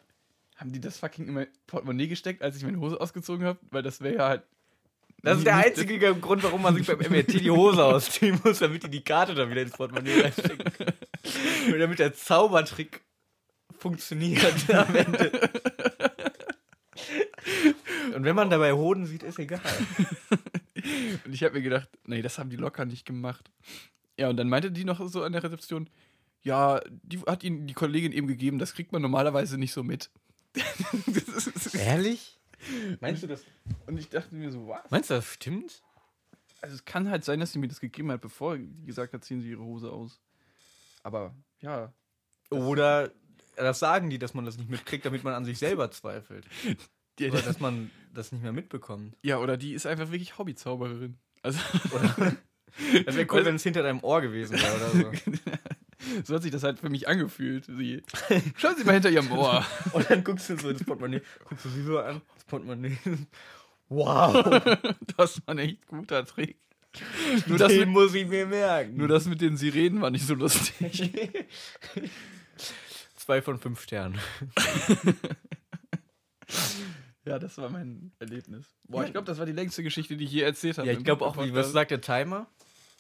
haben 0.58 0.72
die 0.72 0.80
das 0.80 1.00
fucking 1.00 1.28
in 1.28 1.34
mein 1.34 1.48
Portemonnaie 1.66 2.08
gesteckt, 2.08 2.44
als 2.44 2.56
ich 2.56 2.64
meine 2.64 2.80
Hose 2.80 3.02
ausgezogen 3.02 3.48
habe? 3.48 3.58
Weil 3.72 3.82
das 3.82 4.02
wäre 4.02 4.16
ja 4.16 4.28
halt. 4.28 4.44
Das 5.24 5.40
ist 5.40 5.48
der 5.48 5.56
einzige 5.56 6.14
Grund, 6.14 6.44
warum 6.44 6.62
man 6.62 6.76
sich 6.76 6.86
beim 6.86 7.00
MRT 7.00 7.42
die 7.42 7.50
Hose 7.50 7.84
ausziehen 7.84 8.40
muss, 8.44 8.60
damit 8.60 8.84
die 8.84 8.90
die 8.90 9.04
Karte 9.04 9.34
dann 9.34 9.50
wieder 9.50 9.64
ins 9.64 9.72
Portemonnaie 9.72 10.22
reinstecken 10.22 10.72
damit 11.80 11.98
der 11.98 12.14
Zaubertrick 12.14 13.02
funktioniert 13.80 14.70
am 14.72 14.96
Ende. 14.96 15.32
Und 18.16 18.24
wenn 18.24 18.36
man 18.36 18.50
dabei 18.50 18.72
Hoden 18.72 19.06
sieht, 19.06 19.24
ist 19.24 19.40
egal. 19.40 19.62
Und 21.26 21.34
ich 21.34 21.44
habe 21.44 21.56
mir 21.56 21.62
gedacht, 21.62 21.90
nee, 22.06 22.22
das 22.22 22.40
haben 22.40 22.50
die 22.50 22.56
locker 22.56 22.86
nicht 22.86 23.06
gemacht. 23.06 23.52
Ja, 24.18 24.30
und 24.30 24.38
dann 24.38 24.48
meinte 24.48 24.72
die 24.72 24.86
noch 24.86 25.06
so 25.10 25.24
an 25.24 25.34
der 25.34 25.44
Rezeption, 25.44 25.90
ja, 26.42 26.80
die 27.04 27.20
hat 27.22 27.44
ihnen 27.44 27.68
die 27.68 27.74
Kollegin 27.74 28.14
eben 28.14 28.28
gegeben, 28.28 28.60
das 28.60 28.74
kriegt 28.74 28.94
man 28.94 29.02
normalerweise 29.02 29.58
nicht 29.58 29.74
so 29.74 29.84
mit. 29.84 30.10
Das 30.54 31.74
Ehrlich? 31.74 32.40
Meinst 33.02 33.24
du 33.24 33.28
das? 33.28 33.44
und 33.88 33.98
ich 33.98 34.08
dachte 34.08 34.34
mir 34.34 34.52
so, 34.52 34.68
was? 34.68 34.90
Meinst 34.90 35.10
du, 35.10 35.16
das 35.16 35.34
stimmt? 35.34 35.82
Also 36.62 36.76
es 36.76 36.86
kann 36.86 37.10
halt 37.10 37.26
sein, 37.26 37.40
dass 37.40 37.52
sie 37.52 37.60
mir 37.60 37.68
das 37.68 37.80
gegeben 37.80 38.12
hat, 38.12 38.22
bevor 38.22 38.58
die 38.58 38.86
gesagt 38.86 39.12
hat, 39.14 39.26
ziehen 39.26 39.42
sie 39.42 39.50
ihre 39.50 39.64
Hose 39.64 39.92
aus. 39.92 40.22
Aber 41.04 41.36
ja, 41.60 41.94
Oder 42.50 43.12
das 43.56 43.80
sagen 43.80 44.10
die, 44.10 44.20
dass 44.20 44.34
man 44.34 44.46
das 44.46 44.58
nicht 44.58 44.70
mitkriegt, 44.70 45.06
damit 45.06 45.24
man 45.24 45.34
an 45.34 45.46
sich 45.46 45.58
selber 45.58 45.92
zweifelt. 45.92 46.46
die, 47.20 47.30
Oder 47.32 47.42
dass 47.42 47.60
man 47.60 47.92
das 48.14 48.32
nicht 48.32 48.42
mehr 48.44 48.54
mitbekommt. 48.54 49.16
ja, 49.24 49.38
oder 49.40 49.58
die 49.58 49.74
ist 49.74 49.86
einfach 49.86 50.12
wirklich 50.12 50.38
Hobbyzauberin. 50.38 51.18
Also 51.44 51.60
Oder 51.94 52.16
das 53.06 53.16
wäre 53.16 53.28
cool, 53.32 53.46
wenn 53.46 53.56
es 53.56 53.64
hinter 53.64 53.84
deinem 53.84 54.04
Ohr 54.04 54.22
gewesen 54.22 54.58
wäre 54.60 54.76
oder 54.76 54.90
so. 54.90 55.12
so 56.26 56.36
hat 56.36 56.44
sich 56.44 56.52
das 56.52 56.64
halt 56.64 56.80
für 56.80 56.90
mich 56.90 57.08
angefühlt. 57.08 57.66
Sie, 57.66 58.02
schauen 58.58 58.76
Sie 58.78 58.84
mal 58.84 58.94
hinter 58.94 59.10
ihrem 59.10 59.32
Ohr. 59.32 59.66
Und 59.94 60.10
dann 60.10 60.24
guckst 60.24 60.50
du 60.50 60.58
so 60.58 60.70
ins 60.70 60.84
Portemonnaie, 60.84 61.22
guckst 61.48 61.66
du 61.66 61.70
sie 61.70 61.84
so 61.84 62.00
an, 62.00 62.22
das 62.36 62.44
Portemonnaie. 62.46 62.98
Wow, 63.90 64.34
Das 65.18 65.42
war 65.46 65.54
ein 65.56 65.60
echt 65.60 65.86
guter 65.88 66.26
Trick. 66.26 66.58
Nur 67.48 67.58
das, 67.58 67.70
den 67.70 67.80
mit, 67.82 67.90
muss 67.90 68.14
ich 68.16 68.26
mir 68.28 68.46
merken. 68.48 68.96
nur 68.98 69.08
das 69.10 69.26
mit 69.26 69.42
den 69.42 69.58
Sirenen 69.58 70.02
war 70.02 70.10
nicht 70.10 70.26
so 70.26 70.34
lustig. 70.34 71.12
Zwei 73.18 73.42
von 73.42 73.60
fünf 73.60 73.82
Sternen. 73.82 74.18
Ja, 77.26 77.40
das 77.40 77.58
war 77.58 77.70
mein 77.70 78.12
Erlebnis. 78.20 78.66
Boah, 78.84 79.04
ich 79.04 79.12
glaube, 79.12 79.26
das 79.26 79.40
war 79.40 79.46
die 79.46 79.52
längste 79.52 79.82
Geschichte, 79.84 80.16
die 80.16 80.26
ich 80.26 80.32
je 80.32 80.42
erzählt 80.42 80.78
habe. 80.78 80.88
Ja, 80.88 80.94
ich 80.94 81.04
glaube 81.04 81.26
auch, 81.26 81.38
wie, 81.44 81.54
was 81.54 81.72
sagt 81.72 81.92
der 81.92 82.02
Timer? 82.02 82.48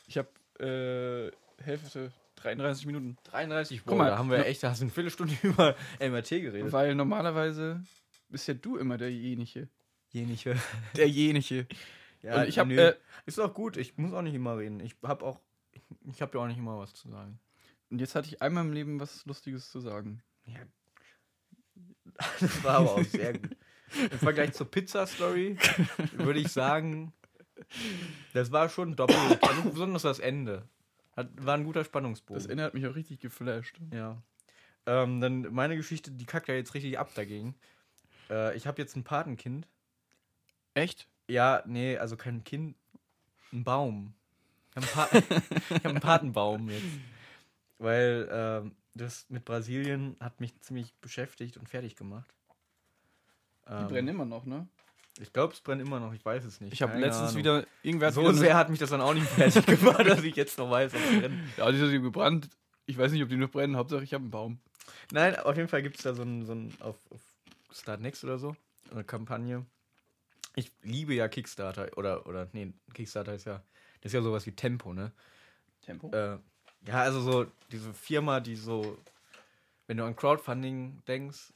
Ich 0.08 0.18
habe 0.18 0.30
äh, 0.60 1.64
Hälfte, 1.64 2.12
33 2.38 2.86
Minuten. 2.88 3.18
33. 3.26 3.84
Guck 3.86 3.98
mal, 3.98 4.10
da 4.10 4.18
haben 4.18 4.30
wir 4.32 4.46
echt, 4.46 4.64
da 4.64 4.70
hast 4.72 4.82
du 4.82 4.86
eine 4.86 4.92
Viertelstunde 4.92 5.36
über 5.44 5.76
MRT 6.00 6.30
geredet. 6.30 6.72
Weil 6.72 6.96
normalerweise 6.96 7.84
bist 8.30 8.48
ja 8.48 8.54
du 8.56 8.78
immer 8.78 8.98
derjenige. 8.98 9.70
Jenige. 10.12 10.56
Derjenige. 10.96 11.68
Ja, 12.22 12.42
Und 12.42 12.48
ich 12.48 12.58
habe 12.58 12.74
äh, 12.74 12.96
Ist 13.26 13.40
auch 13.40 13.54
gut, 13.54 13.78
ich 13.78 13.98
muss 13.98 14.14
auch 14.14 14.22
nicht 14.24 14.34
immer 14.34 14.58
reden. 14.58 14.80
Ich 14.80 14.96
hab 15.04 15.22
auch, 15.22 15.40
ich 16.12 16.22
habe 16.22 16.38
ja 16.38 16.44
auch 16.44 16.48
nicht 16.48 16.58
immer 16.58 16.80
was 16.80 16.94
zu 16.94 17.10
sagen. 17.10 17.40
und 17.92 18.00
jetzt 18.00 18.16
hatte 18.16 18.28
ich 18.28 18.42
einmal 18.42 18.66
im 18.66 18.74
Leben 18.74 19.00
was 19.00 19.26
Lustiges 19.26 19.70
zu 19.70 19.80
sagen. 19.80 20.24
Ja. 20.46 20.60
Das 22.40 22.64
war 22.64 22.76
aber 22.78 22.96
auch 22.96 23.04
sehr 23.04 23.34
gut. 23.38 23.58
Im 24.12 24.20
Vergleich 24.20 24.54
zur 24.54 24.70
Pizza-Story 24.70 25.58
würde 26.14 26.40
ich 26.40 26.50
sagen, 26.50 27.14
das 28.34 28.52
war 28.52 28.70
schon 28.70 28.96
doppelt. 28.96 29.42
Also 29.42 29.70
besonders 29.70 30.04
das 30.04 30.20
Ende. 30.20 30.68
Hat, 31.16 31.30
war 31.38 31.56
ein 31.56 31.64
guter 31.64 31.84
Spannungsbogen. 31.84 32.42
Das 32.42 32.50
Ende 32.50 32.64
hat 32.64 32.74
mich 32.74 32.86
auch 32.88 32.96
richtig 32.96 33.20
geflasht. 33.20 33.80
Ja. 33.94 34.22
Ähm, 34.86 35.22
dann 35.22 35.54
meine 35.54 35.78
Geschichte, 35.78 36.12
die 36.12 36.26
kackt 36.26 36.48
ja 36.48 36.56
jetzt 36.56 36.74
richtig 36.74 37.00
ab 37.00 37.12
dagegen. 37.16 37.56
Äh, 38.30 38.56
ich 38.56 38.68
habe 38.68 38.82
jetzt 38.82 38.96
ein 38.96 39.04
Patenkind. 39.04 39.68
Echt? 40.74 41.08
Ja, 41.28 41.64
nee, 41.66 41.98
also 41.98 42.18
kein 42.18 42.44
Kind, 42.44 42.76
ein 43.54 43.64
Baum. 43.64 44.14
Ich 44.76 44.76
habe 44.76 45.12
einen, 45.12 45.24
pa 45.24 45.76
hab 45.76 45.86
einen 45.86 46.00
Patenbaum 46.02 46.70
jetzt. 46.70 46.84
Weil 47.78 48.28
ähm, 48.32 48.76
das 48.94 49.26
mit 49.30 49.46
Brasilien 49.46 50.18
hat 50.20 50.40
mich 50.42 50.60
ziemlich 50.62 50.94
beschäftigt 50.96 51.58
und 51.58 51.70
fertig 51.70 51.96
gemacht. 51.96 52.34
Die 53.68 53.74
Ähm, 53.74 53.88
brennen 53.88 54.08
immer 54.10 54.26
noch, 54.26 54.46
ne? 54.46 54.68
Ich 55.20 55.32
glaube, 55.32 55.54
es 55.54 55.62
brennt 55.62 55.82
immer 55.82 56.00
noch, 56.00 56.14
ich 56.14 56.24
weiß 56.26 56.44
es 56.44 56.60
nicht. 56.60 56.74
Ich 56.74 56.82
habe 56.82 56.98
letztens 56.98 57.30
Ahnung. 57.30 57.38
wieder 57.38 57.66
irgendwer 57.84 58.08
hat 58.08 58.14
So 58.16 58.22
wieder 58.22 58.34
sehr 58.34 58.58
hat 58.58 58.70
mich 58.70 58.80
das 58.80 58.90
dann 58.90 59.02
auch 59.02 59.14
nicht 59.14 59.28
fertig 59.28 59.66
gemacht, 59.66 60.06
dass 60.06 60.24
ich 60.24 60.36
jetzt 60.36 60.58
noch 60.58 60.70
weiß, 60.70 60.94
ob 60.94 61.00
es 61.00 61.20
brennt. 61.20 61.58
Ja, 61.58 61.72
die 61.72 61.78
sind 61.78 62.04
gebrannt. 62.04 62.50
Ich 62.86 62.98
weiß 62.98 63.12
nicht, 63.12 63.24
ob 63.24 63.30
die 63.30 63.38
noch 63.38 63.50
brennen. 63.50 63.78
Hauptsache, 63.78 64.04
ich 64.04 64.14
habe 64.14 64.24
einen 64.24 64.32
Baum. 64.32 64.60
Nein, 65.12 65.36
auf 65.38 65.56
jeden 65.56 65.70
Fall 65.70 65.82
gibt 65.82 65.98
es 65.98 66.04
da 66.04 66.14
so 66.14 66.24
ein, 66.24 66.46
so 66.46 66.54
ein 66.54 66.74
auf, 66.82 66.98
auf 67.10 67.22
Start 67.72 68.02
Next 68.02 68.24
oder 68.24 68.38
so, 68.38 68.56
eine 68.92 69.04
Kampagne. 69.04 69.66
Ich 70.56 70.72
liebe 70.84 71.14
ja 71.14 71.28
Kickstarter 71.28 71.90
oder, 71.98 72.28
oder, 72.28 72.48
nee, 72.54 72.74
Kickstarter 72.94 73.34
ist 73.34 73.46
ja, 73.46 73.64
das 74.02 74.12
ist 74.12 74.14
ja 74.14 74.22
sowas 74.22 74.46
wie 74.46 74.52
Tempo, 74.52 74.94
ne? 74.94 75.12
Tempo? 75.82 76.12
Äh, 76.12 76.38
ja, 76.88 77.02
also 77.02 77.20
so 77.20 77.46
diese 77.72 77.94
Firma, 77.94 78.40
die 78.40 78.56
so, 78.56 78.98
wenn 79.88 79.98
du 79.98 80.04
an 80.04 80.16
Crowdfunding 80.16 81.02
denkst, 81.08 81.54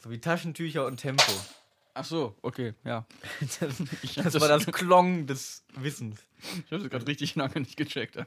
so 0.00 0.10
wie 0.10 0.20
Taschentücher 0.20 0.86
und 0.86 0.98
Tempo. 0.98 1.32
Ach 1.94 2.04
so, 2.04 2.36
okay, 2.42 2.74
ja. 2.84 3.06
Das, 3.60 3.82
das 4.14 4.40
war 4.40 4.48
das 4.48 4.66
Klong 4.66 5.26
des 5.26 5.64
Wissens. 5.74 6.20
Ich 6.64 6.72
habe 6.72 6.84
es 6.84 6.90
gerade 6.90 7.06
richtig 7.06 7.34
lange 7.34 7.60
nicht 7.60 7.76
gecheckt. 7.76 8.16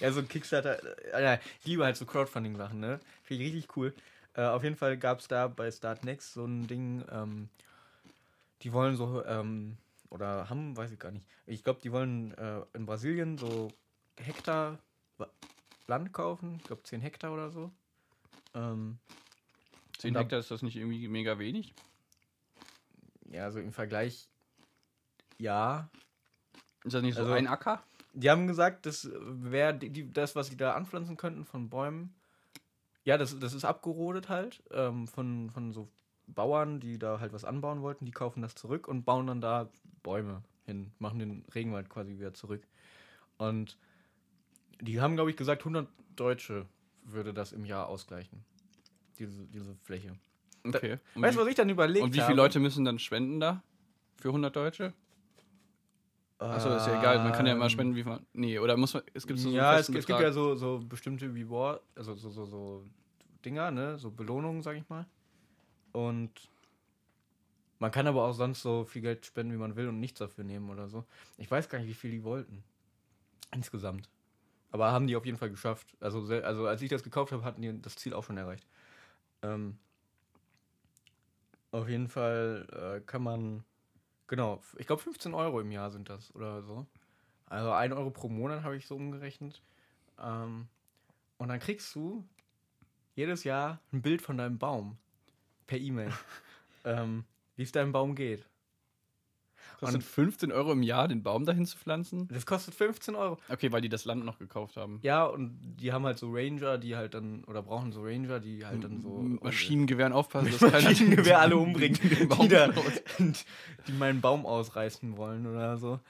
Ja, 0.00 0.10
so 0.10 0.20
ein 0.20 0.28
Kickstarter, 0.28 0.80
äh, 1.12 1.22
ja, 1.22 1.34
ich 1.60 1.66
liebe 1.66 1.84
halt 1.84 1.98
so 1.98 2.06
Crowdfunding-Sachen, 2.06 2.80
ne? 2.80 2.98
Finde 3.24 3.44
ich 3.44 3.52
richtig 3.52 3.76
cool. 3.76 3.94
Äh, 4.32 4.44
auf 4.44 4.64
jeden 4.64 4.76
Fall 4.76 4.96
gab 4.96 5.20
es 5.20 5.28
da 5.28 5.48
bei 5.48 5.70
Start 5.70 6.02
Next 6.02 6.32
so 6.32 6.46
ein 6.46 6.66
Ding, 6.66 7.04
ähm, 7.12 7.50
die 8.62 8.72
wollen 8.72 8.96
so, 8.96 9.22
ähm, 9.26 9.76
oder 10.08 10.48
haben, 10.48 10.74
weiß 10.78 10.92
ich 10.92 10.98
gar 10.98 11.12
nicht. 11.12 11.26
Ich 11.46 11.62
glaube, 11.62 11.80
die 11.82 11.92
wollen 11.92 12.32
äh, 12.38 12.62
in 12.72 12.86
Brasilien 12.86 13.36
so 13.36 13.68
Hektar 14.18 14.78
Land 15.86 16.12
kaufen. 16.12 16.56
Ich 16.58 16.64
glaube, 16.64 16.82
10 16.82 17.00
Hektar 17.00 17.32
oder 17.32 17.50
so. 17.50 17.70
Ähm, 18.54 18.98
10 20.06 20.08
Und 20.08 20.14
da- 20.14 20.20
Hektar 20.20 20.38
ist 20.40 20.50
das 20.50 20.62
nicht 20.62 20.76
irgendwie 20.76 21.08
mega 21.08 21.38
wenig? 21.38 21.74
ja, 23.30 23.44
also 23.44 23.58
im 23.60 23.72
Vergleich, 23.72 24.28
ja. 25.38 25.88
Ist 26.84 26.94
das 26.94 27.02
nicht 27.02 27.14
so 27.16 27.22
Also- 27.22 27.32
ein 27.34 27.46
Acker? 27.48 27.82
Die 28.14 28.30
haben 28.30 28.46
gesagt, 28.46 28.86
das 28.86 29.10
wäre 29.12 29.74
das, 29.78 30.34
was 30.36 30.46
sie 30.46 30.56
da 30.56 30.72
anpflanzen 30.74 31.16
könnten 31.18 31.44
von 31.44 31.68
Bäumen. 31.68 32.14
Ja, 33.04 33.18
das, 33.18 33.38
das 33.38 33.52
ist 33.52 33.64
abgerodet 33.66 34.30
halt 34.30 34.62
ähm, 34.70 35.06
von, 35.06 35.50
von 35.50 35.72
so 35.74 35.88
Bauern, 36.26 36.80
die 36.80 36.98
da 36.98 37.20
halt 37.20 37.34
was 37.34 37.44
anbauen 37.44 37.82
wollten. 37.82 38.06
Die 38.06 38.12
kaufen 38.12 38.40
das 38.40 38.54
zurück 38.54 38.88
und 38.88 39.04
bauen 39.04 39.26
dann 39.26 39.40
da 39.42 39.68
Bäume 40.02 40.42
hin, 40.64 40.92
machen 40.98 41.18
den 41.18 41.44
Regenwald 41.54 41.90
quasi 41.90 42.16
wieder 42.16 42.32
zurück. 42.32 42.66
Und 43.36 43.76
die 44.80 44.98
haben, 45.00 45.14
glaube 45.16 45.30
ich, 45.30 45.36
gesagt, 45.36 45.62
100 45.62 45.86
Deutsche 46.16 46.64
würde 47.02 47.34
das 47.34 47.52
im 47.52 47.66
Jahr 47.66 47.86
ausgleichen. 47.88 48.44
Diese, 49.18 49.46
diese 49.46 49.74
Fläche. 49.82 50.16
Okay. 50.64 50.98
Und, 51.14 51.22
Weißt 51.22 51.36
du, 51.36 51.40
wie, 51.40 51.44
was 51.44 51.50
ich 51.50 51.54
dann 51.54 51.68
überlegt 51.68 52.04
und 52.04 52.14
wie 52.14 52.20
habe? 52.20 52.32
viele 52.32 52.42
Leute 52.42 52.60
müssen 52.60 52.84
dann 52.84 52.98
spenden 52.98 53.40
da? 53.40 53.62
Für 54.20 54.28
100 54.28 54.54
Deutsche? 54.54 54.92
Achso, 56.38 56.74
ist 56.76 56.86
ja 56.86 56.98
egal. 56.98 57.18
Man 57.18 57.32
kann 57.32 57.46
ja 57.46 57.52
immer 57.52 57.70
spenden, 57.70 57.96
wie 57.96 58.04
man. 58.04 58.26
Nee, 58.34 58.58
oder 58.58 58.76
muss 58.76 58.92
man. 58.92 59.02
Es 59.14 59.26
gibt 59.26 59.38
so 59.38 59.50
ja, 59.50 59.70
einen 59.70 59.80
es, 59.80 59.88
es 59.88 59.94
gibt 59.94 60.06
Betrag. 60.06 60.22
ja 60.22 60.32
so, 60.32 60.54
so 60.54 60.80
bestimmte 60.86 61.26
Reward, 61.26 61.82
also 61.94 62.14
so, 62.14 62.30
so, 62.30 62.44
so 62.44 62.84
Dinger, 63.44 63.70
ne? 63.70 63.98
So 63.98 64.10
Belohnungen, 64.10 64.62
sag 64.62 64.76
ich 64.76 64.86
mal. 64.88 65.06
Und 65.92 66.30
man 67.78 67.90
kann 67.90 68.06
aber 68.06 68.24
auch 68.24 68.32
sonst 68.32 68.60
so 68.60 68.84
viel 68.84 69.02
Geld 69.02 69.24
spenden, 69.24 69.52
wie 69.52 69.58
man 69.58 69.76
will 69.76 69.88
und 69.88 69.98
nichts 69.98 70.18
dafür 70.18 70.44
nehmen 70.44 70.68
oder 70.68 70.88
so. 70.88 71.04
Ich 71.38 71.50
weiß 71.50 71.68
gar 71.68 71.78
nicht, 71.78 71.88
wie 71.88 71.94
viel 71.94 72.10
die 72.10 72.24
wollten. 72.24 72.62
Insgesamt. 73.54 74.10
Aber 74.72 74.92
haben 74.92 75.06
die 75.06 75.16
auf 75.16 75.24
jeden 75.24 75.38
Fall 75.38 75.50
geschafft. 75.50 75.96
Also, 76.00 76.20
also 76.42 76.66
als 76.66 76.82
ich 76.82 76.90
das 76.90 77.02
gekauft 77.02 77.32
habe, 77.32 77.44
hatten 77.44 77.62
die 77.62 77.80
das 77.80 77.96
Ziel 77.96 78.12
auch 78.12 78.24
schon 78.24 78.36
erreicht. 78.36 78.66
Ähm, 79.54 79.78
auf 81.72 81.88
jeden 81.88 82.08
Fall 82.08 82.66
äh, 82.72 83.00
kann 83.06 83.22
man, 83.22 83.64
genau, 84.26 84.62
ich 84.78 84.86
glaube 84.86 85.02
15 85.02 85.34
Euro 85.34 85.60
im 85.60 85.70
Jahr 85.70 85.90
sind 85.90 86.08
das 86.08 86.34
oder 86.34 86.62
so. 86.62 86.86
Also 87.46 87.70
1 87.70 87.94
Euro 87.94 88.10
pro 88.10 88.28
Monat 88.28 88.62
habe 88.62 88.76
ich 88.76 88.86
so 88.86 88.96
umgerechnet. 88.96 89.62
Ähm, 90.18 90.68
Und 91.38 91.48
dann 91.48 91.60
kriegst 91.60 91.94
du 91.94 92.24
jedes 93.14 93.44
Jahr 93.44 93.80
ein 93.92 94.02
Bild 94.02 94.22
von 94.22 94.38
deinem 94.38 94.58
Baum 94.58 94.96
per 95.66 95.78
E-Mail, 95.78 96.12
ähm, 96.84 97.24
wie 97.56 97.62
es 97.62 97.72
deinem 97.72 97.92
Baum 97.92 98.14
geht. 98.14 98.46
Kostet 99.78 100.02
15 100.02 100.52
Euro 100.52 100.72
im 100.72 100.82
Jahr, 100.82 101.06
den 101.06 101.22
Baum 101.22 101.44
dahin 101.44 101.66
zu 101.66 101.76
pflanzen? 101.76 102.28
Das 102.28 102.46
kostet 102.46 102.74
15 102.74 103.14
Euro. 103.14 103.38
Okay, 103.48 103.72
weil 103.72 103.82
die 103.82 103.88
das 103.88 104.04
Land 104.04 104.24
noch 104.24 104.38
gekauft 104.38 104.76
haben. 104.76 105.00
Ja, 105.02 105.24
und 105.24 105.58
die 105.60 105.92
haben 105.92 106.04
halt 106.06 106.18
so 106.18 106.30
Ranger, 106.32 106.78
die 106.78 106.96
halt 106.96 107.14
dann, 107.14 107.44
oder 107.44 107.62
brauchen 107.62 107.92
so 107.92 108.02
Ranger, 108.02 108.40
die 108.40 108.64
halt 108.64 108.84
dann 108.84 109.02
so. 109.02 109.18
Mit 109.18 109.44
Maschinengewehren 109.44 110.12
aufpassen, 110.12 110.50
dass 110.50 110.60
keiner 110.72 110.88
Maschinengewehr 110.88 111.40
alle 111.40 111.56
umbringen, 111.58 111.98
Baum 112.28 112.48
die, 112.48 112.48
da, 112.48 112.68
die 113.86 113.92
meinen 113.92 114.20
Baum 114.20 114.46
ausreißen 114.46 115.16
wollen 115.16 115.46
oder 115.46 115.76
so. 115.76 116.00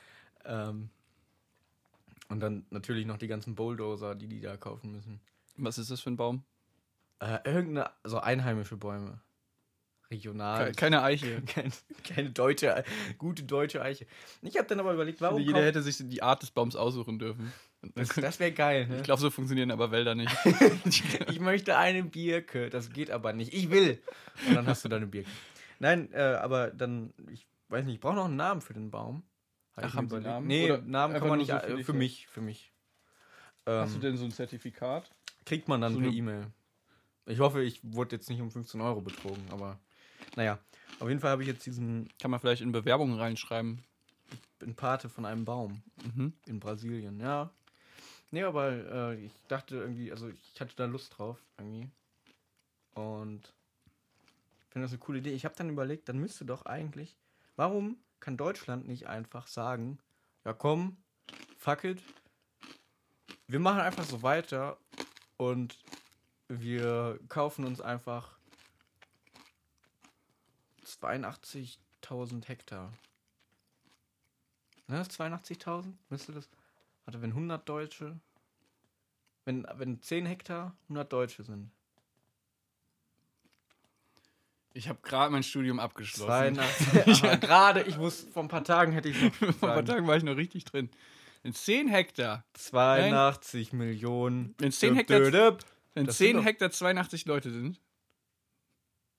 Ähm, 0.45 0.91
und 2.29 2.41
dann 2.41 2.67
natürlich 2.71 3.07
noch 3.07 3.19
die 3.19 3.29
ganzen 3.29 3.55
Bulldozer, 3.55 4.14
die 4.14 4.29
die 4.29 4.41
da 4.41 4.57
kaufen 4.57 4.93
müssen. 4.93 5.21
Was 5.57 5.79
ist 5.79 5.91
das 5.91 6.01
für 6.01 6.11
ein 6.11 6.17
Baum? 6.17 6.45
Äh, 7.19 7.39
irgendeine, 7.45 7.91
so 8.05 8.19
einheimische 8.19 8.77
Bäume. 8.77 9.21
Regional. 10.11 10.67
Ke- 10.67 10.73
Keine 10.73 11.03
Eiche. 11.03 11.43
Keine, 11.47 11.71
keine 12.05 12.31
deutsche, 12.31 12.85
gute 13.19 13.43
deutsche 13.43 13.83
Eiche. 13.83 14.07
Ich 14.43 14.57
habe 14.57 14.69
dann 14.69 14.79
aber 14.81 14.95
überlegt, 14.95 15.21
warum 15.21 15.41
Jeder 15.41 15.65
hätte 15.65 15.83
sich 15.83 15.97
die 16.01 16.23
Art 16.23 16.43
des 16.43 16.51
Baums 16.53 16.77
aussuchen 16.77 17.19
dürfen. 17.19 17.53
das, 17.95 18.09
das 18.11 18.39
wäre 18.39 18.53
geil, 18.53 18.87
ne? 18.87 18.99
Ich 18.99 19.03
glaube, 19.03 19.21
so 19.21 19.31
funktionieren 19.31 19.71
aber 19.73 19.91
Wälder 19.91 20.15
nicht. 20.15 20.31
ich 21.31 21.41
möchte 21.41 21.77
eine 21.77 22.05
Birke. 22.05 22.71
Das 22.71 22.91
geht 22.93 23.11
aber 23.11 23.33
nicht. 23.33 23.53
Ich 23.53 23.71
will. 23.71 24.01
Und 24.49 24.55
dann 24.55 24.67
hast 24.67 24.85
du 24.85 24.89
deine 24.89 25.07
Birke. 25.07 25.29
Nein, 25.81 26.09
äh, 26.13 26.21
aber 26.21 26.69
dann, 26.71 27.13
ich 27.33 27.47
weiß 27.69 27.85
nicht, 27.85 27.95
ich 27.97 28.01
brauche 28.01 28.15
noch 28.15 28.27
einen 28.27 28.37
Namen 28.37 28.61
für 28.61 28.75
den 28.75 28.91
Baum. 28.91 29.25
Hab 29.77 29.85
Ach, 29.87 29.95
haben 29.95 30.09
Sie. 30.09 30.21
Namen? 30.21 30.47
Nee, 30.47 30.65
Oder 30.71 30.83
Namen 30.83 31.19
kann 31.19 31.29
man 31.29 31.39
nicht. 31.39 31.51
so 31.51 31.59
für 31.59 31.85
für 31.85 31.93
mich, 31.93 32.27
für 32.29 32.41
mich. 32.41 32.73
Hast 33.67 33.91
du 33.93 33.97
Ähm, 33.97 34.01
denn 34.03 34.17
so 34.17 34.25
ein 34.25 34.31
Zertifikat? 34.31 35.11
kriegt 35.45 35.69
man 35.69 35.81
dann 35.81 35.93
so 35.93 35.99
per 35.99 36.09
eine- 36.09 36.17
E-Mail. 36.17 36.47
Ich 37.27 37.41
hoffe, 37.41 37.63
ich 37.63 37.81
wurde 37.83 38.15
jetzt 38.17 38.31
nicht 38.31 38.41
um 38.41 38.51
15 38.53 38.81
Euro 38.81 39.01
betrogen, 39.01 39.43
aber 39.51 39.79
naja. 40.37 40.59
Auf 41.01 41.09
jeden 41.09 41.20
Fall 41.20 41.30
habe 41.30 41.43
ich 41.43 41.49
jetzt 41.49 41.66
diesen 41.66 42.09
Kann 42.20 42.30
man 42.30 42.41
vielleicht 42.41 42.62
in 42.62 42.72
Bewerbungen 42.72 43.18
reinschreiben. 43.18 43.82
bin 44.59 44.74
Pate 44.74 45.09
von 45.09 45.24
einem 45.26 45.45
Baum 45.45 45.82
Mhm. 46.05 46.32
in 46.47 46.61
Brasilien, 46.61 47.20
ja. 47.20 47.51
Nee, 48.30 48.43
aber 48.45 48.70
äh, 48.70 49.24
ich 49.24 49.32
dachte 49.49 49.76
irgendwie, 49.76 50.11
also 50.11 50.28
ich 50.28 50.61
hatte 50.61 50.74
da 50.76 50.87
Lust 50.87 51.16
drauf 51.18 51.39
irgendwie. 51.59 51.89
Und 52.95 53.53
finde 54.70 54.84
das 54.84 54.93
eine 54.93 54.99
coole 54.99 55.18
Idee. 55.18 55.32
Ich 55.32 55.45
habe 55.45 55.55
dann 55.57 55.68
überlegt, 55.70 56.09
dann 56.09 56.18
müsste 56.18 56.45
doch 56.45 56.64
eigentlich, 56.66 57.16
warum 57.57 57.99
kann 58.20 58.37
Deutschland 58.37 58.89
nicht 58.89 59.07
einfach 59.07 59.47
sagen, 59.47 59.99
ja 60.45 60.53
komm, 60.53 60.97
fuck 61.59 61.84
it, 61.84 62.03
wir 63.49 63.61
machen 63.61 63.80
einfach 63.80 64.05
so 64.05 64.22
weiter 64.22 64.78
und 65.37 65.78
wir 66.49 67.18
kaufen 67.28 67.64
uns 67.64 67.80
einfach 67.80 68.36
82.000 71.03 72.47
Hektar. 72.47 72.93
Ne, 74.89 74.99
das 74.99 75.11
82.000? 75.19 75.93
Müsste 76.11 76.33
das? 76.33 76.49
Warte, 77.05 77.21
wenn 77.23 77.31
100 77.31 77.69
Deutsche. 77.69 78.19
Wenn, 79.45 79.67
wenn 79.75 80.01
10 80.01 80.27
Hektar 80.27 80.77
100 80.85 81.13
Deutsche 81.13 81.43
sind. 81.45 81.71
Ich 84.75 84.89
habe 84.89 84.99
gerade 85.03 85.33
mein 85.33 85.43
Studium 85.43 85.81
abgeschlossen. 85.81 86.27
82. 86.57 87.25
Aber 87.25 87.37
gerade, 87.39 87.83
ich 87.85 87.97
muss, 87.97 88.27
vor 88.33 88.43
ein 88.43 88.49
paar 88.49 88.65
Tagen 88.65 88.93
hätte 88.93 89.09
ich 89.09 89.21
noch. 89.23 89.33
Vor 89.35 89.49
ein 89.49 89.55
paar. 89.59 89.85
Tagen 89.85 90.07
war 90.07 90.17
ich 90.17 90.23
noch 90.23 90.37
richtig 90.37 90.65
drin. 90.65 90.91
In 91.43 91.55
10 91.55 91.89
Hektar. 91.89 92.45
82 92.55 93.73
Millionen. 93.73 94.55
Wenn 94.59 94.73
10 94.73 94.91
Düpp, 94.95 94.99
Hektar, 94.99 95.59
wenn 95.95 96.07
Das 96.07 96.17
10 96.19 96.27
sind 96.29 96.37
doch- 96.37 96.45
Hektar 96.45 96.71
82 96.71 97.25
Leute 97.27 97.51
sind. 97.51 97.81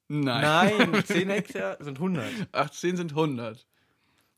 Nein. 0.09 0.91
Nein, 0.91 1.05
10 1.05 1.29
Hektar 1.29 1.83
sind 1.83 1.97
100. 1.97 2.25
Ach, 2.51 2.69
10 2.69 2.97
sind 2.97 3.11
100. 3.11 3.67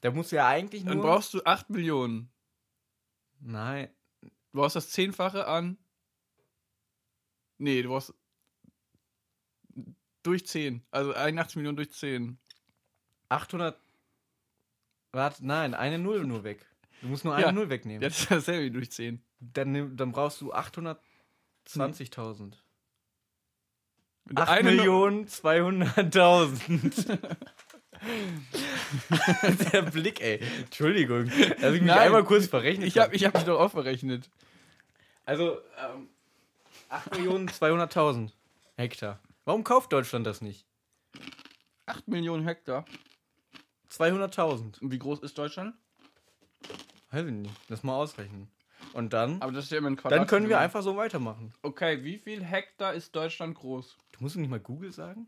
Da 0.01 0.11
musst 0.11 0.31
du 0.31 0.37
ja 0.37 0.47
eigentlich 0.47 0.83
nur. 0.83 0.95
Dann 0.95 1.03
brauchst 1.03 1.33
du 1.33 1.43
8 1.43 1.69
Millionen. 1.69 2.31
Nein. 3.39 3.89
Du 4.21 4.29
brauchst 4.59 4.75
das 4.75 4.89
Zehnfache 4.89 5.47
an. 5.47 5.77
Nee, 7.57 7.81
du 7.83 7.89
brauchst. 7.89 8.13
Durch 10.23 10.45
10. 10.47 10.83
Also 10.91 11.13
81 11.13 11.55
Millionen 11.57 11.77
durch 11.77 11.91
10. 11.91 12.37
800. 13.29 13.79
Warte, 15.11 15.45
nein, 15.45 15.73
eine 15.73 15.99
Null 15.99 16.25
nur 16.25 16.43
weg. 16.43 16.65
Du 17.01 17.07
musst 17.07 17.23
nur 17.25 17.35
eine 17.35 17.45
Ja. 17.47 17.51
Null 17.51 17.69
wegnehmen. 17.69 18.01
Jetzt 18.01 18.21
ist 18.21 18.31
dasselbe 18.31 18.65
wie 18.65 18.71
durch 18.71 18.91
10. 18.91 19.23
Dann, 19.39 19.95
dann 19.95 20.11
brauchst 20.11 20.41
du 20.41 20.53
820.000. 20.53 22.55
Wenn 24.29 24.35
du 24.35 24.41
8 24.43 24.49
eine 24.49 24.71
Nu- 24.71 24.77
Millionen 24.77 25.25
200.000. 25.27 27.17
Der 29.73 29.81
Blick, 29.83 30.21
ey. 30.21 30.39
Entschuldigung. 30.59 31.25
Lass 31.59 31.73
ich 31.73 31.81
mich 31.81 31.89
Nein. 31.89 31.97
einmal 31.99 32.23
kurz 32.23 32.47
verrechnen. 32.47 32.87
Ich 32.87 32.97
habe 32.97 33.13
ich 33.15 33.25
hab 33.25 33.33
mich 33.33 33.43
doch 33.43 33.59
auch 33.59 33.71
verrechnet. 33.71 34.29
Also, 35.25 35.59
ähm, 35.77 36.09
8 36.89 37.11
Millionen 37.17 37.49
200.000 37.49 38.31
Hektar. 38.77 39.19
Warum 39.45 39.63
kauft 39.63 39.91
Deutschland 39.93 40.25
das 40.25 40.41
nicht? 40.41 40.65
8 41.87 42.07
Millionen 42.07 42.45
Hektar. 42.45 42.85
200.000. 43.91 44.79
Und 44.81 44.91
wie 44.91 44.99
groß 44.99 45.19
ist 45.19 45.37
Deutschland? 45.37 45.75
Weiß 47.11 47.25
ich 47.25 47.31
nicht. 47.33 47.53
Lass 47.67 47.83
mal 47.83 47.95
ausrechnen. 47.95 48.49
Und 48.93 49.13
dann, 49.13 49.41
Aber 49.41 49.51
das 49.51 49.65
ist 49.65 49.71
ja 49.71 49.77
immer 49.77 49.89
ein 49.89 49.95
Quadrat. 49.95 50.19
dann 50.19 50.27
können 50.27 50.49
wir 50.49 50.59
einfach 50.59 50.81
so 50.81 50.95
weitermachen. 50.97 51.53
Okay, 51.61 52.03
wie 52.03 52.17
viel 52.17 52.43
Hektar 52.43 52.93
ist 52.93 53.15
Deutschland 53.15 53.55
groß? 53.55 53.97
Du 54.13 54.19
musst 54.23 54.35
nicht 54.35 54.49
mal 54.49 54.59
Google 54.59 54.91
sagen? 54.91 55.27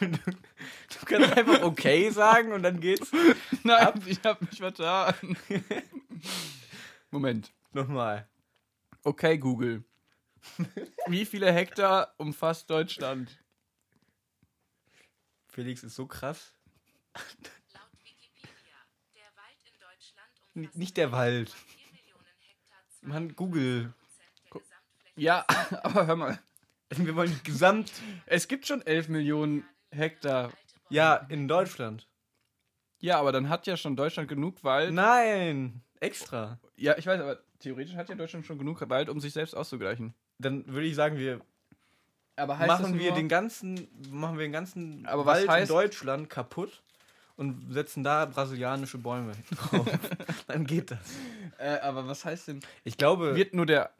du, 0.00 0.08
du 0.08 1.06
kannst 1.06 1.32
einfach 1.36 1.62
okay 1.62 2.10
sagen 2.10 2.52
und 2.52 2.62
dann 2.62 2.80
geht's. 2.80 3.10
Nein, 3.62 4.02
ich 4.06 4.20
habe 4.24 4.44
mich 4.44 4.58
vertan. 4.58 5.14
Moment. 7.10 7.52
Nochmal. 7.72 8.28
Okay, 9.02 9.38
Google. 9.38 9.84
Wie 11.06 11.24
viele 11.24 11.50
Hektar 11.52 12.14
umfasst 12.18 12.68
Deutschland? 12.70 13.38
Felix 15.48 15.82
ist 15.84 15.94
so 15.94 16.06
krass. 16.06 16.52
Laut 17.72 17.92
Wikipedia, 18.02 18.76
der 19.14 19.24
Wald 19.36 19.56
in 19.64 19.78
Deutschland 19.78 20.32
N- 20.36 20.42
umfasst 20.42 20.43
Nicht 20.54 20.96
der 20.96 21.12
Wald. 21.12 21.50
4 21.50 21.92
Millionen 21.92 22.24
Hektar, 22.40 22.78
Mann, 23.02 23.36
Google. 23.36 23.92
2% 24.50 24.52
der 24.52 24.60
Gesamtfläche. 24.60 25.20
Ja, 25.20 25.44
aber 25.82 26.06
hör 26.06 26.16
mal. 26.16 26.38
Wir 26.90 27.16
wollen 27.16 27.40
gesamt. 27.42 27.92
Es 28.26 28.46
gibt 28.46 28.66
schon 28.66 28.82
11 28.82 29.08
Millionen 29.08 29.64
Hektar. 29.90 30.52
Ja, 30.90 31.16
in 31.28 31.48
Deutschland. 31.48 32.06
Ja, 33.00 33.18
aber 33.18 33.32
dann 33.32 33.48
hat 33.48 33.66
ja 33.66 33.76
schon 33.76 33.96
Deutschland 33.96 34.28
genug 34.28 34.62
Wald. 34.62 34.92
Nein, 34.92 35.82
extra. 36.00 36.58
Ja, 36.76 36.96
ich 36.96 37.06
weiß, 37.06 37.20
aber 37.20 37.40
theoretisch 37.58 37.96
hat 37.96 38.08
ja 38.08 38.14
Deutschland 38.14 38.46
schon 38.46 38.58
genug 38.58 38.88
Wald, 38.88 39.08
um 39.08 39.18
sich 39.20 39.32
selbst 39.32 39.54
auszugleichen. 39.54 40.14
Dann 40.38 40.66
würde 40.68 40.86
ich 40.86 40.94
sagen, 40.94 41.16
wir 41.18 41.40
machen 42.36 42.98
wir 42.98 43.12
den 43.12 43.28
ganzen, 43.28 43.88
machen 44.10 44.38
wir 44.38 44.44
den 44.46 44.52
ganzen 44.52 45.04
Aber 45.06 45.26
was 45.26 45.38
Wald 45.46 45.50
heißt- 45.50 45.62
in 45.62 45.68
Deutschland 45.68 46.30
kaputt 46.30 46.82
und 47.36 47.72
setzen 47.72 48.02
da 48.04 48.26
brasilianische 48.26 48.98
Bäume 48.98 49.32
drauf. 49.70 49.86
Dann 50.46 50.66
geht 50.66 50.90
das. 50.90 50.98
Äh, 51.58 51.78
aber 51.80 52.06
was 52.06 52.24
heißt 52.24 52.48
denn? 52.48 52.60
Ich 52.84 52.96
glaube, 52.96 53.34
Wird 53.36 53.54
nur 53.54 53.66
der 53.66 53.90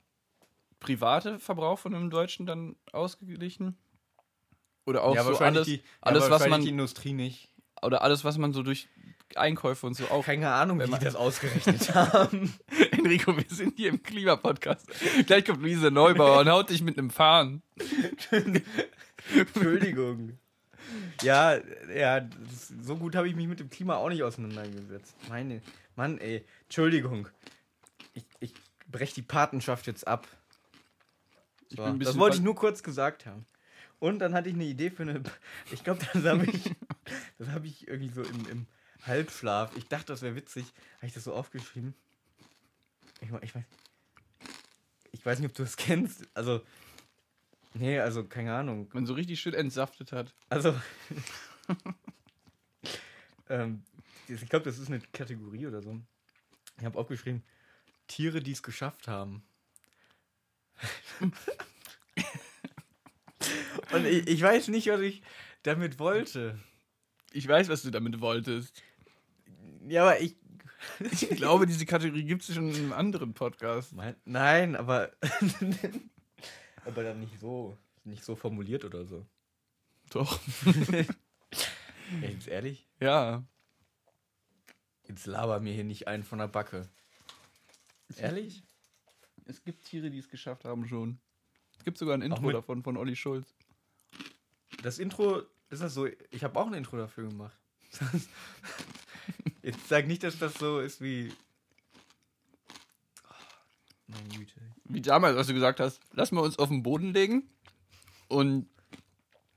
private 0.80 1.39
Verbrauch 1.39 1.78
von 1.78 1.95
einem 1.95 2.11
Deutschen 2.11 2.47
dann 2.47 2.76
ausgeglichen? 2.93 3.76
Oder 4.87 5.03
auch 5.03 5.14
ja, 5.14 5.24
so 5.24 5.37
alles, 5.39 5.66
die, 5.66 5.82
alles 6.03 6.24
ja, 6.24 6.26
was 6.26 6.30
wahrscheinlich 6.32 6.51
man 6.51 6.61
die 6.62 6.68
Industrie 6.68 7.12
nicht. 7.14 7.49
oder 7.82 8.03
alles, 8.03 8.22
was 8.24 8.37
man 8.37 8.53
so 8.53 8.62
durch 8.62 8.89
Einkäufe 9.35 9.87
und 9.87 9.95
so 9.95 10.05
auch. 10.11 10.24
Keine 10.26 10.51
Ahnung, 10.53 10.78
Wenn 10.78 10.89
wie 10.89 10.91
man- 10.93 11.01
die 11.01 11.07
das 11.07 11.16
ausgerechnet 11.16 11.95
haben. 11.95 12.53
Enrico, 12.93 13.35
wir 13.37 13.45
sind 13.49 13.76
hier 13.76 13.89
im 13.89 14.03
Klimapodcast. 14.03 14.87
Gleich 15.26 15.45
kommt 15.47 15.62
Luise 15.62 15.91
Neubauer 15.91 16.41
und 16.41 16.49
haut 16.51 16.68
dich 16.70 16.82
mit 16.82 16.99
einem 16.99 17.09
Fahnen. 17.11 17.62
Entschuldigung. 19.35 20.39
Ja, 21.22 21.59
ja, 21.95 22.20
das, 22.20 22.72
so 22.82 22.97
gut 22.97 23.16
habe 23.16 23.28
ich 23.28 23.35
mich 23.35 23.47
mit 23.47 23.61
dem 23.61 23.70
Klima 23.70 23.97
auch 23.97 24.09
nicht 24.09 24.22
auseinandergesetzt. 24.22 25.14
Meine, 25.28 25.62
Mann, 25.97 26.18
ey, 26.18 26.45
Entschuldigung. 26.64 27.28
Ich, 28.14 28.24
ich 28.41 28.55
breche 28.91 29.14
die 29.14 29.22
Patenschaft 29.22 29.87
jetzt 29.87 30.07
ab. 30.07 30.26
So, 31.68 31.93
das 31.95 32.18
wollte 32.18 32.37
ich 32.37 32.43
nur 32.43 32.55
kurz 32.55 32.82
gesagt 32.82 33.26
haben. 33.26 33.45
Und 33.99 34.18
dann 34.18 34.35
hatte 34.35 34.49
ich 34.49 34.55
eine 34.55 34.64
Idee 34.64 34.91
für 34.91 35.03
eine. 35.03 35.22
Ich 35.72 35.82
glaube, 35.82 36.01
das 36.12 36.24
habe 36.24 36.45
ich, 36.45 36.70
das 37.39 37.49
habe 37.49 37.66
ich 37.66 37.89
irgendwie 37.89 38.12
so 38.12 38.22
im, 38.22 38.49
im 38.49 38.66
Halbschlaf. 39.07 39.76
Ich 39.76 39.89
dachte, 39.89 40.07
das 40.07 40.22
wäre 40.22 40.37
witzig. 40.37 40.66
Habe 40.97 41.07
ich 41.07 41.14
das 41.14 41.24
so 41.24 41.32
aufgeschrieben? 41.32 41.95
Ich, 43.20 43.28
ich 43.43 43.55
weiß. 43.55 43.64
Ich 45.12 45.24
weiß 45.24 45.39
nicht, 45.39 45.51
ob 45.51 45.57
du 45.57 45.62
das 45.62 45.76
kennst. 45.76 46.26
Also. 46.35 46.61
Nee, 47.75 47.99
also 47.99 48.25
keine 48.25 48.55
Ahnung. 48.55 48.89
Man 48.93 49.05
so 49.05 49.14
richtig 49.14 49.41
schön 49.41 49.55
entsaftet 49.55 50.12
hat. 50.12 50.33
Also. 50.49 50.75
ähm, 53.49 53.83
ich 54.29 54.49
glaube, 54.49 54.64
das 54.64 54.79
ist 54.79 54.89
eine 54.89 55.01
Kategorie 55.12 55.66
oder 55.66 55.83
so. 55.83 56.01
Ich 56.79 56.85
habe 56.85 56.99
aufgeschrieben, 56.99 57.43
Tiere, 58.07 58.41
die 58.41 58.53
es 58.53 58.62
geschafft 58.62 59.09
haben. 59.09 59.43
Und 63.93 64.07
ich, 64.07 64.29
ich 64.29 64.41
weiß 64.41 64.68
nicht, 64.68 64.89
was 64.89 65.01
ich 65.01 65.22
damit 65.62 65.99
wollte. 65.99 66.59
Ich 67.33 67.47
weiß, 67.47 67.68
was 67.68 67.83
du 67.83 67.91
damit 67.91 68.20
wolltest. 68.20 68.83
Ja, 69.89 70.03
aber 70.03 70.20
ich. 70.20 70.37
Ich 71.01 71.31
glaube, 71.31 71.66
diese 71.66 71.87
Kategorie 71.87 72.25
gibt 72.25 72.43
es 72.43 72.55
schon 72.55 72.68
in 72.68 72.77
einem 72.77 72.93
anderen 72.93 73.35
Podcast. 73.35 73.95
Nein, 74.25 74.77
aber. 74.77 75.12
aber 76.85 77.03
dann 77.03 77.20
nicht 77.20 77.39
so. 77.39 77.76
Nicht 78.05 78.24
so 78.24 78.37
formuliert 78.37 78.85
oder 78.85 79.07
so. 79.07 79.24
Doch. 80.11 80.39
Jetzt 82.20 82.49
ehrlich? 82.49 82.87
Ja. 83.01 83.45
Jetzt 85.09 85.26
laber 85.26 85.61
mir 85.61 85.72
hier 85.72 85.85
nicht 85.85 86.07
einen 86.07 86.22
von 86.22 86.39
der 86.39 86.49
Backe. 86.49 86.89
Ehrlich? 88.16 88.62
Es 89.47 89.62
gibt 89.62 89.85
Tiere, 89.85 90.11
die 90.11 90.18
es 90.18 90.28
geschafft 90.28 90.64
haben 90.64 90.87
schon. 90.87 91.18
Es 91.78 91.85
gibt 91.85 91.99
sogar 91.99 92.16
ein 92.16 92.22
Intro 92.22 92.51
davon 92.51 92.82
von 92.82 92.97
Olli 92.97 93.16
Schulz. 93.16 93.55
Das 94.82 94.99
Intro, 94.99 95.43
ist 95.70 95.82
das 95.82 95.95
so? 95.95 96.07
Ich 96.30 96.45
habe 96.45 96.59
auch 96.59 96.66
ein 96.66 96.74
Intro 96.74 96.97
dafür 96.97 97.28
gemacht. 97.28 97.59
Jetzt 99.62 99.89
sag 99.89 100.07
nicht, 100.07 100.22
dass 100.22 100.39
das 100.39 100.55
so 100.55 100.80
ist 100.80 101.01
wie. 101.01 101.32
Güte. 104.29 104.55
Wie 104.85 105.01
damals, 105.01 105.37
als 105.37 105.47
du 105.47 105.55
gesagt 105.55 105.81
hast, 105.81 106.01
lass 106.12 106.33
mal 106.33 106.41
uns 106.43 106.59
auf 106.59 106.68
den 106.68 106.83
Boden 106.83 107.12
legen 107.12 107.49
und 108.29 108.66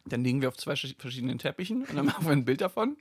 dann 0.06 0.24
liegen 0.24 0.42
wir 0.42 0.48
auf 0.48 0.58
zwei 0.58 0.74
verschi- 0.74 1.00
verschiedenen 1.00 1.38
Teppichen 1.38 1.84
und 1.86 1.96
dann 1.96 2.06
machen 2.06 2.26
wir 2.26 2.32
ein 2.32 2.46
Bild 2.46 2.62
davon. 2.62 2.98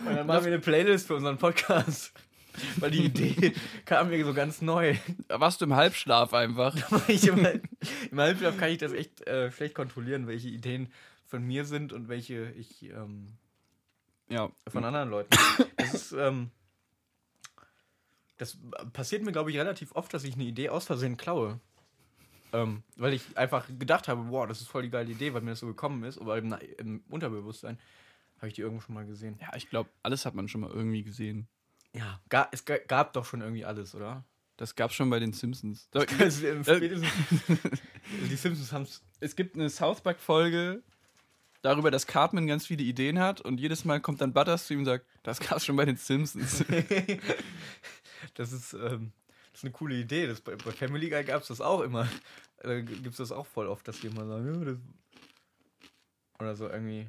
Und 0.00 0.06
dann 0.16 0.26
machen 0.26 0.44
wir 0.44 0.52
eine 0.52 0.60
Playlist 0.60 1.06
für 1.06 1.14
unseren 1.14 1.38
Podcast. 1.38 2.12
Weil 2.78 2.90
die 2.90 3.04
Idee 3.04 3.52
kam 3.84 4.08
mir 4.08 4.24
so 4.24 4.34
ganz 4.34 4.60
neu. 4.60 4.96
Da 5.28 5.38
warst 5.38 5.60
du 5.60 5.66
im 5.66 5.76
Halbschlaf 5.76 6.34
einfach. 6.34 6.74
Ich 7.08 7.24
im, 7.28 7.44
Halb- 7.44 7.68
Im 8.10 8.18
Halbschlaf 8.20 8.56
kann 8.56 8.70
ich 8.70 8.78
das 8.78 8.92
echt 8.92 9.24
äh, 9.28 9.52
schlecht 9.52 9.74
kontrollieren, 9.76 10.26
welche 10.26 10.48
Ideen 10.48 10.92
von 11.26 11.44
mir 11.46 11.64
sind 11.64 11.92
und 11.92 12.08
welche 12.08 12.50
ich 12.58 12.82
ähm, 12.90 13.28
Ja. 14.28 14.50
von 14.66 14.84
anderen 14.84 15.10
Leuten. 15.10 15.30
Das 15.76 15.94
ist, 15.94 16.12
ähm, 16.12 16.50
das 18.40 18.56
passiert 18.94 19.22
mir, 19.22 19.32
glaube 19.32 19.50
ich, 19.50 19.58
relativ 19.58 19.92
oft, 19.92 20.14
dass 20.14 20.24
ich 20.24 20.34
eine 20.34 20.44
Idee 20.44 20.70
aus 20.70 20.86
Versehen 20.86 21.18
klaue. 21.18 21.60
Ähm, 22.52 22.82
weil 22.96 23.12
ich 23.12 23.36
einfach 23.36 23.66
gedacht 23.78 24.08
habe, 24.08 24.30
wow, 24.30 24.46
das 24.46 24.62
ist 24.62 24.68
voll 24.68 24.82
die 24.82 24.90
geile 24.90 25.10
Idee, 25.10 25.34
weil 25.34 25.42
mir 25.42 25.50
das 25.50 25.60
so 25.60 25.66
gekommen 25.66 26.02
ist, 26.04 26.18
aber 26.18 26.38
im, 26.38 26.56
im 26.78 27.04
Unterbewusstsein 27.10 27.78
habe 28.38 28.48
ich 28.48 28.54
die 28.54 28.62
irgendwo 28.62 28.80
schon 28.80 28.94
mal 28.94 29.04
gesehen. 29.04 29.38
Ja, 29.40 29.54
ich 29.54 29.68
glaube, 29.68 29.90
alles 30.02 30.24
hat 30.24 30.34
man 30.34 30.48
schon 30.48 30.62
mal 30.62 30.70
irgendwie 30.70 31.02
gesehen. 31.04 31.48
Ja, 31.92 32.18
ga, 32.30 32.48
es 32.50 32.64
ga, 32.64 32.78
gab 32.78 33.12
doch 33.12 33.26
schon 33.26 33.42
irgendwie 33.42 33.66
alles, 33.66 33.94
oder? 33.94 34.24
Das 34.56 34.74
gab's 34.74 34.94
schon 34.94 35.10
bei 35.10 35.20
den 35.20 35.34
Simpsons. 35.34 35.90
Die 35.92 35.96
Simpsons 38.36 38.72
haben 38.72 38.82
es. 38.82 39.02
es 39.20 39.36
gibt 39.36 39.54
eine 39.54 39.68
South 39.68 40.00
Park-Folge 40.00 40.82
darüber, 41.62 41.90
dass 41.90 42.06
Cartman 42.06 42.46
ganz 42.46 42.66
viele 42.66 42.82
Ideen 42.82 43.18
hat 43.18 43.40
und 43.40 43.60
jedes 43.60 43.84
Mal 43.84 44.00
kommt 44.00 44.20
dann 44.20 44.32
Butters 44.32 44.66
zu 44.66 44.74
ihm 44.74 44.80
und 44.80 44.86
sagt, 44.86 45.06
das 45.22 45.40
gab's 45.40 45.64
schon 45.64 45.76
bei 45.76 45.84
den 45.84 45.96
Simpsons. 45.96 46.64
das, 48.34 48.52
ist, 48.52 48.72
ähm, 48.74 49.12
das 49.52 49.60
ist 49.60 49.64
eine 49.64 49.72
coole 49.72 49.96
Idee. 49.96 50.26
Das, 50.26 50.40
bei, 50.40 50.56
bei 50.56 50.72
Family 50.72 51.08
Guy 51.08 51.24
gab 51.24 51.42
es 51.42 51.48
das 51.48 51.60
auch 51.60 51.80
immer. 51.80 52.08
Da 52.62 52.78
gibt 52.78 53.06
es 53.06 53.16
das 53.16 53.32
auch 53.32 53.46
voll 53.46 53.66
oft, 53.66 53.88
dass 53.88 54.00
die 54.00 54.08
immer 54.08 54.26
sagen, 54.26 54.54
ja, 54.54 54.64
das 54.64 54.78
oder 56.40 56.56
so 56.56 56.68
irgendwie. 56.68 57.08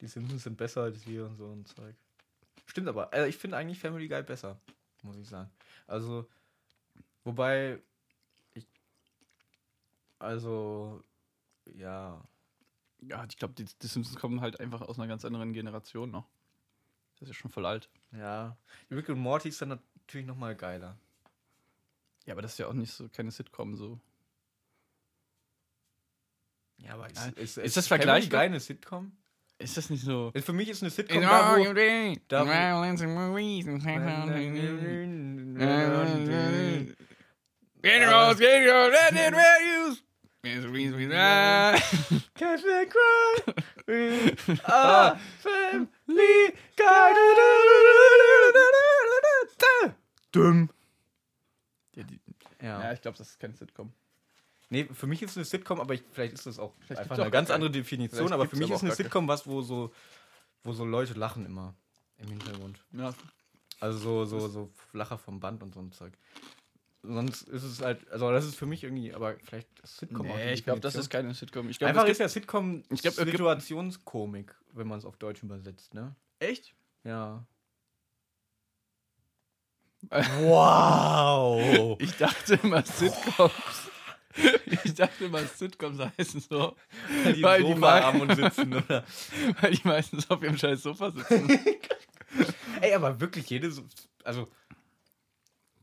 Die 0.00 0.08
Simpsons 0.08 0.42
sind 0.42 0.56
besser 0.56 0.82
als 0.82 1.06
wir 1.06 1.26
und 1.26 1.36
so 1.36 1.52
ein 1.52 1.64
Zeug. 1.64 1.94
Stimmt 2.66 2.88
aber. 2.88 3.12
Also 3.12 3.26
ich 3.28 3.36
finde 3.36 3.56
eigentlich 3.56 3.78
Family 3.78 4.08
Guy 4.08 4.22
besser, 4.22 4.60
muss 5.02 5.16
ich 5.16 5.28
sagen. 5.28 5.50
Also, 5.86 6.28
wobei 7.24 7.78
ich. 8.54 8.66
Also, 10.18 11.02
ja. 11.74 12.20
ja, 13.00 13.24
ich 13.28 13.36
glaube, 13.36 13.54
die, 13.54 13.64
die 13.64 13.86
Simpsons 13.86 14.16
kommen 14.16 14.40
halt 14.40 14.58
einfach 14.58 14.80
aus 14.80 14.98
einer 14.98 15.08
ganz 15.08 15.24
anderen 15.24 15.52
Generation 15.52 16.10
noch. 16.10 16.28
Das 17.22 17.30
ist 17.30 17.36
ja 17.36 17.40
schon 17.40 17.52
voll 17.52 17.66
alt. 17.66 17.88
Ja. 18.10 18.56
Rick 18.90 19.08
und 19.08 19.20
Morty 19.20 19.48
ist 19.50 19.62
dann 19.62 19.68
natürlich 19.68 20.26
nochmal 20.26 20.56
geiler. 20.56 20.96
Ja, 22.26 22.34
aber 22.34 22.42
das 22.42 22.50
ist 22.52 22.58
ja 22.58 22.66
auch 22.66 22.72
nicht 22.72 22.92
so 22.92 23.08
keine 23.08 23.30
Sitcom 23.30 23.76
so. 23.76 24.00
Ja, 26.78 26.94
aber 26.94 27.08
Ja, 27.12 27.26
ist, 27.36 27.58
ist 27.58 27.76
das 27.76 27.86
Family 27.86 28.06
vergleichbar? 28.06 28.40
Guy 28.40 28.46
eine 28.46 28.58
Sitcom? 28.58 29.12
Ist 29.58 29.76
das 29.76 29.88
nicht 29.88 30.02
so? 30.04 30.32
Für 30.34 30.52
mich 30.52 30.68
ist 30.68 30.82
eine 30.82 30.90
Sitcom 30.90 31.22
da, 31.22 31.56
wo, 31.56 31.62
da, 32.26 32.44
wo- 32.44 32.50
violence 32.50 33.02
and 33.02 33.14
movies 33.14 33.68
and 33.68 33.84
Generals, 37.82 38.38
generals, 38.40 38.96
and 39.12 39.36
values. 39.36 40.02
There's 40.42 40.64
a 40.64 40.68
reason 40.68 40.96
we 40.98 41.06
die. 41.06 41.80
Catch 42.34 42.64
and 42.64 42.90
cry. 43.86 45.16
Dumm. 50.32 50.70
Ja, 51.94 52.04
Ja. 52.60 52.82
ja, 52.84 52.92
ich 52.92 53.00
glaube, 53.02 53.18
das 53.18 53.28
ist 53.30 53.38
keine 53.40 53.54
Sitcom. 53.54 53.92
Nee, 54.70 54.88
für 54.92 55.06
mich 55.06 55.20
ist 55.22 55.32
es 55.32 55.36
eine 55.36 55.44
Sitcom, 55.44 55.80
aber 55.80 55.92
ich, 55.94 56.02
vielleicht 56.12 56.32
ist 56.32 56.46
das 56.46 56.58
auch 56.58 56.72
Vielleicht 56.86 57.02
einfach 57.02 57.16
auch 57.16 57.20
eine 57.22 57.30
gar 57.30 57.40
ganz 57.40 57.50
andere 57.50 57.70
Definition. 57.70 58.18
Vielleicht 58.28 58.32
Aber 58.32 58.48
für 58.48 58.56
mich 58.56 58.68
aber 58.68 58.76
ist 58.76 58.80
auch 58.80 58.84
eine. 58.84 58.94
Sitcom 58.94 59.28
was, 59.28 59.46
wo 59.46 59.60
so, 59.60 59.92
wo 60.64 60.72
so 60.72 60.86
Leute 60.86 61.12
lachen 61.12 61.44
immer 61.44 61.74
im 62.16 62.28
Hintergrund. 62.28 62.82
Ja. 62.92 63.12
Also 63.80 63.98
so, 63.98 64.24
so, 64.24 64.48
so 64.48 64.70
Lacher 64.92 65.18
vom 65.18 65.40
Band 65.40 65.62
und 65.62 65.74
so 65.74 65.80
ein 65.80 65.92
Zeug. 65.92 66.14
Sonst 67.04 67.42
ist 67.48 67.64
es 67.64 67.80
halt, 67.80 68.08
also 68.12 68.30
das 68.30 68.44
ist 68.44 68.54
für 68.56 68.66
mich 68.66 68.84
irgendwie, 68.84 69.12
aber 69.12 69.34
vielleicht 69.44 69.68
ist 69.80 69.96
Sitcom 69.98 70.30
auch 70.30 70.36
die 70.36 70.44
Nee, 70.44 70.52
ich 70.52 70.62
glaube, 70.64 70.80
das 70.80 70.94
ist 70.94 71.10
keine 71.10 71.34
Sitcom. 71.34 71.68
Ich 71.68 71.78
glaub, 71.78 71.88
Einfach 71.88 72.06
ist 72.06 72.18
ja 72.18 72.28
Sitcom 72.28 72.84
Ich 72.90 73.02
glaub, 73.02 73.14
Situationskomik, 73.14 74.54
wenn 74.72 74.86
man 74.86 74.98
es 75.00 75.04
auf 75.04 75.16
Deutsch 75.16 75.42
übersetzt, 75.42 75.94
ne? 75.94 76.14
echt? 76.38 76.74
Ja. 77.04 77.44
Wow! 80.10 81.96
Ich 82.00 82.16
dachte 82.16 82.58
immer 82.62 82.82
Sitcoms. 82.82 83.52
Ich 84.84 84.94
dachte 84.94 85.24
immer 85.26 85.40
Sitcoms 85.44 85.98
heißen 86.18 86.40
so, 86.40 86.74
die 87.34 87.42
Weil 87.42 87.62
die 87.64 87.74
mal- 87.74 88.02
haben 88.02 88.20
und 88.20 88.34
sitzen, 88.34 88.74
oder? 88.74 89.04
weil 89.60 89.72
die 89.72 89.86
meistens 89.86 90.30
auf 90.30 90.42
ihrem 90.42 90.56
scheiß 90.56 90.82
Sofa 90.82 91.10
sitzen. 91.10 91.48
Ey, 92.80 92.94
aber 92.94 93.20
wirklich 93.20 93.48
jede, 93.50 93.70
so- 93.70 93.84
also 94.24 94.48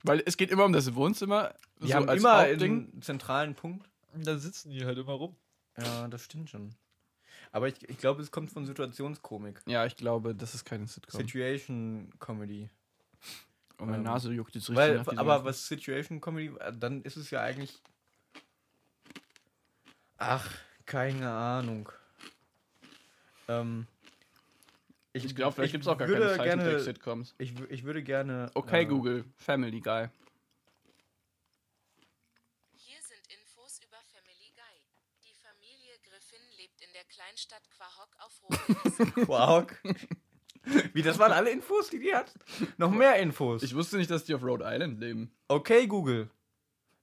Weil 0.04 0.24
es 0.26 0.38
geht 0.38 0.50
immer 0.52 0.66
um 0.66 0.74
das 0.74 0.94
Wohnzimmer. 0.96 1.54
die 1.82 1.88
so 1.90 1.94
haben 1.96 2.10
als 2.10 2.22
immer 2.22 2.38
Hauptding. 2.48 2.90
einen 2.92 3.02
zentralen 3.02 3.56
Punkt. 3.56 3.88
Da 4.14 4.38
sitzen 4.38 4.72
die 4.72 4.86
halt 4.86 4.98
immer 4.98 5.14
rum. 5.14 5.36
Ja, 5.78 6.08
das 6.08 6.24
stimmt 6.26 6.50
schon. 6.50 6.74
Aber 7.52 7.68
ich, 7.68 7.88
ich 7.90 7.98
glaube, 7.98 8.22
es 8.22 8.32
kommt 8.32 8.52
von 8.52 8.66
Situationskomik. 8.66 9.62
Ja, 9.66 9.86
ich 9.86 9.96
glaube, 9.96 10.36
das 10.36 10.54
ist 10.56 10.66
keine 10.66 10.88
Sitcom. 10.88 11.20
Situation 11.20 12.14
Comedy. 12.20 12.70
Und 13.78 13.88
meine 13.88 13.98
ähm, 13.98 14.04
Nase 14.04 14.32
juckt 14.34 14.54
jetzt 14.56 14.64
richtig. 14.70 14.76
Weil, 14.78 14.98
nach 14.98 15.04
diesem 15.06 15.20
aber 15.20 15.34
ganzen- 15.36 15.46
was 15.46 15.68
Situation 15.68 16.22
Comedy, 16.22 16.54
dann 16.80 17.02
ist 17.02 17.16
es 17.18 17.32
ja 17.32 17.42
eigentlich. 17.42 17.82
Ach, 20.18 20.50
keine 20.86 21.30
Ahnung. 21.32 21.90
Ähm, 23.48 23.88
Ich 25.14 25.36
glaube, 25.36 25.54
vielleicht 25.54 25.68
ich 25.68 25.72
gibt 25.74 25.84
es 25.84 25.88
auch 25.88 25.98
gar 25.98 26.08
keine 26.08 26.36
Zeichentrick-Sitcoms. 26.36 27.36
Ich, 27.40 27.60
ich 27.70 27.84
würde 27.84 28.04
gerne. 28.04 28.52
Okay, 28.54 28.84
äh, 28.84 28.86
Google. 28.86 29.26
Family 29.36 29.82
Guy. 29.82 30.08
Hier 32.74 33.02
sind 33.02 33.22
Infos 33.28 33.80
über 33.80 33.98
Family 34.14 34.54
Guy. 34.54 34.86
Die 35.24 35.34
Familie 35.34 35.98
Griffin 36.04 36.40
lebt 36.58 36.80
in 36.82 36.94
der 36.94 37.04
Kleinstadt 37.06 37.64
Quahog 37.72 38.10
auf 38.20 38.42
Rhodesia. 38.44 39.06
Quark. 39.26 39.82
Wie, 40.94 41.02
das 41.02 41.18
waren 41.18 41.32
alle 41.32 41.50
Infos, 41.50 41.90
die 41.90 42.00
die 42.00 42.14
hat? 42.14 42.32
Noch 42.78 42.92
mehr 42.92 43.16
Infos. 43.16 43.64
Ich 43.64 43.74
wusste 43.74 43.98
nicht, 43.98 44.12
dass 44.12 44.26
die 44.26 44.36
auf 44.36 44.44
Rhode 44.44 44.66
Island 44.68 45.00
leben. 45.00 45.32
okay, 45.48 45.88
Google. 45.88 46.30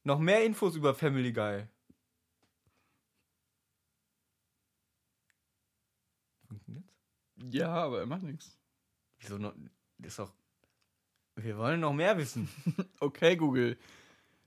Noch 0.04 0.20
mehr 0.20 0.44
Infos 0.44 0.76
über 0.76 0.94
Family 0.94 1.32
Guy. 1.32 1.66
Ja, 7.36 7.68
aber 7.68 8.00
er 8.00 8.06
macht 8.06 8.22
nichts. 8.22 8.58
Wieso 9.18 9.38
noch? 9.38 9.54
Das 9.98 10.12
ist 10.12 10.18
doch. 10.18 10.32
Wir 11.36 11.58
wollen 11.58 11.80
noch 11.80 11.92
mehr 11.92 12.16
wissen. 12.16 12.48
Okay, 13.00 13.36
Google. 13.36 13.78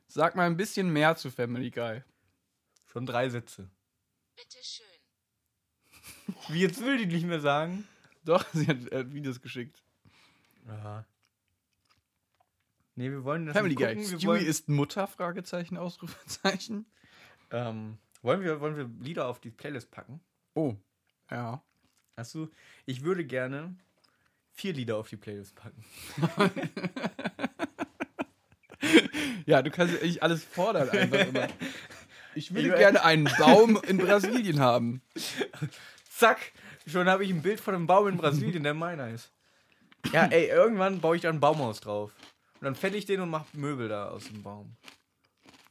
Sag 0.08 0.36
mal 0.36 0.48
ein 0.48 0.58
bisschen 0.58 0.92
mehr 0.92 1.16
zu 1.16 1.30
Family 1.30 1.70
Guy. 1.70 2.04
Schon 2.88 3.06
drei 3.06 3.30
Sätze. 3.30 3.70
Bitteschön. 4.36 4.86
Wie 6.50 6.62
jetzt 6.62 6.82
will 6.84 6.98
die 6.98 7.06
nicht 7.06 7.26
mehr 7.26 7.40
sagen? 7.40 7.88
Doch, 8.24 8.44
sie 8.54 8.68
hat, 8.68 8.92
hat 8.92 9.14
Videos 9.14 9.40
geschickt. 9.42 9.84
Aha. 10.68 11.06
Nee, 12.96 13.12
wir 13.12 13.24
wollen 13.24 13.46
das 13.46 13.56
Family 13.56 13.76
Guy. 13.76 14.04
Stewie 14.04 14.26
wollen, 14.26 14.46
ist 14.46 14.68
Mutter? 14.68 15.08
Fragezeichen, 15.08 15.78
Ausrufezeichen. 15.78 16.86
ähm, 17.52 17.98
wollen, 18.22 18.42
wir, 18.42 18.60
wollen 18.60 18.76
wir 18.76 18.90
Lieder 19.06 19.28
auf 19.28 19.40
die 19.40 19.52
Playlist 19.52 19.92
packen? 19.92 20.20
Oh. 20.56 20.76
Ja. 21.30 21.64
Hast 22.20 22.36
du? 22.36 22.50
Ich 22.86 23.04
würde 23.04 23.24
gerne 23.26 23.76
vier 24.54 24.74
Lieder 24.74 24.98
auf 24.98 25.08
die 25.10 25.16
Playlist 25.18 25.56
packen. 25.56 25.84
Ja, 29.46 29.62
du 29.62 29.72
kannst 29.72 29.96
eigentlich 29.96 30.22
alles 30.22 30.44
fordern 30.44 30.90
einfach 30.90 31.28
immer. 31.28 31.48
Ich 32.36 32.54
würde 32.54 32.70
Ich- 32.70 32.76
gerne 32.76 33.04
einen 33.04 33.28
Baum 33.40 33.82
in 33.88 33.98
Brasilien 33.98 34.60
haben. 34.60 35.02
Zack, 36.10 36.52
schon 36.86 37.10
habe 37.10 37.26
ich 37.26 37.32
ein 37.32 37.42
Bild 37.42 37.60
von 37.60 37.74
einem 37.74 37.88
Baum 37.88 38.08
in 38.08 38.18
Brasilien, 38.18 38.64
der 38.64 38.74
meiner 38.76 39.10
ist. 39.10 39.32
Ja, 40.14 40.26
ey, 40.28 40.48
irgendwann 40.48 41.02
baue 41.02 41.16
ich 41.16 41.24
da 41.24 41.30
ein 41.30 41.40
Baumhaus 41.40 41.82
drauf. 41.82 42.12
Und 42.62 42.66
dann 42.66 42.76
fäll 42.76 42.94
ich 42.96 43.06
den 43.06 43.22
und 43.22 43.30
mach 43.30 43.46
Möbel 43.54 43.90
da 43.90 44.10
aus 44.10 44.26
dem 44.26 44.44
Baum. 44.44 44.76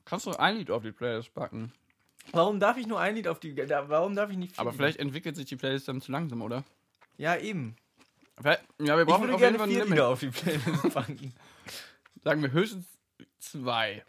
Kannst 0.05 0.26
du 0.26 0.32
ein 0.32 0.57
Lied 0.57 0.70
auf 0.70 0.82
die 0.82 0.92
Playlist 0.92 1.32
packen? 1.32 1.72
Warum 2.33 2.61
darf 2.61 2.76
ich 2.76 2.87
nur 2.87 3.01
ein 3.01 3.14
Lied 3.14 3.26
auf 3.29 3.41
die. 3.41 3.55
Da, 3.55 3.89
warum 3.89 4.14
darf 4.14 4.31
ich 4.31 4.37
nicht 4.37 4.53
viel? 4.53 4.61
Aber 4.61 4.72
vielleicht 4.72 4.99
entwickelt 4.99 5.37
sich 5.37 5.47
die 5.47 5.57
Playlist 5.57 5.89
dann 5.89 6.01
zu 6.01 6.12
langsam, 6.12 6.43
oder? 6.43 6.64
Ja, 7.16 7.37
eben. 7.37 7.76
Vielleicht- 8.41 8.62
Ja, 8.81 8.97
wir 8.97 9.03
Ich 9.03 9.09
brauchen 9.09 9.22
würde 9.22 9.35
auf 9.35 9.41
jeden 9.41 9.57
gerne 9.57 9.59
Fall 9.59 9.68
ein 9.68 9.74
vier. 9.74 9.85
Lieder 9.87 10.09
auf 10.09 10.20
die 10.20 10.29
Playlist 10.31 10.95
packen. 10.95 11.35
Sagen 12.24 12.43
wir 12.43 12.53
höchstens 12.53 12.87
zwei. 13.39 14.05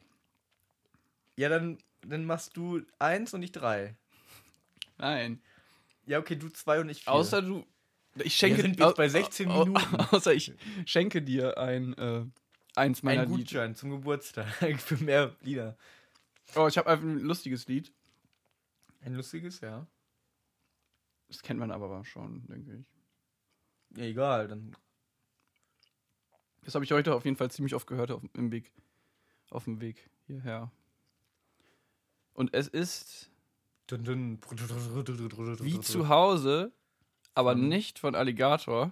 ja, 1.36 1.50
dann, 1.50 1.78
dann 2.06 2.26
machst 2.26 2.58
du 2.58 2.82
eins 3.00 3.34
und 3.34 3.42
ich 3.44 3.52
drei. 3.52 3.96
Nein. 4.98 5.42
Ja, 6.06 6.20
okay, 6.20 6.36
du 6.36 6.50
zwei 6.50 6.80
und 6.80 6.90
ich 6.90 7.04
vier. 7.04 7.14
Außer 7.14 7.42
du. 7.42 7.66
Ich 8.16 8.36
schenke 8.36 8.62
sind 8.62 8.80
jetzt 8.80 8.96
bei 8.98 9.08
16 9.08 9.50
au- 9.50 9.62
au- 9.62 9.66
Minuten. 9.66 9.96
Außer 10.12 10.34
ich 10.34 10.54
schenke 10.86 11.22
dir 11.22 11.58
ein 11.58 11.94
äh, 11.98 12.26
eins 12.76 13.04
meiner 13.04 13.22
ein 13.22 13.28
Lieder. 13.30 13.38
Gutschein 13.44 13.76
zum 13.76 13.92
Geburtstag 13.92 14.48
für 14.80 14.98
mehr 14.98 15.36
Lieder. 15.42 15.78
Oh, 16.56 16.68
ich 16.68 16.78
habe 16.78 16.90
einfach 16.90 17.06
ein 17.06 17.20
lustiges 17.20 17.68
Lied. 17.68 17.94
Ein 19.02 19.16
lustiges, 19.16 19.62
ja. 19.62 19.88
Das 21.28 21.42
kennt 21.42 21.60
man 21.60 21.72
aber 21.72 22.04
schon, 22.06 22.46
denke 22.48 22.76
ich. 22.76 23.98
Ja, 23.98 24.04
egal, 24.06 24.48
dann. 24.48 24.76
Das 26.64 26.76
habe 26.76 26.84
ich 26.86 26.92
heute 26.92 27.16
auf 27.16 27.26
jeden 27.26 27.38
Fall 27.38 27.50
ziemlich 27.50 27.76
oft 27.76 27.88
gehört 27.88 28.12
auf, 28.12 28.22
im 28.34 28.52
Weg, 28.52 28.72
auf 29.50 29.64
dem 29.64 29.80
Weg 29.80 30.10
hierher. 30.28 30.72
Und 32.34 32.54
es 32.54 32.68
ist 32.68 33.32
Dun, 33.88 34.04
dun, 34.04 34.40
wie 35.62 35.80
zu 35.80 36.10
Hause, 36.10 36.72
aber 37.34 37.54
Von- 37.54 37.68
nicht 37.70 37.98
von 37.98 38.14
Alligator, 38.14 38.92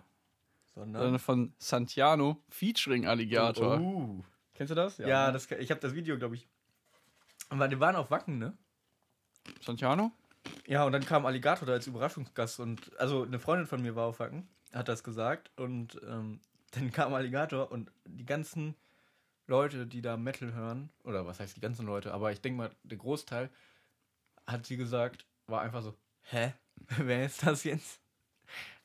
Sondern. 0.73 1.01
sondern 1.01 1.19
von 1.19 1.53
Santiano 1.59 2.43
featuring 2.49 3.05
Alligator. 3.05 3.79
Oh. 3.79 4.23
Kennst 4.55 4.71
du 4.71 4.75
das? 4.75 4.97
Ja, 4.97 5.27
ne? 5.27 5.33
das, 5.33 5.51
ich 5.51 5.69
habe 5.69 5.79
das 5.81 5.93
Video, 5.93 6.17
glaube 6.17 6.35
ich. 6.35 6.47
Aber 7.49 7.67
die 7.67 7.79
waren 7.79 7.95
auf 7.95 8.09
Wacken, 8.09 8.39
ne? 8.39 8.57
Santiano? 9.61 10.11
Ja, 10.65 10.85
und 10.85 10.91
dann 10.93 11.05
kam 11.05 11.25
Alligator 11.25 11.65
da 11.65 11.73
als 11.73 11.87
Überraschungsgast 11.87 12.59
und 12.59 12.97
also 12.99 13.23
eine 13.23 13.39
Freundin 13.39 13.67
von 13.67 13.81
mir 13.81 13.95
war 13.95 14.07
auf 14.07 14.19
Wacken, 14.19 14.47
hat 14.73 14.87
das 14.87 15.03
gesagt 15.03 15.51
und 15.57 15.99
ähm, 16.07 16.39
dann 16.71 16.91
kam 16.91 17.13
Alligator 17.13 17.71
und 17.71 17.91
die 18.05 18.25
ganzen 18.25 18.75
Leute, 19.47 19.85
die 19.87 20.01
da 20.01 20.17
Metal 20.17 20.53
hören, 20.53 20.89
oder 21.03 21.25
was 21.25 21.39
heißt 21.39 21.55
die 21.55 21.61
ganzen 21.61 21.85
Leute, 21.85 22.13
aber 22.13 22.31
ich 22.31 22.41
denke 22.41 22.57
mal, 22.57 22.71
der 22.83 22.97
Großteil 22.97 23.49
hat 24.45 24.65
sie 24.65 24.77
gesagt, 24.77 25.25
war 25.47 25.61
einfach 25.61 25.81
so, 25.81 25.95
hä? 26.23 26.53
Wer 26.97 27.25
ist 27.25 27.45
das 27.45 27.63
jetzt? 27.63 27.99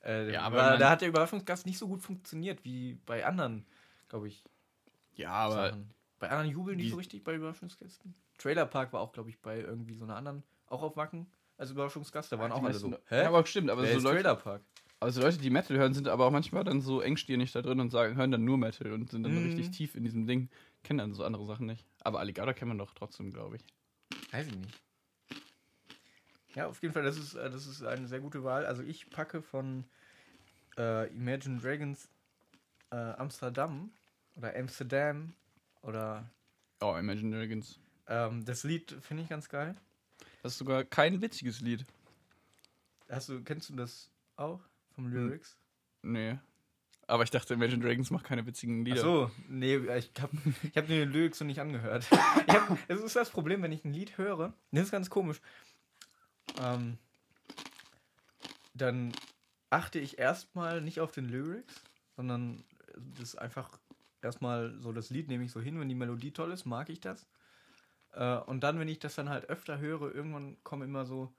Äh, 0.05 0.33
Ja, 0.33 0.43
aber 0.43 0.57
war, 0.57 0.79
da 0.79 0.91
hat 0.91 1.01
der 1.01 1.09
Überraschungsgast 1.09 1.67
nicht 1.67 1.79
so 1.79 1.87
gut 1.89 2.03
funktioniert 2.03 2.65
wie 2.65 2.95
bei 3.07 3.25
anderen, 3.25 3.65
glaube 4.09 4.29
ich. 4.29 4.43
Ja, 5.15 5.31
aber 5.33 5.71
Sachen. 5.71 5.91
Bei 6.19 6.31
anderen 6.31 6.51
jubeln 6.51 6.79
die 6.79 6.85
die- 6.85 6.91
so 6.91 6.97
richtig 6.97 7.23
bei 7.25 7.35
Überraschungsgästen. 7.35 8.15
Trailer 8.39 8.67
Park 8.67 8.93
war 8.93 9.01
auch, 9.01 9.13
glaube 9.13 9.31
ich, 9.31 9.41
bei 9.41 9.61
irgendwie 9.61 9.95
so 9.95 10.05
einer 10.05 10.17
anderen, 10.17 10.43
auch 10.67 10.83
auf 10.83 10.97
Wacken 10.97 11.27
als 11.59 11.71
Überraschungsgast. 11.71 12.33
Da 12.33 12.39
waren 12.39 12.51
Die 12.51 12.57
auch 12.57 12.65
alle 12.65 12.75
so. 12.75 12.97
Ja, 13.11 13.29
aber 13.29 13.45
stimmt, 13.47 13.71
aber 13.71 13.83
Wer 13.83 13.95
so 13.99 14.01
Leute, 14.01 14.23
Trailer 14.23 14.37
Park? 14.37 14.63
also 15.01 15.21
Leute, 15.21 15.39
die 15.39 15.51
Metal 15.51 15.77
hören, 15.77 15.95
sind 15.95 16.09
aber 16.09 16.27
auch 16.27 16.31
manchmal 16.31 16.65
dann 16.65 16.81
so 16.81 17.01
engstirnig 17.01 17.53
da 17.53 17.63
drin 17.63 17.81
und 17.81 17.91
sagen, 17.91 18.17
hören 18.17 18.31
dann 18.31 18.45
nur 18.45 18.59
Metal 18.59 18.93
und 18.93 19.11
sind 19.11 19.23
dann 19.23 19.37
Mhm. 19.37 19.45
richtig 19.45 19.71
tief 19.71 19.95
in 19.95 20.05
diesem 20.05 20.27
Ding, 20.27 20.49
kennen 20.83 20.99
dann 20.99 21.15
so 21.15 21.25
andere 21.25 21.47
Sachen 21.47 21.67
nicht. 21.67 21.87
Aber 22.03 22.21
Alligator 22.21 22.55
kennt 22.55 22.69
man 22.69 22.79
doch 22.79 22.95
trotzdem, 22.95 23.31
glaube 23.31 23.57
ich. 23.57 23.65
Weiß 24.33 24.47
ich 24.47 24.55
nicht. 24.57 24.81
Ja, 26.55 26.67
auf 26.67 26.83
jeden 26.83 26.93
Fall, 26.93 27.03
das 27.03 27.17
ist, 27.17 27.35
äh, 27.35 27.51
das 27.51 27.67
ist 27.67 27.83
eine 27.83 28.07
sehr 28.07 28.21
gute 28.21 28.45
Wahl. 28.45 28.67
Also 28.67 28.83
ich 28.83 29.09
packe 29.11 29.41
von 29.43 29.85
äh, 30.79 31.09
Imagine 31.15 31.59
Dragons 31.61 32.09
äh, 32.91 32.97
Amsterdam 32.97 33.91
oder 34.37 34.55
Amsterdam 34.57 35.33
oder 35.83 36.29
Oh, 36.83 36.97
Imagine 36.97 37.37
Dragons. 37.37 37.79
Ähm, 38.07 38.45
das 38.45 38.65
Lied 38.65 38.97
finde 39.01 39.23
ich 39.23 39.29
ganz 39.29 39.49
geil. 39.49 39.77
Das 40.43 40.53
ist 40.53 40.59
sogar 40.59 40.85
kein 40.85 41.21
witziges 41.21 41.61
Lied. 41.61 41.85
Hast 43.09 43.29
du, 43.29 43.43
kennst 43.43 43.69
du 43.69 43.75
das 43.77 44.11
auch 44.37 44.61
vom 44.95 45.05
Hm. 45.05 45.13
Lyrics? 45.13 45.57
Nee. 46.03 46.39
Aber 47.07 47.25
ich 47.25 47.31
dachte, 47.31 47.55
Imagine 47.55 47.85
Dragons 47.85 48.11
macht 48.11 48.25
keine 48.25 48.47
witzigen 48.47 48.83
Ach 48.83 48.85
Lieder. 48.87 49.01
so, 49.03 49.31
nee, 49.49 49.77
ich 49.77 50.11
habe 50.21 50.37
ich 50.63 50.77
hab 50.77 50.89
mir 50.89 51.05
die 51.07 51.13
Lyrics 51.13 51.39
so 51.39 51.45
nicht 51.45 51.61
angehört. 51.61 52.11
Hab, 52.49 52.79
das 52.89 53.01
ist 53.01 53.17
das 53.17 53.31
Problem, 53.31 53.61
wenn 53.63 53.73
ich 53.73 53.85
ein 53.85 53.93
Lied 53.93 54.17
höre, 54.19 54.55
das 54.71 54.85
ist 54.85 54.91
ganz 54.93 55.11
komisch, 55.11 55.41
ähm, 56.61 56.97
dann 58.75 59.13
achte 59.71 59.99
ich 59.99 60.19
erstmal 60.19 60.81
nicht 60.81 61.01
auf 61.01 61.13
den 61.13 61.27
Lyrics, 61.29 61.83
sondern 62.17 62.65
das 63.19 63.31
ist 63.31 63.37
einfach 63.37 63.79
erstmal 64.23 64.79
so 64.81 64.93
das 64.93 65.11
Lied 65.11 65.29
nehme 65.29 65.45
ich 65.45 65.53
so 65.53 65.61
hin, 65.61 65.79
wenn 65.81 65.89
die 65.89 65.95
Melodie 65.95 66.31
toll 66.33 66.53
ist, 66.53 66.65
mag 66.65 66.89
ich 66.89 67.01
das. 67.01 67.27
Äh, 68.13 68.37
und 68.39 68.61
dann, 68.61 68.79
wenn 68.79 68.89
ich 68.89 68.99
das 68.99 69.15
dann 69.15 69.29
halt 69.29 69.49
öfter 69.49 69.79
höre, 69.79 70.15
irgendwann 70.15 70.57
kommen 70.65 70.83
immer 70.83 71.05
so 71.05 71.33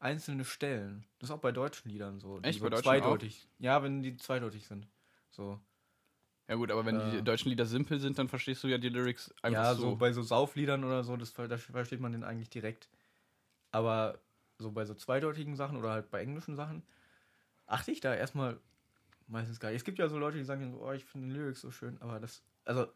einzelne 0.00 0.44
Stellen. 0.44 1.04
Das 1.18 1.30
ist 1.30 1.34
auch 1.34 1.40
bei 1.40 1.52
deutschen 1.52 1.90
Liedern 1.90 2.20
so. 2.20 2.38
die 2.38 2.48
Echt? 2.48 2.58
so 2.58 2.64
Bei 2.64 2.70
deutschen 2.70 2.84
zweideutig. 2.84 3.48
Ja, 3.58 3.82
wenn 3.82 4.02
die 4.02 4.16
zweideutig 4.16 4.66
sind. 4.66 4.86
So. 5.30 5.60
Ja 6.48 6.54
gut, 6.54 6.70
aber 6.70 6.86
wenn 6.86 7.00
Äh. 7.00 7.10
die 7.10 7.22
deutschen 7.22 7.50
Lieder 7.50 7.66
simpel 7.66 8.00
sind, 8.00 8.18
dann 8.18 8.28
verstehst 8.28 8.62
du 8.64 8.68
ja 8.68 8.78
die 8.78 8.88
Lyrics 8.88 9.34
einfach 9.42 9.62
ja, 9.64 9.74
so. 9.74 9.90
so. 9.90 9.96
bei 9.96 10.12
so 10.12 10.22
Saufliedern 10.22 10.84
oder 10.84 11.04
so, 11.04 11.16
das, 11.16 11.34
da 11.34 11.58
versteht 11.58 12.00
man 12.00 12.12
den 12.12 12.24
eigentlich 12.24 12.48
direkt. 12.50 12.88
Aber 13.70 14.18
so 14.58 14.72
bei 14.72 14.84
so 14.84 14.94
zweideutigen 14.94 15.56
Sachen 15.56 15.76
oder 15.76 15.90
halt 15.90 16.10
bei 16.10 16.20
englischen 16.20 16.56
Sachen 16.56 16.82
achte 17.66 17.90
ich 17.90 18.00
da 18.00 18.14
erstmal 18.14 18.58
meistens 19.26 19.60
gar 19.60 19.68
nicht. 19.68 19.76
Es 19.76 19.84
gibt 19.84 19.98
ja 19.98 20.08
so 20.08 20.18
Leute, 20.18 20.38
die 20.38 20.44
sagen, 20.44 20.72
so, 20.72 20.82
oh, 20.82 20.92
ich 20.92 21.04
finde 21.04 21.28
den 21.28 21.36
Lyrics 21.36 21.60
so 21.60 21.70
schön, 21.70 22.00
aber 22.00 22.18
das, 22.18 22.42
also, 22.64 22.86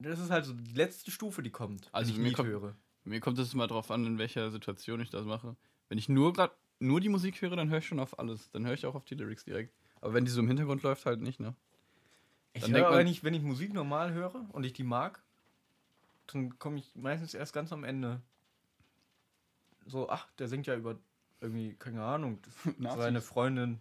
das 0.00 0.18
ist 0.18 0.30
halt 0.30 0.44
so 0.44 0.52
die 0.54 0.72
letzte 0.74 1.10
Stufe, 1.10 1.42
die 1.42 1.50
kommt, 1.50 1.88
Also 1.92 2.10
ich 2.12 2.18
mir 2.18 2.32
kommt- 2.32 2.48
höre. 2.48 2.74
Mir 3.04 3.20
kommt 3.20 3.38
es 3.38 3.54
immer 3.54 3.66
drauf 3.66 3.90
an, 3.90 4.04
in 4.06 4.18
welcher 4.18 4.50
Situation 4.50 5.00
ich 5.00 5.10
das 5.10 5.24
mache. 5.24 5.56
Wenn 5.88 5.96
ich 5.98 6.08
nur 6.08 6.32
grad 6.32 6.52
nur 6.80 7.00
die 7.00 7.08
Musik 7.08 7.40
höre, 7.42 7.56
dann 7.56 7.68
höre 7.70 7.78
ich 7.78 7.86
schon 7.86 8.00
auf 8.00 8.18
alles. 8.18 8.50
Dann 8.50 8.64
höre 8.66 8.74
ich 8.74 8.86
auch 8.86 8.94
auf 8.94 9.04
die 9.04 9.14
Lyrics 9.14 9.44
direkt. 9.44 9.74
Aber 10.00 10.14
wenn 10.14 10.24
die 10.24 10.30
so 10.30 10.40
im 10.40 10.48
Hintergrund 10.48 10.82
läuft, 10.82 11.04
halt 11.06 11.20
nicht, 11.20 11.40
ne? 11.40 11.54
Ich 12.52 12.62
Dann 12.62 12.72
höre, 12.74 12.90
man- 12.90 12.98
wenn 12.98 13.06
ich, 13.06 13.22
wenn 13.24 13.34
ich 13.34 13.42
Musik 13.42 13.72
normal 13.74 14.12
höre 14.12 14.46
und 14.52 14.64
ich 14.64 14.72
die 14.72 14.82
mag, 14.84 15.22
dann 16.28 16.58
komme 16.58 16.78
ich 16.78 16.94
meistens 16.94 17.34
erst 17.34 17.52
ganz 17.52 17.72
am 17.72 17.84
Ende. 17.84 18.20
So, 19.86 20.08
ach, 20.08 20.28
der 20.38 20.48
singt 20.48 20.66
ja 20.66 20.76
über 20.76 20.98
irgendwie, 21.40 21.74
keine 21.74 22.02
Ahnung, 22.04 22.38
seine 22.96 23.20
Freundin 23.20 23.80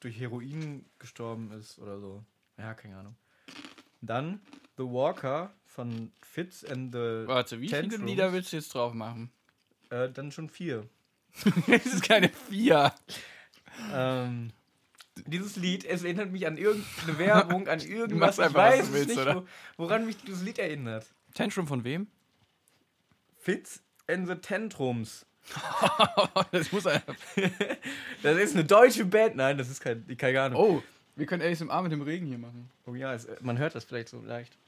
durch 0.00 0.18
Heroin 0.18 0.84
gestorben 0.98 1.50
ist 1.52 1.78
oder 1.78 1.98
so. 2.00 2.24
Ja, 2.56 2.74
keine 2.74 2.96
Ahnung. 2.98 3.16
Dann 4.00 4.40
The 4.76 4.84
Walker 4.84 5.50
von 5.64 6.12
Fitz 6.20 6.64
and 6.64 6.92
the. 6.92 7.24
Warte, 7.26 7.60
wie 7.60 7.68
viele 7.68 7.82
Tantrums. 7.82 8.04
Lieder 8.04 8.32
willst 8.32 8.52
du 8.52 8.56
jetzt 8.56 8.74
drauf 8.74 8.92
machen? 8.92 9.30
Äh, 9.90 10.10
dann 10.10 10.32
schon 10.32 10.48
vier. 10.48 10.86
das 11.66 11.86
ist 11.86 12.02
keine 12.02 12.28
vier. 12.28 12.92
Ähm, 13.92 14.50
dieses 15.26 15.56
Lied, 15.56 15.84
es 15.84 16.04
erinnert 16.04 16.30
mich 16.30 16.46
an 16.46 16.58
irgendeine 16.58 17.18
Werbung, 17.18 17.68
an 17.68 17.80
irgendwas. 17.80 18.38
Ich 18.38 18.54
weiß 18.54 18.78
du 18.78 18.84
es 18.86 18.92
willst, 18.92 19.16
nicht, 19.16 19.34
wo, 19.34 19.46
woran 19.76 20.06
mich 20.06 20.16
dieses 20.18 20.42
Lied 20.42 20.58
erinnert. 20.58 21.06
Tantrum 21.34 21.66
von 21.66 21.84
wem? 21.84 22.06
Fitz 23.38 23.82
and 24.06 24.26
the 24.26 24.34
Tantrums. 24.34 25.26
das 26.50 26.72
muss 26.72 26.86
einer. 26.86 27.02
Das 28.22 28.36
ist 28.36 28.54
eine 28.54 28.64
deutsche 28.64 29.04
Band. 29.04 29.36
Nein, 29.36 29.56
das 29.56 29.70
ist 29.70 29.80
kein, 29.80 30.04
keine 30.16 30.42
Ahnung. 30.42 30.60
Oh, 30.60 30.82
wir 31.14 31.26
können 31.26 31.42
ASMR 31.42 31.82
mit 31.82 31.92
dem 31.92 32.02
Regen 32.02 32.26
hier 32.26 32.38
machen. 32.38 32.68
Oh 32.84 32.94
ja, 32.94 33.14
es, 33.14 33.28
man 33.40 33.56
hört 33.58 33.74
das 33.74 33.84
vielleicht 33.84 34.08
so 34.08 34.20
leicht. 34.20 34.58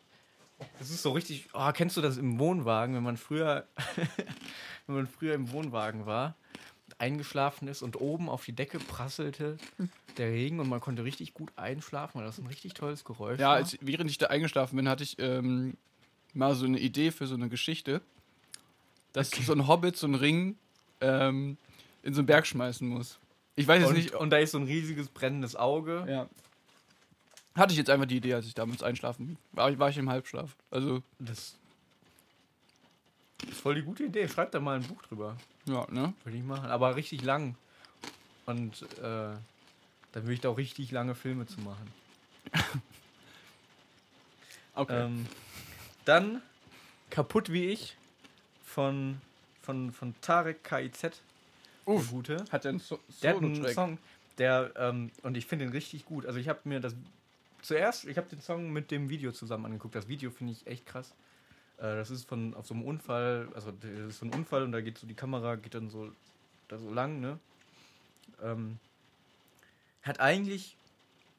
Das 0.79 0.91
ist 0.91 1.03
so 1.03 1.13
richtig. 1.13 1.49
Oh, 1.55 1.71
kennst 1.73 1.97
du 1.97 2.01
das 2.01 2.17
im 2.17 2.39
Wohnwagen, 2.39 2.95
wenn 2.95 3.03
man 3.03 3.17
früher, 3.17 3.67
wenn 4.87 4.97
man 4.97 5.07
früher 5.07 5.35
im 5.35 5.53
Wohnwagen 5.53 6.07
war, 6.07 6.35
eingeschlafen 6.99 7.69
ist 7.69 7.83
und 7.83 8.01
oben 8.01 8.29
auf 8.29 8.45
die 8.45 8.53
Decke 8.53 8.79
prasselte 8.79 9.57
der 10.17 10.31
Regen 10.31 10.59
und 10.59 10.69
man 10.69 10.81
konnte 10.81 11.05
richtig 11.05 11.33
gut 11.35 11.53
einschlafen, 11.57 12.19
weil 12.19 12.27
das 12.27 12.39
ein 12.39 12.47
richtig 12.47 12.75
tolles 12.75 13.05
Geräusch 13.05 13.39
Ja, 13.39 13.49
war. 13.51 13.57
als, 13.57 13.79
während 13.81 14.11
ich 14.11 14.19
da 14.19 14.27
eingeschlafen 14.27 14.77
bin, 14.77 14.89
hatte 14.89 15.05
ich 15.05 15.17
ähm, 15.21 15.77
mal 16.35 16.55
so 16.55 16.67
eine 16.67 16.79
Idee 16.81 17.13
für 17.13 17.27
so 17.27 17.35
eine 17.35 17.49
Geschichte, 17.49 18.01
dass 19.13 19.31
so 19.31 19.53
ein 19.53 19.69
Hobbit 19.69 19.97
so 19.97 20.07
einen 20.07 20.17
Ring 20.17 20.57
ähm, 21.01 21.57
in 22.03 22.15
so 22.15 22.21
einen 22.21 22.27
Berg 22.27 22.47
schmeißen 22.47 22.89
muss. 22.89 23.19
Ich 23.55 23.67
weiß 23.69 23.81
jetzt 23.81 23.89
und, 23.91 23.97
nicht. 23.97 24.15
und 24.15 24.31
da 24.31 24.39
ist 24.39 24.53
so 24.53 24.59
ein 24.59 24.65
riesiges 24.65 25.09
brennendes 25.09 25.55
Auge. 25.57 26.05
Ja. 26.09 26.29
Hatte 27.59 27.73
ich 27.73 27.79
jetzt 27.79 27.91
einfach 27.91 28.07
die 28.07 28.17
Idee, 28.19 28.35
als 28.35 28.47
ich 28.47 28.55
damals 28.55 28.83
einschlafen 28.83 29.37
war. 29.53 29.71
Ich, 29.71 29.79
war 29.79 29.89
ich 29.91 29.99
im 29.99 30.09
Halbschlaf. 30.09 30.57
Also, 30.71 31.03
Das 31.19 31.57
ist 33.49 33.61
voll 33.61 33.75
die 33.75 33.83
gute 33.83 34.05
Idee. 34.05 34.29
Schreib 34.29 34.53
da 34.53 34.61
mal 34.61 34.77
ein 34.77 34.87
Buch 34.87 35.03
drüber. 35.03 35.37
ja, 35.67 35.87
ne? 35.91 36.15
Würde 36.25 36.39
ich 36.39 36.45
machen. 36.45 36.71
Aber 36.71 36.97
richtig 36.97 37.23
lang. 37.23 37.57
Und 38.47 38.83
äh, 38.99 39.03
dann 39.03 39.41
würde 40.13 40.33
ich 40.33 40.41
da 40.41 40.49
auch 40.51 40.57
richtig 40.59 40.91
lange 40.91 41.15
Filme 41.15 41.47
zu 41.47 41.61
machen. 41.61 41.93
Okay. 44.75 45.07
Ähm, 45.07 45.27
dann 46.05 46.41
Kaputt 47.11 47.53
wie 47.53 47.65
ich 47.67 47.97
von, 48.65 49.21
von, 49.61 49.93
von 49.93 50.15
Tarek 50.21 50.63
KIZ. 50.63 51.21
Uff. 51.85 52.11
Gute. 52.11 52.45
Hat 52.53 52.63
der 52.63 52.71
einen 52.71 52.79
so 52.79 53.01
Der 53.21 53.35
hat 53.35 53.43
einen? 53.43 53.67
Song, 53.75 53.99
der, 54.39 54.71
ähm, 54.77 55.11
und 55.23 55.37
ich 55.37 55.47
finde 55.47 55.65
den 55.65 55.73
richtig 55.73 56.05
gut. 56.05 56.27
Also 56.27 56.39
ich 56.39 56.49
habe 56.49 56.61
mir 56.63 56.79
das, 56.79 56.95
zuerst, 57.63 58.05
ich 58.07 58.17
habe 58.17 58.29
den 58.29 58.41
Song 58.41 58.73
mit 58.73 58.91
dem 58.91 59.09
Video 59.09 59.33
zusammen 59.33 59.67
angeguckt. 59.67 59.95
Das 59.95 60.09
Video 60.09 60.31
finde 60.31 60.53
ich 60.53 60.67
echt 60.67 60.87
krass. 60.87 61.15
Äh, 61.79 61.97
das 61.97 62.11
ist 62.11 62.29
von, 62.29 62.55
auf 62.55 62.67
so 62.67 62.75
einem 62.75 62.85
Unfall, 62.85 63.49
also 63.55 63.73
das 63.73 63.91
ist 63.91 64.19
so 64.19 64.27
ein 64.27 64.35
Unfall 64.35 64.63
und 64.63 64.73
da 64.73 64.81
geht 64.81 64.99
so 64.99 65.07
die 65.07 65.15
Kamera, 65.15 65.57
geht 65.57 65.75
dann 65.75 65.91
so, 65.91 66.13
da 66.69 66.79
so 66.79 66.93
lang, 66.93 67.21
ne? 67.21 67.39
Ähm, 68.43 68.79
hat 70.03 70.21
eigentlich 70.21 70.77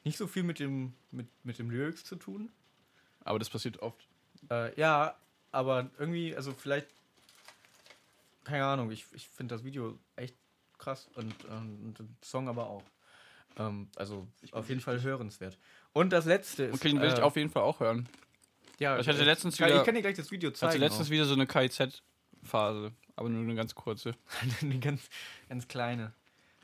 nicht 0.03 0.17
so 0.17 0.27
viel 0.27 0.43
mit 0.43 0.59
dem, 0.59 0.93
mit, 1.11 1.27
mit 1.43 1.59
dem 1.59 1.69
Lyrics 1.69 2.03
zu 2.03 2.15
tun. 2.15 2.49
Aber 3.23 3.39
das 3.39 3.49
passiert 3.49 3.81
oft. 3.81 4.07
Äh, 4.49 4.77
ja, 4.79 5.15
aber 5.51 5.89
irgendwie, 5.97 6.35
also 6.35 6.53
vielleicht, 6.53 6.87
keine 8.43 8.65
Ahnung, 8.65 8.91
ich, 8.91 9.05
ich 9.13 9.27
finde 9.27 9.55
das 9.55 9.63
Video 9.63 9.97
echt 10.15 10.35
krass 10.77 11.09
und, 11.15 11.35
ähm, 11.49 11.79
und 11.83 11.99
den 11.99 12.15
Song 12.23 12.47
aber 12.47 12.67
auch. 12.67 12.83
Ähm, 13.57 13.89
also 13.95 14.27
Ich 14.41 14.51
bin 14.51 14.59
auf 14.59 14.69
jeden 14.69 14.81
Fall 14.81 15.01
hörenswert. 15.01 15.57
Und 15.93 16.11
das 16.11 16.25
letzte 16.25 16.65
ist. 16.65 16.75
Okay, 16.75 16.89
den 16.89 17.01
will 17.01 17.09
ich 17.09 17.17
äh, 17.17 17.21
auf 17.21 17.35
jeden 17.35 17.49
Fall 17.49 17.63
auch 17.63 17.79
hören. 17.79 18.07
ja, 18.79 18.99
ich 18.99 19.07
hatte 19.07 19.19
äh, 19.21 19.25
letztens 19.25 19.57
kann, 19.57 19.67
wieder- 19.69 19.79
Ich 19.79 19.85
kann 19.85 19.95
dir 19.95 20.01
gleich 20.01 20.15
das 20.17 20.31
Video 20.31 20.49
Ich 20.49 20.61
hatte 20.61 20.71
zeigen. 20.73 20.81
letztens 20.83 21.09
wieder 21.09 21.25
so 21.25 21.33
eine 21.33 21.47
KIZ-Phase, 21.47 22.91
aber 23.15 23.29
nur 23.29 23.41
eine 23.43 23.55
ganz 23.55 23.75
kurze. 23.75 24.11
auch. 24.27 24.61
eine 24.63 24.79
ganz, 24.79 25.09
ganz 25.49 25.67
kleine. 25.67 26.13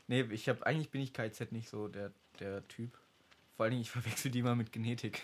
Nee, 0.07 0.21
ich 0.31 0.47
habe 0.49 0.65
eigentlich 0.65 0.91
bin 0.91 1.01
ich 1.01 1.13
KZ 1.13 1.51
nicht 1.51 1.67
so 1.69 1.88
der, 1.88 2.11
der 2.39 2.67
Typ. 2.67 2.97
Vor 3.55 3.63
allen 3.63 3.71
Dingen, 3.71 3.81
ich 3.81 3.89
verwechsel 3.91 4.29
die 4.31 4.43
mal 4.43 4.55
mit 4.55 4.71
Genetik. 4.71 5.23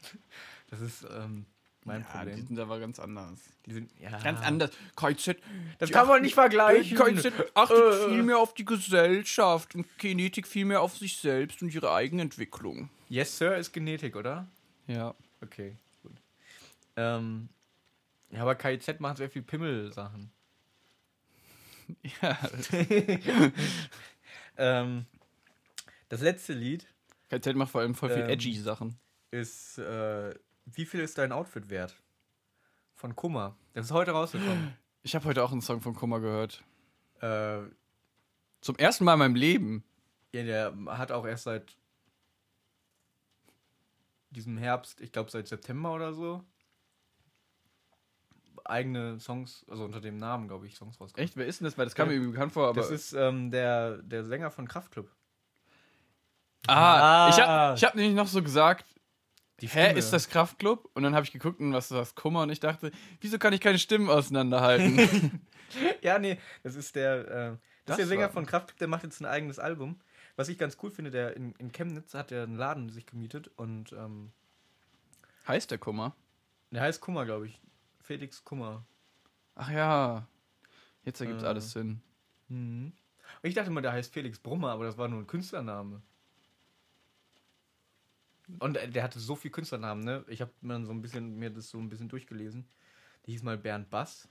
das 0.70 0.80
ist 0.80 1.06
ähm, 1.10 1.46
mein 1.84 2.02
ja, 2.02 2.06
Problem. 2.06 2.36
Die 2.36 2.42
sind 2.42 2.58
aber 2.58 2.78
ganz 2.80 2.98
anders. 2.98 3.38
Die 3.66 3.72
sind, 3.72 3.90
ja, 4.00 4.10
Ganz 4.20 4.40
anders. 4.40 4.70
KIZ. 4.96 5.36
Das 5.78 5.88
die 5.88 5.92
kann 5.92 6.06
man 6.08 6.22
nicht 6.22 6.34
vergleichen. 6.34 6.96
KIZ 6.96 7.32
achtet 7.54 7.76
Äh. 7.78 8.08
viel 8.08 8.22
mehr 8.22 8.38
auf 8.38 8.54
die 8.54 8.64
Gesellschaft 8.64 9.74
und 9.74 9.86
Genetik 9.98 10.46
viel 10.46 10.64
mehr 10.64 10.80
auf 10.80 10.96
sich 10.96 11.16
selbst 11.18 11.62
und 11.62 11.74
ihre 11.74 11.92
eigene 11.92 12.22
Entwicklung. 12.22 12.88
Yes, 13.08 13.36
Sir 13.38 13.56
ist 13.56 13.72
Genetik, 13.72 14.16
oder? 14.16 14.46
Ja. 14.86 15.14
Okay, 15.42 15.76
gut. 16.02 16.12
Ähm, 16.96 17.48
ja, 18.30 18.42
aber 18.42 18.54
KIZ 18.54 19.00
macht 19.00 19.18
sehr 19.18 19.28
viel 19.30 19.42
Pimmel-Sachen. 19.42 20.30
ja. 22.22 22.38
Ähm, 24.58 25.06
das 26.10 26.20
letzte 26.20 26.52
Lied 26.52 26.86
KIZ 27.30 27.54
macht 27.54 27.70
vor 27.70 27.80
allem 27.80 27.94
voll 27.94 28.10
viel 28.10 28.22
Ähm, 28.24 28.28
edgy 28.28 28.54
Sachen. 28.54 28.98
ist 29.30 29.78
äh, 29.78 30.34
Wie 30.64 30.84
viel 30.86 31.00
ist 31.00 31.18
dein 31.18 31.32
Outfit 31.32 31.70
wert? 31.70 31.96
Von 32.94 33.16
Kummer. 33.16 33.56
Das 33.74 33.86
ist 33.86 33.92
heute 33.92 34.12
rausgekommen. 34.12 34.76
Ich 35.02 35.14
habe 35.14 35.24
heute 35.24 35.42
auch 35.42 35.50
einen 35.52 35.60
Song 35.62 35.80
von 35.80 35.94
Kummer 35.94 36.20
gehört. 36.20 36.62
äh, 37.20 37.58
Zum 38.60 38.76
ersten 38.76 39.04
Mal 39.04 39.14
in 39.14 39.18
meinem 39.18 39.34
Leben. 39.34 39.84
ja, 40.32 40.44
der 40.44 40.72
hat 40.98 41.10
auch 41.12 41.26
erst 41.26 41.44
seit 41.44 41.76
diesem 44.30 44.56
Herbst, 44.56 45.00
ich 45.00 45.12
glaube 45.12 45.30
seit 45.30 45.46
September 45.48 45.92
oder 45.92 46.14
so, 46.14 46.44
eigene 48.64 49.18
Songs, 49.18 49.66
also 49.68 49.84
unter 49.84 50.00
dem 50.00 50.16
Namen, 50.16 50.46
glaube 50.48 50.66
ich, 50.66 50.76
Songs 50.76 51.00
rausgebracht. 51.00 51.18
Echt? 51.24 51.36
Wer 51.36 51.46
ist 51.46 51.60
denn 51.60 51.64
das? 51.64 51.76
Weil 51.76 51.84
das 51.86 51.94
kam 51.94 52.08
mir 52.08 52.14
irgendwie 52.14 52.32
bekannt 52.32 52.52
vor, 52.52 52.68
aber. 52.68 52.80
Das 52.80 52.90
ist 52.90 53.12
ähm, 53.12 53.50
der, 53.50 53.98
der 54.02 54.24
Sänger 54.24 54.50
von 54.50 54.68
Kraftklub. 54.68 55.10
ah, 56.68 57.26
Ah. 57.26 57.28
ich 57.30 57.40
habe 57.40 57.76
ich 57.76 57.84
hab 57.84 57.94
nämlich 57.96 58.14
noch 58.14 58.28
so 58.28 58.42
gesagt, 58.42 58.86
hä, 59.66 59.96
ist 59.98 60.12
das 60.12 60.28
Kraftklub? 60.28 60.90
Und 60.94 61.02
dann 61.02 61.14
habe 61.14 61.24
ich 61.24 61.32
geguckt 61.32 61.60
und 61.60 61.72
was 61.72 61.90
ist 61.90 61.96
das 61.96 62.14
Kummer 62.14 62.42
und 62.42 62.50
ich 62.50 62.60
dachte, 62.60 62.90
wieso 63.20 63.38
kann 63.38 63.52
ich 63.52 63.60
keine 63.60 63.78
Stimmen 63.78 64.08
auseinanderhalten? 64.10 65.40
Ja, 66.02 66.18
nee, 66.18 66.38
das 66.62 66.74
ist 66.74 66.94
der, 66.96 67.14
äh, 67.28 67.30
das, 67.30 67.58
Das 67.86 67.94
ist 67.94 67.98
der 68.00 68.06
Sänger 68.08 68.22
war- 68.26 68.32
von 68.32 68.44
Kraftklub, 68.44 68.78
der 68.78 68.88
macht 68.88 69.04
jetzt 69.04 69.20
ein 69.22 69.24
eigenes 69.24 69.58
Album. 69.58 69.98
Was 70.36 70.50
ich 70.50 70.58
ganz 70.58 70.76
cool 70.82 70.90
finde, 70.90 71.10
der 71.10 71.34
in, 71.34 71.52
in 71.56 71.72
Chemnitz 71.72 72.12
hat 72.12 72.30
der 72.30 72.42
einen 72.42 72.56
Laden 72.56 72.90
sich 72.90 73.06
gemietet 73.06 73.50
und 73.56 73.90
ähm, 73.92 74.32
heißt 75.48 75.70
der 75.70 75.78
Kummer? 75.78 76.14
der 76.72 76.82
heißt 76.82 77.00
Kummer, 77.00 77.24
glaube 77.24 77.46
ich. 77.46 77.58
Felix 78.02 78.44
Kummer. 78.44 78.84
Ach 79.54 79.70
ja. 79.70 80.26
Jetzt 81.04 81.20
ergibt 81.22 81.42
Äh. 81.42 81.46
alles 81.46 81.72
Sinn. 81.72 82.02
Mhm. 82.48 82.92
Ich 83.42 83.54
dachte 83.54 83.70
immer, 83.70 83.80
der 83.80 83.92
heißt 83.92 84.12
Felix 84.12 84.38
Brummer, 84.38 84.72
aber 84.72 84.84
das 84.84 84.98
war 84.98 85.08
nur 85.08 85.20
ein 85.20 85.26
Künstlername. 85.26 86.02
Und 88.58 88.76
äh, 88.76 88.88
der 88.88 89.02
hatte 89.02 89.20
so 89.20 89.36
viel 89.36 89.50
Künstlernamen, 89.50 90.02
ne? 90.04 90.24
Ich 90.28 90.40
habe 90.40 90.52
mir 90.60 90.84
so 90.84 90.92
ein 90.92 91.00
bisschen 91.00 91.38
mir 91.38 91.50
das 91.50 91.70
so 91.70 91.78
ein 91.78 91.88
bisschen 91.88 92.08
durchgelesen. 92.08 92.66
Der 93.26 93.32
hieß 93.32 93.42
mal 93.42 93.56
Bernd 93.56 93.90
Bass. 93.90 94.28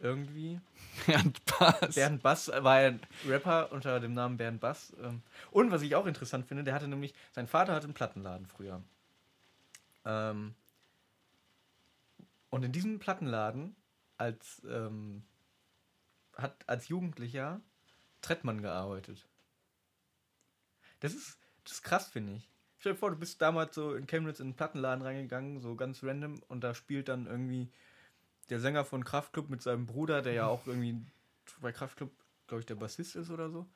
Irgendwie. 0.00 0.60
Bernd 1.06 1.40
Bass. 1.44 1.94
Bernd 1.94 2.22
Bass 2.22 2.48
war 2.48 2.74
ein 2.74 3.00
Rapper 3.26 3.70
unter 3.72 4.00
dem 4.00 4.14
Namen 4.14 4.36
Bernd 4.36 4.60
Bass. 4.60 4.92
ähm. 5.02 5.22
Und 5.50 5.70
was 5.70 5.82
ich 5.82 5.94
auch 5.94 6.06
interessant 6.06 6.46
finde, 6.46 6.64
der 6.64 6.74
hatte 6.74 6.88
nämlich, 6.88 7.14
sein 7.32 7.46
Vater 7.46 7.74
hatte 7.74 7.84
einen 7.84 7.94
Plattenladen 7.94 8.46
früher. 8.46 8.82
Ähm, 10.04 10.54
und 12.50 12.62
in 12.62 12.72
diesem 12.72 12.98
Plattenladen 12.98 13.76
als, 14.16 14.62
ähm, 14.68 15.24
hat 16.36 16.68
als 16.68 16.88
Jugendlicher 16.88 17.60
Trettmann 18.20 18.62
gearbeitet. 18.62 19.26
Das 21.00 21.14
ist, 21.14 21.38
das 21.64 21.74
ist 21.74 21.82
krass, 21.82 22.08
finde 22.08 22.34
ich. 22.34 22.48
Stell 22.84 22.92
dir 22.92 22.98
vor, 22.98 23.12
du 23.12 23.16
bist 23.16 23.40
damals 23.40 23.74
so 23.74 23.94
in 23.94 24.06
Chemnitz 24.06 24.40
in 24.40 24.48
einen 24.48 24.56
Plattenladen 24.56 25.02
reingegangen, 25.02 25.58
so 25.58 25.74
ganz 25.74 26.04
random, 26.04 26.42
und 26.48 26.62
da 26.62 26.74
spielt 26.74 27.08
dann 27.08 27.26
irgendwie 27.26 27.70
der 28.50 28.60
Sänger 28.60 28.84
von 28.84 29.04
Kraftklub 29.04 29.48
mit 29.48 29.62
seinem 29.62 29.86
Bruder, 29.86 30.20
der 30.20 30.34
ja 30.34 30.46
auch 30.48 30.66
irgendwie 30.66 31.00
bei 31.62 31.72
Kraftklub, 31.72 32.10
glaube 32.46 32.60
ich, 32.60 32.66
der 32.66 32.74
Bassist 32.74 33.16
ist 33.16 33.30
oder 33.30 33.48
so. 33.48 33.66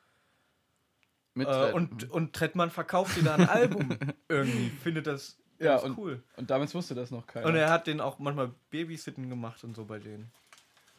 Äh, 1.36 1.72
und, 1.72 2.11
und 2.11 2.34
Trettmann 2.34 2.70
verkauft 2.70 3.16
dir 3.16 3.22
da 3.22 3.36
ein 3.36 3.48
Album 3.48 3.96
irgendwie. 4.28 4.68
Findet 4.68 5.06
das 5.06 5.38
Ja, 5.59 5.76
und- 5.78 5.96
cool. 5.96 6.22
und 6.36 6.50
damals 6.50 6.74
wusste 6.74 6.94
das 6.94 7.11
noch 7.11 7.26
keiner. 7.26 7.46
Und 7.46 7.54
er 7.54 7.70
hat 7.70 7.86
den 7.86 8.02
auch 8.02 8.18
manchmal 8.18 8.52
Babysitten 8.68 9.30
gemacht 9.30 9.64
und 9.64 9.74
so 9.74 9.86
bei 9.86 10.00
denen. 10.00 10.30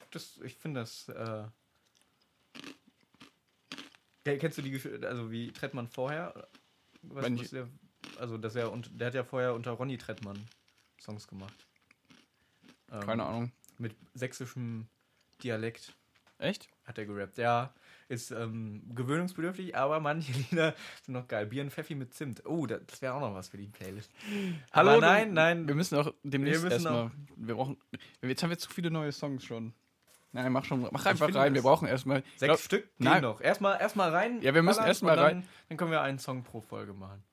Das, 0.10 0.39
ich 0.43 0.55
finde 0.55 0.80
das. 0.80 1.10
Äh 1.10 1.43
Kennst 4.24 4.57
du 4.57 4.64
die 4.64 4.72
Geschichte, 4.72 5.07
also 5.07 5.30
wie 5.30 5.51
Trettmann 5.51 5.88
vorher? 5.88 6.49
Was, 7.03 7.26
was 7.32 7.49
der, 7.51 7.68
also, 8.20 8.38
dass 8.38 8.55
er 8.55 8.72
und 8.72 8.99
der 8.99 9.07
hat 9.07 9.13
ja 9.13 9.24
vorher 9.24 9.53
unter 9.53 9.72
Ronny 9.72 9.97
Trettmann 9.97 10.45
Songs 10.99 11.28
gemacht. 11.28 11.65
Ähm, 12.91 13.01
Keine 13.01 13.26
Ahnung. 13.26 13.51
Mit 13.78 13.95
sächsischem 14.13 14.88
Dialekt 15.43 15.93
Echt? 16.38 16.67
hat 16.86 16.97
er 16.97 17.05
gerappt. 17.05 17.38
Ja, 17.38 17.74
ist 18.07 18.32
ähm, 18.32 18.82
gewöhnungsbedürftig, 18.93 19.76
aber 19.76 19.99
manche 19.99 20.32
Lieder 20.51 20.76
sind 21.03 21.13
noch 21.13 21.28
geil. 21.28 21.45
Bier 21.45 21.63
und 21.63 21.72
Pfeffi 21.72 21.95
mit 21.95 22.13
Zimt. 22.13 22.45
Oh, 22.45 22.65
das, 22.65 23.01
wäre 23.01 23.13
auch 23.13 23.22
noch 23.22 23.34
was 23.34 23.49
für 23.49 23.57
die 23.57 23.67
Playlist. 23.67 24.11
Hallo, 24.74 24.91
aber 24.91 25.01
nein, 25.01 25.34
nein. 25.34 25.67
Wir 25.67 25.76
müssen 25.76 25.97
auch 25.97 26.13
demnächst 26.24 26.63
erstmal. 26.63 27.11
Wir 27.36 27.55
brauchen. 27.55 27.78
Jetzt 28.22 28.43
haben 28.43 28.49
wir 28.49 28.57
zu 28.57 28.70
viele 28.70 28.91
neue 28.91 29.11
Songs 29.11 29.43
schon. 29.43 29.74
Nein, 30.32 30.51
mach 30.51 30.65
schon. 30.65 30.88
Mach 30.91 31.05
einfach 31.05 31.34
rein. 31.34 31.53
Wir 31.53 31.61
brauchen 31.61 31.88
erstmal. 31.88 32.22
Sechs 32.36 32.39
glaub- 32.39 32.59
Stück 32.59 32.89
nein. 32.99 33.22
noch. 33.22 33.41
Erstmal 33.41 33.80
erstmal 33.80 34.11
rein. 34.11 34.41
Ja, 34.41 34.53
wir 34.53 34.61
müssen 34.61 34.78
ballern 34.78 34.89
erst 34.89 35.03
mal 35.03 35.11
und 35.11 35.17
dann, 35.17 35.26
rein. 35.26 35.47
Dann 35.70 35.78
können 35.78 35.91
wir 35.91 36.01
einen 36.01 36.20
Song 36.20 36.43
pro 36.43 36.61
Folge 36.61 36.93
machen. 36.93 37.24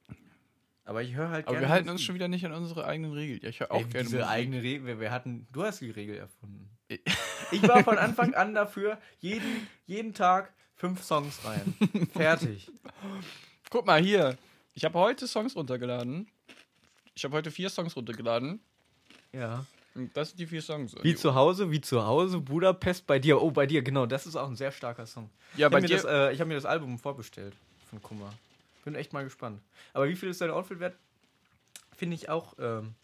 Aber 0.86 1.02
ich 1.02 1.14
höre 1.14 1.28
halt 1.30 1.46
Aber 1.46 1.54
gerne 1.56 1.66
wir 1.66 1.72
halten 1.72 1.88
uns 1.90 2.02
schon 2.02 2.14
wieder 2.14 2.28
nicht 2.28 2.46
an 2.46 2.52
unsere 2.52 2.86
eigenen 2.86 3.12
Regeln. 3.12 3.40
Ja, 3.42 3.48
ich 3.50 3.60
höre 3.60 3.70
auch 3.72 3.76
Ey, 3.80 3.84
gerne 3.84 4.04
diese 4.04 4.16
Musik. 4.18 4.30
eigene 4.30 4.62
Regel. 4.62 4.86
Wir, 4.86 5.00
wir 5.00 5.10
hatten. 5.10 5.46
Du 5.52 5.62
hast 5.64 5.80
die 5.80 5.90
Regel 5.90 6.16
erfunden. 6.16 6.70
Ich- 6.88 7.62
war 7.68 7.82
von 7.84 7.98
Anfang 7.98 8.34
an 8.34 8.54
dafür, 8.54 8.98
jeden, 9.18 9.66
jeden 9.86 10.14
Tag 10.14 10.52
fünf 10.76 11.02
Songs 11.02 11.40
rein. 11.44 11.74
Fertig. 12.12 12.70
Guck 13.70 13.84
mal 13.86 14.00
hier. 14.00 14.38
Ich 14.74 14.84
habe 14.84 14.98
heute 14.98 15.26
Songs 15.26 15.56
runtergeladen. 15.56 16.28
Ich 17.14 17.24
habe 17.24 17.34
heute 17.36 17.50
vier 17.50 17.68
Songs 17.70 17.96
runtergeladen. 17.96 18.60
Ja. 19.32 19.66
Und 19.94 20.14
das 20.16 20.28
sind 20.28 20.38
die 20.38 20.46
vier 20.46 20.62
Songs. 20.62 20.94
Wie 21.02 21.14
zu 21.14 21.34
Hause, 21.34 21.70
wie 21.70 21.80
zu 21.80 22.04
Hause, 22.06 22.38
Budapest 22.40 23.06
bei 23.06 23.18
dir. 23.18 23.40
Oh, 23.42 23.50
bei 23.50 23.66
dir, 23.66 23.82
genau. 23.82 24.06
Das 24.06 24.26
ist 24.26 24.36
auch 24.36 24.48
ein 24.48 24.54
sehr 24.56 24.70
starker 24.70 25.06
Song. 25.06 25.30
ja, 25.56 25.66
Ich 25.66 25.72
bei 25.72 25.78
habe 25.78 25.86
dir. 25.88 25.96
das, 25.96 26.04
äh, 26.04 26.32
ich 26.32 26.40
hab 26.40 26.46
mir 26.46 26.54
das 26.54 26.66
Album 26.66 26.98
vorbestellt 26.98 27.54
von 27.90 28.00
Kummer. 28.02 28.32
Bin 28.86 28.94
echt 28.94 29.12
mal 29.12 29.24
gespannt. 29.24 29.60
Aber 29.94 30.08
wie 30.08 30.14
viel 30.14 30.28
ist 30.28 30.40
dein 30.40 30.50
Outfit 30.52 30.78
wert? 30.78 30.96
Finde 31.96 32.14
ich 32.14 32.28
auch. 32.28 32.54
Ähm, 32.60 32.94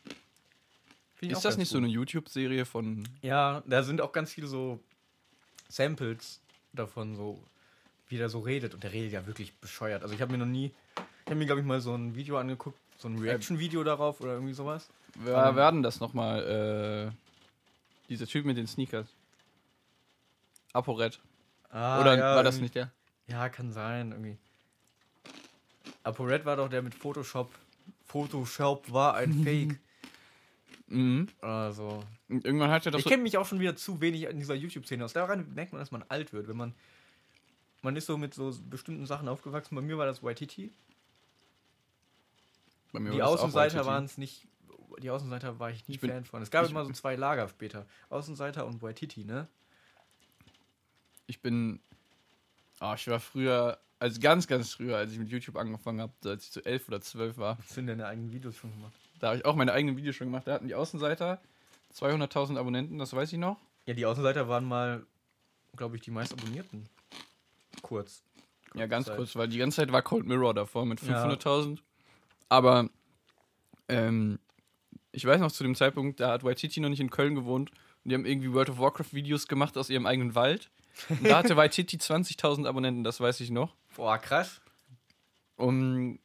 find 1.16 1.32
ich 1.32 1.34
auch 1.34 1.38
ist 1.38 1.44
das 1.44 1.54
ganz 1.54 1.56
nicht 1.58 1.68
so 1.70 1.78
gut. 1.78 1.84
eine 1.86 1.92
YouTube-Serie 1.92 2.64
von. 2.66 3.08
Ja, 3.20 3.64
da 3.66 3.82
sind 3.82 4.00
auch 4.00 4.12
ganz 4.12 4.32
viele 4.32 4.46
so 4.46 4.78
Samples 5.68 6.40
davon, 6.72 7.16
so 7.16 7.42
wie 8.06 8.16
der 8.16 8.28
so 8.28 8.38
redet. 8.38 8.74
Und 8.74 8.84
der 8.84 8.92
redet 8.92 9.10
ja 9.10 9.26
wirklich 9.26 9.52
bescheuert. 9.56 10.04
Also 10.04 10.14
ich 10.14 10.22
habe 10.22 10.30
mir 10.30 10.38
noch 10.38 10.46
nie. 10.46 10.66
Ich 11.24 11.26
habe 11.26 11.34
mir, 11.34 11.46
glaube 11.46 11.60
ich, 11.62 11.66
mal 11.66 11.80
so 11.80 11.96
ein 11.96 12.14
Video 12.14 12.38
angeguckt, 12.38 12.78
so 12.96 13.08
ein 13.08 13.18
Reaction-Video 13.18 13.82
darauf 13.82 14.20
oder 14.20 14.34
irgendwie 14.34 14.54
sowas. 14.54 14.88
Wer 15.16 15.46
Ähm. 15.48 15.56
werden 15.56 15.82
das 15.82 15.98
nochmal? 15.98 17.10
Äh, 17.12 18.06
dieser 18.08 18.28
Typ 18.28 18.44
mit 18.46 18.56
den 18.56 18.68
Sneakers. 18.68 19.08
Aporet. 20.74 21.18
Ah, 21.70 22.00
Oder 22.00 22.16
ja, 22.16 22.36
war 22.36 22.44
das 22.44 22.60
nicht 22.60 22.76
der? 22.76 22.92
Ja, 23.26 23.48
kann 23.48 23.72
sein, 23.72 24.12
irgendwie. 24.12 24.38
ApoRed 26.04 26.44
war 26.44 26.56
doch 26.56 26.68
der 26.68 26.82
mit 26.82 26.94
Photoshop. 26.94 27.52
Photoshop 28.06 28.90
war 28.92 29.14
ein 29.14 29.32
Fake. 29.44 29.78
Mhm. 30.88 31.28
Also. 31.40 32.04
Und 32.28 32.44
irgendwann 32.44 32.70
hat 32.70 32.84
er 32.86 32.92
das 32.92 33.00
Ich 33.00 33.04
so, 33.04 33.10
kenne 33.10 33.22
mich 33.22 33.38
auch 33.38 33.46
schon 33.46 33.60
wieder 33.60 33.76
zu 33.76 34.00
wenig 34.00 34.24
in 34.24 34.38
dieser 34.38 34.54
YouTube-Szene 34.54 35.04
aus. 35.04 35.12
Daran 35.12 35.52
merkt 35.54 35.72
man, 35.72 35.80
dass 35.80 35.90
man 35.90 36.04
alt 36.08 36.32
wird, 36.32 36.48
wenn 36.48 36.56
man. 36.56 36.74
Man 37.82 37.96
ist 37.96 38.06
so 38.06 38.16
mit 38.16 38.32
so 38.34 38.54
bestimmten 38.70 39.06
Sachen 39.06 39.28
aufgewachsen. 39.28 39.74
Bei 39.74 39.80
mir 39.80 39.98
war 39.98 40.06
das 40.06 40.22
Waititi. 40.22 40.70
bei 42.92 43.00
mir 43.00 43.10
Die 43.10 43.18
war 43.18 43.30
das 43.30 43.40
auch 43.40 43.44
Außenseiter 43.44 43.78
YTT. 43.80 43.86
waren 43.86 44.04
es 44.04 44.18
nicht. 44.18 44.46
Die 45.02 45.10
Außenseiter 45.10 45.58
war 45.58 45.70
ich 45.70 45.88
nie 45.88 45.94
Ich 45.94 46.00
bin- 46.00 46.10
Fan 46.10 46.24
von. 46.24 46.42
Es 46.42 46.50
gab 46.50 46.68
immer 46.68 46.84
so 46.84 46.92
zwei 46.92 47.16
Lager 47.16 47.48
später. 47.48 47.86
Außenseiter 48.10 48.66
und 48.66 48.82
Waititi, 48.82 49.24
ne? 49.24 49.48
Ich 51.26 51.40
bin. 51.40 51.80
Ah, 52.78 52.94
ich 52.94 53.06
war 53.08 53.18
früher, 53.20 53.78
also 54.02 54.20
ganz, 54.20 54.46
ganz 54.46 54.74
früher, 54.74 54.96
als 54.96 55.12
ich 55.12 55.18
mit 55.18 55.28
YouTube 55.28 55.56
angefangen 55.56 56.00
habe, 56.00 56.12
als 56.24 56.44
ich 56.46 56.50
so 56.52 56.60
elf 56.62 56.88
oder 56.88 57.00
zwölf 57.00 57.38
war, 57.38 57.56
Was 57.58 57.74
sind 57.74 57.86
deine 57.86 58.06
eigenen 58.06 58.32
Videos 58.32 58.56
schon 58.56 58.72
gemacht? 58.72 58.92
da 59.20 59.28
habe 59.28 59.36
ich 59.38 59.44
auch 59.44 59.54
meine 59.54 59.72
eigenen 59.72 59.96
Videos 59.96 60.16
schon 60.16 60.26
gemacht. 60.26 60.46
Da 60.46 60.54
hatten 60.54 60.66
die 60.66 60.74
Außenseiter 60.74 61.40
200.000 61.94 62.58
Abonnenten, 62.58 62.98
das 62.98 63.12
weiß 63.12 63.32
ich 63.32 63.38
noch. 63.38 63.58
Ja, 63.86 63.94
die 63.94 64.04
Außenseiter 64.04 64.48
waren 64.48 64.64
mal, 64.64 65.06
glaube 65.76 65.96
ich, 65.96 66.02
die 66.02 66.10
meist 66.10 66.32
abonnierten. 66.32 66.88
Kurz. 67.82 68.22
Ja, 68.74 68.86
ganz 68.86 69.06
Zeit. 69.06 69.16
kurz, 69.16 69.36
weil 69.36 69.48
die 69.48 69.58
ganze 69.58 69.76
Zeit 69.76 69.92
war 69.92 70.02
Cold 70.02 70.26
Mirror 70.26 70.54
davor 70.54 70.84
mit 70.86 71.00
Ja. 71.02 71.24
500.000. 71.28 71.78
Aber 72.48 72.88
ähm, 73.88 74.38
ich 75.12 75.24
weiß 75.24 75.40
noch 75.40 75.52
zu 75.52 75.62
dem 75.62 75.74
Zeitpunkt, 75.74 76.20
da 76.20 76.30
hat 76.32 76.42
Waititi 76.44 76.80
noch 76.80 76.88
nicht 76.88 77.00
in 77.00 77.10
Köln 77.10 77.34
gewohnt 77.34 77.70
und 77.70 78.08
die 78.10 78.14
haben 78.14 78.24
irgendwie 78.26 78.52
World 78.52 78.70
of 78.70 78.78
Warcraft 78.78 79.12
Videos 79.12 79.46
gemacht 79.46 79.76
aus 79.78 79.90
ihrem 79.90 80.06
eigenen 80.06 80.34
Wald. 80.34 80.70
Und 81.08 81.24
da 81.26 81.38
hatte 81.38 81.56
Waititi 81.56 81.96
20.000 81.96 82.66
Abonnenten, 82.66 83.04
das 83.04 83.20
weiß 83.20 83.40
ich 83.40 83.50
noch. 83.50 83.74
Boah, 83.96 84.18
krass. 84.18 84.60
Und 85.56 86.18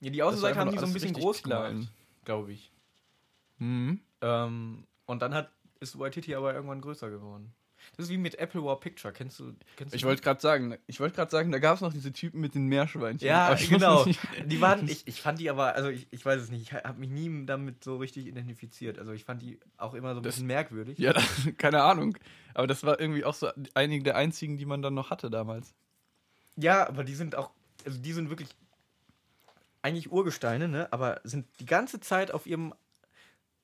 Ja, 0.00 0.10
die 0.10 0.22
Außenseiter 0.22 0.60
haben 0.60 0.70
die 0.70 0.78
so 0.78 0.86
ein 0.86 0.92
bisschen 0.92 1.14
groß 1.14 1.42
gemacht, 1.42 1.88
glaube 2.24 2.52
ich. 2.52 2.70
Mhm. 3.58 4.00
Ähm, 4.20 4.86
und 5.06 5.22
dann 5.22 5.34
hat, 5.34 5.50
ist 5.80 5.98
Waititi 5.98 6.34
aber 6.34 6.54
irgendwann 6.54 6.80
größer 6.80 7.10
geworden. 7.10 7.54
Das 7.96 8.06
ist 8.06 8.10
wie 8.10 8.18
mit 8.18 8.38
Apple 8.38 8.62
War 8.64 8.78
Picture. 8.78 9.12
Kennst 9.12 9.40
du? 9.40 9.54
Kennst 9.76 9.94
Ich 9.94 10.04
wollte 10.04 10.22
gerade 10.22 10.40
sagen, 10.40 10.76
ich 10.86 11.00
wollte 11.00 11.16
gerade 11.16 11.30
sagen, 11.30 11.50
da 11.50 11.58
gab 11.58 11.76
es 11.76 11.80
noch 11.80 11.92
diese 11.92 12.12
Typen 12.12 12.40
mit 12.40 12.54
den 12.54 12.66
Meerschweinchen. 12.66 13.26
Ja, 13.26 13.54
genau. 13.54 14.04
Die 14.46 14.60
waren, 14.60 14.88
ich, 14.88 15.06
ich 15.06 15.20
fand 15.20 15.40
die 15.40 15.50
aber, 15.50 15.74
also 15.74 15.88
ich, 15.88 16.06
ich 16.10 16.24
weiß 16.24 16.40
es 16.42 16.50
nicht, 16.50 16.62
ich 16.62 16.72
habe 16.74 16.98
mich 17.00 17.10
nie 17.10 17.46
damit 17.46 17.82
so 17.82 17.96
richtig 17.96 18.26
identifiziert. 18.26 18.98
Also 18.98 19.12
ich 19.12 19.24
fand 19.24 19.42
die 19.42 19.58
auch 19.76 19.94
immer 19.94 20.14
so 20.14 20.20
ein 20.20 20.22
Das- 20.22 20.34
bisschen 20.36 20.46
merkwürdig. 20.46 20.98
Ja, 20.98 21.12
das, 21.12 21.24
keine 21.58 21.82
Ahnung. 21.82 22.16
Aber 22.54 22.66
das 22.66 22.84
war 22.84 23.00
irgendwie 23.00 23.24
auch 23.24 23.34
so 23.34 23.48
einige 23.74 24.04
der 24.04 24.16
einzigen, 24.16 24.56
die 24.56 24.66
man 24.66 24.82
dann 24.82 24.94
noch 24.94 25.10
hatte 25.10 25.30
damals. 25.30 25.74
Ja, 26.56 26.88
aber 26.88 27.04
die 27.04 27.14
sind 27.14 27.34
auch, 27.36 27.50
also 27.84 27.98
die 27.98 28.12
sind 28.12 28.30
wirklich 28.30 28.48
eigentlich 29.82 30.10
Urgesteine, 30.10 30.68
ne? 30.68 30.88
Aber 30.92 31.20
sind 31.24 31.46
die 31.60 31.66
ganze 31.66 32.00
Zeit 32.00 32.30
auf 32.32 32.46
ihrem 32.46 32.74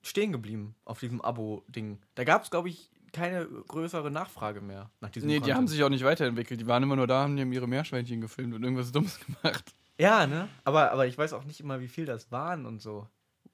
stehen 0.02 0.32
geblieben, 0.32 0.74
auf 0.84 1.00
diesem 1.00 1.20
Abo-Ding. 1.20 1.98
Da 2.14 2.24
gab 2.24 2.44
es, 2.44 2.50
glaube 2.50 2.68
ich, 2.68 2.90
keine 3.14 3.46
größere 3.46 4.10
Nachfrage 4.10 4.60
mehr 4.60 4.90
nach 5.00 5.10
diesem 5.10 5.28
Nee, 5.28 5.34
die 5.34 5.40
Content. 5.40 5.56
haben 5.56 5.68
sich 5.68 5.82
auch 5.82 5.88
nicht 5.88 6.04
weiterentwickelt. 6.04 6.60
Die 6.60 6.66
waren 6.66 6.82
immer 6.82 6.96
nur 6.96 7.06
da, 7.06 7.22
haben 7.22 7.36
die 7.36 7.42
ihre 7.42 7.66
Meerschweinchen 7.68 8.20
gefilmt 8.20 8.54
und 8.54 8.62
irgendwas 8.62 8.92
Dummes 8.92 9.18
gemacht. 9.20 9.64
Ja, 9.98 10.26
ne? 10.26 10.48
Aber, 10.64 10.90
aber 10.90 11.06
ich 11.06 11.16
weiß 11.16 11.32
auch 11.32 11.44
nicht 11.44 11.60
immer, 11.60 11.80
wie 11.80 11.88
viel 11.88 12.04
das 12.04 12.30
waren 12.32 12.66
und 12.66 12.82
so. 12.82 13.08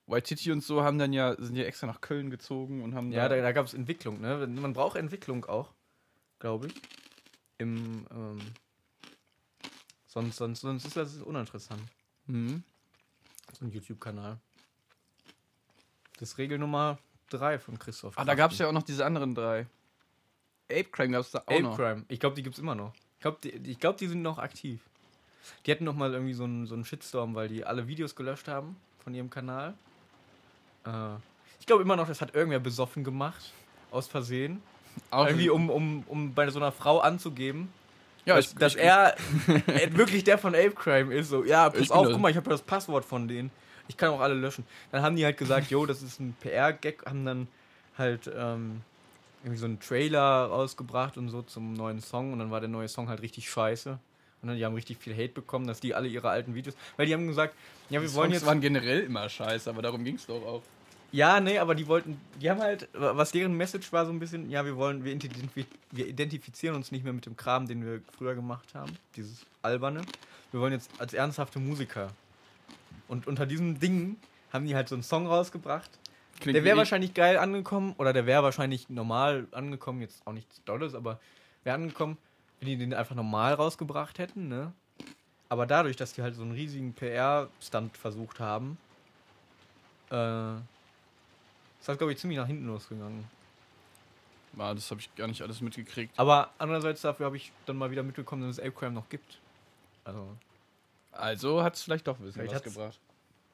Waititi 0.06 0.50
und 0.50 0.64
so 0.64 0.82
haben 0.82 0.98
dann 0.98 1.12
ja, 1.12 1.36
sind 1.38 1.54
ja 1.56 1.64
extra 1.64 1.86
nach 1.86 2.00
Köln 2.00 2.30
gezogen 2.30 2.82
und 2.82 2.94
haben 2.94 3.12
Ja, 3.12 3.28
da, 3.28 3.36
da, 3.36 3.42
da 3.42 3.52
gab 3.52 3.66
es 3.66 3.74
Entwicklung, 3.74 4.20
ne? 4.20 4.46
Man 4.46 4.72
braucht 4.72 4.96
Entwicklung 4.96 5.44
auch, 5.44 5.72
glaube 6.38 6.66
ich. 6.68 6.74
Im, 7.58 8.06
ähm, 8.10 8.38
sonst, 10.06 10.36
sonst, 10.36 10.62
sonst 10.62 10.84
ist 10.86 10.96
das 10.96 11.16
uninteressant. 11.22 11.82
Mhm. 12.26 12.64
So 13.52 13.66
ein 13.66 13.70
YouTube-Kanal. 13.70 14.38
Das 16.18 16.30
ist 16.30 16.38
Regel 16.38 16.58
Nummer 16.58 16.98
3 17.30 17.58
von 17.58 17.78
Christoph. 17.78 18.18
Ah, 18.18 18.24
da 18.24 18.34
gab 18.34 18.52
es 18.52 18.58
ja 18.58 18.68
auch 18.68 18.72
noch 18.72 18.82
diese 18.82 19.04
anderen 19.04 19.34
drei. 19.34 19.66
Ape 20.70 20.84
Crime 20.84 21.12
gab 21.12 21.22
es 21.22 21.30
da 21.30 21.40
auch 21.40 21.52
Ape 21.52 21.62
noch. 21.62 21.76
Crime. 21.76 22.04
Ich 22.08 22.20
glaube, 22.20 22.36
die 22.36 22.42
gibt 22.42 22.56
es 22.56 22.60
immer 22.60 22.74
noch. 22.74 22.92
Ich 23.14 23.22
glaube, 23.22 23.38
die, 23.42 23.50
ich 23.50 23.78
glaub, 23.78 23.96
die 23.96 24.06
sind 24.06 24.22
noch 24.22 24.38
aktiv. 24.38 24.80
Die 25.66 25.72
hatten 25.72 25.84
noch 25.84 25.94
mal 25.94 26.12
irgendwie 26.12 26.32
so 26.32 26.44
einen, 26.44 26.66
so 26.66 26.74
einen 26.74 26.84
Shitstorm, 26.84 27.34
weil 27.34 27.48
die 27.48 27.64
alle 27.64 27.88
Videos 27.88 28.14
gelöscht 28.14 28.48
haben 28.48 28.76
von 29.02 29.14
ihrem 29.14 29.30
Kanal. 29.30 29.74
Äh, 30.86 31.16
ich 31.58 31.66
glaube 31.66 31.82
immer 31.82 31.96
noch, 31.96 32.06
das 32.06 32.20
hat 32.20 32.34
irgendwer 32.34 32.60
besoffen 32.60 33.04
gemacht. 33.04 33.52
Aus 33.90 34.06
Versehen. 34.06 34.62
Auch 35.10 35.26
irgendwie, 35.26 35.50
um, 35.50 35.70
um, 35.70 36.04
um 36.06 36.34
bei 36.34 36.48
so 36.50 36.58
einer 36.58 36.72
Frau 36.72 37.00
anzugeben, 37.00 37.72
ja, 38.24 38.36
dass, 38.36 38.48
ich, 38.48 38.54
dass 38.54 38.74
ich, 38.74 38.82
er 38.82 39.14
wirklich 39.92 40.24
der 40.24 40.38
von 40.38 40.54
Ape 40.54 40.72
Crime 40.72 41.14
ist. 41.14 41.28
So, 41.28 41.44
ja, 41.44 41.70
pass 41.70 41.90
auf, 41.90 42.06
guck 42.06 42.20
mal, 42.20 42.30
ich 42.30 42.36
habe 42.36 42.48
das 42.48 42.62
Passwort 42.62 43.04
von 43.04 43.26
denen. 43.28 43.50
Ich 43.90 43.96
kann 43.96 44.10
auch 44.10 44.20
alle 44.20 44.34
löschen. 44.34 44.64
Dann 44.92 45.02
haben 45.02 45.16
die 45.16 45.24
halt 45.24 45.36
gesagt, 45.36 45.68
jo, 45.68 45.84
das 45.84 46.00
ist 46.00 46.20
ein 46.20 46.36
PR-Gag, 46.40 47.04
haben 47.06 47.24
dann 47.24 47.48
halt 47.98 48.30
ähm, 48.32 48.82
irgendwie 49.42 49.58
so 49.58 49.66
einen 49.66 49.80
Trailer 49.80 50.44
rausgebracht 50.46 51.18
und 51.18 51.28
so 51.28 51.42
zum 51.42 51.72
neuen 51.72 52.00
Song 52.00 52.32
und 52.32 52.38
dann 52.38 52.52
war 52.52 52.60
der 52.60 52.68
neue 52.68 52.86
Song 52.86 53.08
halt 53.08 53.20
richtig 53.20 53.50
scheiße. 53.50 53.98
Und 54.42 54.48
dann 54.48 54.56
die 54.56 54.64
haben 54.64 54.74
richtig 54.74 54.98
viel 54.98 55.12
Hate 55.12 55.32
bekommen, 55.32 55.66
dass 55.66 55.80
die 55.80 55.92
alle 55.92 56.06
ihre 56.06 56.30
alten 56.30 56.54
Videos, 56.54 56.76
weil 56.96 57.06
die 57.06 57.14
haben 57.14 57.26
gesagt, 57.26 57.52
ja, 57.88 58.00
wir 58.00 58.08
die 58.08 58.14
wollen 58.14 58.30
Songs 58.30 58.42
jetzt 58.42 58.46
waren 58.46 58.60
generell 58.60 59.00
immer 59.00 59.28
scheiße, 59.28 59.68
aber 59.68 59.82
darum 59.82 60.04
ging 60.04 60.14
es 60.14 60.26
doch 60.26 60.46
auch. 60.46 60.62
ja, 61.10 61.40
nee, 61.40 61.58
aber 61.58 61.74
die 61.74 61.88
wollten, 61.88 62.20
die 62.40 62.48
haben 62.48 62.60
halt, 62.60 62.88
was 62.92 63.32
deren 63.32 63.54
Message 63.56 63.92
war 63.92 64.06
so 64.06 64.12
ein 64.12 64.20
bisschen, 64.20 64.48
ja, 64.50 64.64
wir 64.64 64.76
wollen, 64.76 65.04
wir, 65.04 65.18
wir 65.90 66.06
identifizieren 66.06 66.76
uns 66.76 66.92
nicht 66.92 67.02
mehr 67.02 67.12
mit 67.12 67.26
dem 67.26 67.36
Kram, 67.36 67.66
den 67.66 67.84
wir 67.84 68.02
früher 68.16 68.36
gemacht 68.36 68.72
haben, 68.72 68.92
dieses 69.16 69.44
alberne. 69.62 70.02
Wir 70.52 70.60
wollen 70.60 70.74
jetzt 70.74 70.92
als 71.00 71.12
ernsthafte 71.12 71.58
Musiker. 71.58 72.12
Und 73.10 73.26
unter 73.26 73.44
diesem 73.44 73.80
Ding 73.80 74.16
haben 74.52 74.66
die 74.68 74.76
halt 74.76 74.88
so 74.88 74.94
einen 74.94 75.02
Song 75.02 75.26
rausgebracht. 75.26 75.90
Klingt 76.38 76.54
Der 76.54 76.62
wäre 76.62 76.76
wahrscheinlich 76.76 77.12
geil 77.12 77.38
angekommen, 77.38 77.94
oder 77.98 78.12
der 78.12 78.24
wäre 78.24 78.44
wahrscheinlich 78.44 78.88
normal 78.88 79.48
angekommen, 79.50 80.00
jetzt 80.00 80.24
auch 80.26 80.32
nichts 80.32 80.62
Dolles, 80.64 80.94
aber 80.94 81.18
wäre 81.64 81.74
angekommen, 81.74 82.16
wenn 82.60 82.68
die 82.68 82.76
den 82.76 82.94
einfach 82.94 83.16
normal 83.16 83.54
rausgebracht 83.54 84.20
hätten, 84.20 84.46
ne? 84.46 84.72
Aber 85.48 85.66
dadurch, 85.66 85.96
dass 85.96 86.12
die 86.12 86.22
halt 86.22 86.36
so 86.36 86.42
einen 86.42 86.52
riesigen 86.52 86.92
PR-Stunt 86.94 87.96
versucht 87.96 88.38
haben, 88.38 88.78
äh, 90.12 90.54
ist 90.54 91.88
das, 91.88 91.98
glaube 91.98 92.12
ich, 92.12 92.18
ziemlich 92.18 92.38
nach 92.38 92.46
hinten 92.46 92.68
losgegangen. 92.68 93.24
Ah, 94.56 94.72
das 94.72 94.88
habe 94.90 95.00
ich 95.00 95.12
gar 95.16 95.26
nicht 95.26 95.42
alles 95.42 95.60
mitgekriegt. 95.60 96.16
Aber 96.16 96.50
andererseits 96.58 97.00
dafür 97.00 97.26
habe 97.26 97.36
ich 97.36 97.50
dann 97.66 97.76
mal 97.76 97.90
wieder 97.90 98.04
mitbekommen, 98.04 98.42
dass 98.42 98.58
es 98.58 98.60
Ape 98.60 98.70
Crime 98.72 98.92
noch 98.92 99.08
gibt. 99.08 99.38
Also, 100.04 100.36
Also 101.12 101.62
hat 101.62 101.74
es 101.76 101.82
vielleicht 101.82 102.06
doch 102.06 102.18
ein 102.18 102.24
bisschen 102.24 102.42
Vielleicht 102.42 102.64
was 102.66 102.74
gebracht. 102.74 103.00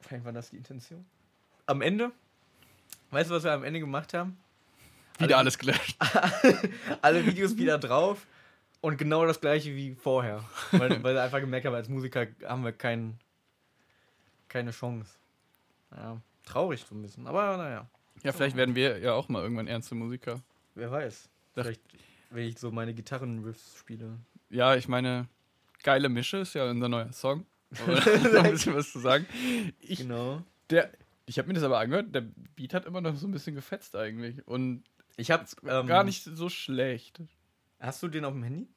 vielleicht 0.01 0.25
war 0.25 0.31
das 0.33 0.49
die 0.49 0.57
Intention. 0.57 1.05
Am 1.65 1.81
Ende, 1.81 2.11
weißt 3.11 3.29
du, 3.29 3.35
was 3.35 3.43
wir 3.43 3.51
am 3.51 3.63
Ende 3.63 3.79
gemacht 3.79 4.13
haben? 4.13 4.37
Wieder 5.17 5.35
Alle- 5.35 5.37
alles 5.37 5.57
gelöscht. 5.57 5.97
alle 7.01 7.25
Videos 7.25 7.57
wieder 7.57 7.77
drauf 7.79 8.25
und 8.81 8.97
genau 8.97 9.25
das 9.25 9.41
gleiche 9.41 9.75
wie 9.75 9.95
vorher. 9.95 10.43
Weil, 10.71 10.89
weil 11.03 11.15
wir 11.15 11.23
einfach 11.23 11.39
gemerkt 11.39 11.65
haben, 11.65 11.73
als 11.73 11.89
Musiker 11.89 12.27
haben 12.45 12.63
wir 12.63 12.71
kein, 12.71 13.19
keine 14.47 14.71
Chance. 14.71 15.11
Ja, 15.95 16.21
traurig 16.45 16.85
so 16.87 16.93
ein 16.95 17.01
bisschen, 17.01 17.25
aber 17.27 17.57
naja, 17.57 17.87
Ja, 18.23 18.31
vielleicht 18.33 18.55
werden 18.55 18.75
wir 18.75 18.99
ja 18.99 19.13
auch 19.13 19.29
mal 19.29 19.41
irgendwann 19.41 19.67
ernste 19.67 19.95
Musiker. 19.95 20.41
wer 20.75 20.91
weiß. 20.91 21.29
Vielleicht, 21.53 21.81
wenn 22.29 22.43
ich 22.47 22.59
so 22.59 22.71
meine 22.71 22.93
Gitarrenriffs 22.93 23.77
spiele. 23.79 24.19
Ja, 24.49 24.75
ich 24.75 24.87
meine, 24.87 25.27
geile 25.83 26.09
Mische 26.09 26.37
ist 26.37 26.53
ja 26.55 26.69
unser 26.69 26.89
neuer 26.89 27.11
Song. 27.13 27.45
Noch 27.71 27.87
ein 28.43 28.51
bisschen 28.51 28.75
was 28.75 28.91
zu 28.91 28.99
sagen. 28.99 29.25
Ich, 29.79 29.99
Genau. 29.99 30.41
der, 30.69 30.91
ich 31.25 31.37
habe 31.37 31.47
mir 31.49 31.53
das 31.53 31.63
aber 31.63 31.79
angehört, 31.79 32.13
der 32.15 32.21
Beat 32.55 32.73
hat 32.73 32.85
immer 32.85 33.01
noch 33.01 33.15
so 33.15 33.27
ein 33.27 33.31
bisschen 33.31 33.55
gefetzt 33.55 33.95
eigentlich. 33.95 34.47
Und 34.47 34.83
Ich 35.17 35.31
habe 35.31 35.45
ähm, 35.67 35.85
gar 35.87 36.03
nicht 36.03 36.23
so 36.23 36.47
schlecht. 36.49 37.19
Hast 37.79 38.01
du 38.03 38.07
den 38.07 38.23
auf 38.25 38.33
dem 38.33 38.43
Handy? 38.43 38.67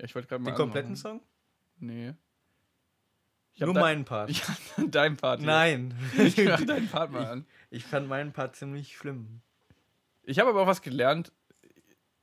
Ja, 0.00 0.04
ich 0.06 0.14
wollte 0.14 0.28
gerade 0.28 0.42
mal. 0.42 0.50
Den 0.50 0.56
kompletten. 0.56 0.96
Song? 0.96 1.20
Nee. 1.78 2.14
Ich 3.54 3.60
Nur 3.60 3.72
da- 3.74 3.80
meinen 3.80 4.04
Part. 4.04 4.28
Ich 4.30 4.42
dein 4.90 5.16
Part. 5.16 5.40
hier. 5.40 5.46
Nein. 5.46 5.94
Ich 6.18 6.36
mach 6.44 6.60
deinen 6.64 6.88
Part 6.88 7.12
mal 7.12 7.26
an. 7.30 7.46
Ich 7.70 7.84
fand 7.84 8.08
meinen 8.08 8.32
Part 8.32 8.56
ziemlich 8.56 8.96
schlimm. 8.96 9.40
Ich 10.24 10.38
habe 10.40 10.50
aber 10.50 10.62
auch 10.62 10.66
was 10.66 10.82
gelernt, 10.82 11.32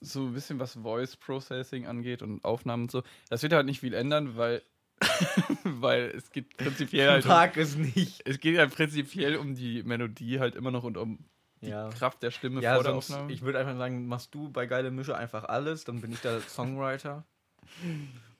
so 0.03 0.21
ein 0.27 0.33
bisschen 0.33 0.59
was 0.59 0.73
Voice 0.75 1.15
Processing 1.15 1.87
angeht 1.87 2.21
und 2.21 2.43
Aufnahmen 2.45 2.83
und 2.83 2.91
so. 2.91 3.03
Das 3.29 3.41
wird 3.43 3.53
halt 3.53 3.65
nicht 3.65 3.79
viel 3.79 3.93
ändern, 3.93 4.35
weil, 4.37 4.61
weil 5.63 6.11
es 6.15 6.29
geht 6.31 6.55
prinzipiell 6.57 7.09
halt 7.09 7.23
um, 7.25 7.29
Mag 7.29 7.57
es 7.57 7.75
nicht. 7.75 8.21
es 8.25 8.39
geht 8.39 8.57
halt 8.57 8.73
prinzipiell 8.75 9.35
um 9.37 9.55
die 9.55 9.83
Melodie 9.83 10.39
halt 10.39 10.55
immer 10.55 10.71
noch 10.71 10.83
und 10.83 10.97
um 10.97 11.19
die 11.61 11.69
Ja. 11.69 11.89
Kraft 11.89 12.21
der 12.23 12.31
Stimme 12.31 12.61
Ja, 12.61 12.75
vor 12.75 12.83
der 12.83 12.93
Aufnahme. 12.95 13.31
ich 13.31 13.41
würde 13.41 13.59
einfach 13.59 13.77
sagen, 13.77 14.07
machst 14.07 14.33
du 14.35 14.49
bei 14.49 14.65
Geile 14.65 14.91
Mische 14.91 15.15
einfach 15.17 15.45
alles, 15.45 15.83
dann 15.85 16.01
bin 16.01 16.11
ich 16.11 16.19
der 16.19 16.39
Songwriter. 16.47 17.25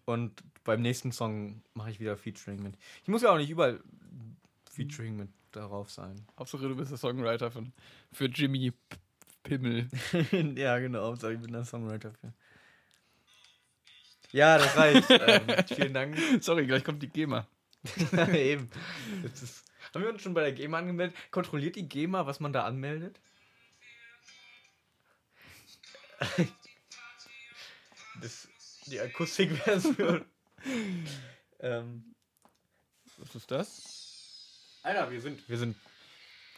Und 0.05 0.43
beim 0.63 0.81
nächsten 0.81 1.11
Song 1.11 1.61
mache 1.73 1.89
ich 1.91 1.99
wieder 1.99 2.17
Featuring 2.17 2.61
mit. 2.61 2.75
Ich 3.03 3.07
muss 3.07 3.21
ja 3.21 3.31
auch 3.31 3.37
nicht 3.37 3.49
überall 3.49 3.79
Featuring 4.69 5.15
mit 5.15 5.29
darauf 5.51 5.89
sein. 5.91 6.15
Hauptsache 6.37 6.67
du 6.67 6.75
bist 6.75 6.91
der 6.91 6.97
Songwriter 6.97 7.51
von, 7.51 7.71
für 8.11 8.25
Jimmy 8.25 8.73
Pimmel. 9.43 9.89
ja, 10.55 10.79
genau, 10.79 11.03
Hauptsache 11.03 11.33
ich 11.33 11.39
bin 11.39 11.51
der 11.51 11.65
Songwriter 11.65 12.11
für. 12.13 12.33
Ja, 14.31 14.57
das 14.57 14.75
reicht. 14.75 15.07
ähm, 15.09 15.65
vielen 15.67 15.93
Dank. 15.93 16.17
Sorry, 16.41 16.65
gleich 16.65 16.83
kommt 16.83 17.03
die 17.03 17.09
GEMA. 17.09 17.47
ja, 18.11 18.27
eben. 18.33 18.69
Ist, 19.23 19.63
haben 19.93 20.03
wir 20.03 20.09
uns 20.09 20.21
schon 20.21 20.33
bei 20.33 20.41
der 20.41 20.53
GEMA 20.53 20.79
angemeldet? 20.79 21.15
Kontrolliert 21.29 21.75
die 21.75 21.87
GEMA, 21.87 22.25
was 22.25 22.39
man 22.39 22.51
da 22.51 22.63
anmeldet? 22.63 23.19
Das, 28.21 28.47
die 28.87 28.99
Akustikversion. 28.99 30.25
ähm, 31.59 32.15
Was 33.17 33.35
ist 33.35 33.51
das? 33.51 34.79
Alter, 34.83 35.11
wir 35.11 35.21
sind, 35.21 35.47
wir 35.47 35.57
sind, 35.57 35.77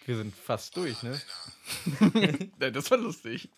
wir 0.06 0.18
sind 0.18 0.36
fast 0.36 0.76
durch, 0.78 1.01
ne? 1.03 1.20
Das 2.60 2.91
war 2.91 2.97
lustig. 2.97 3.49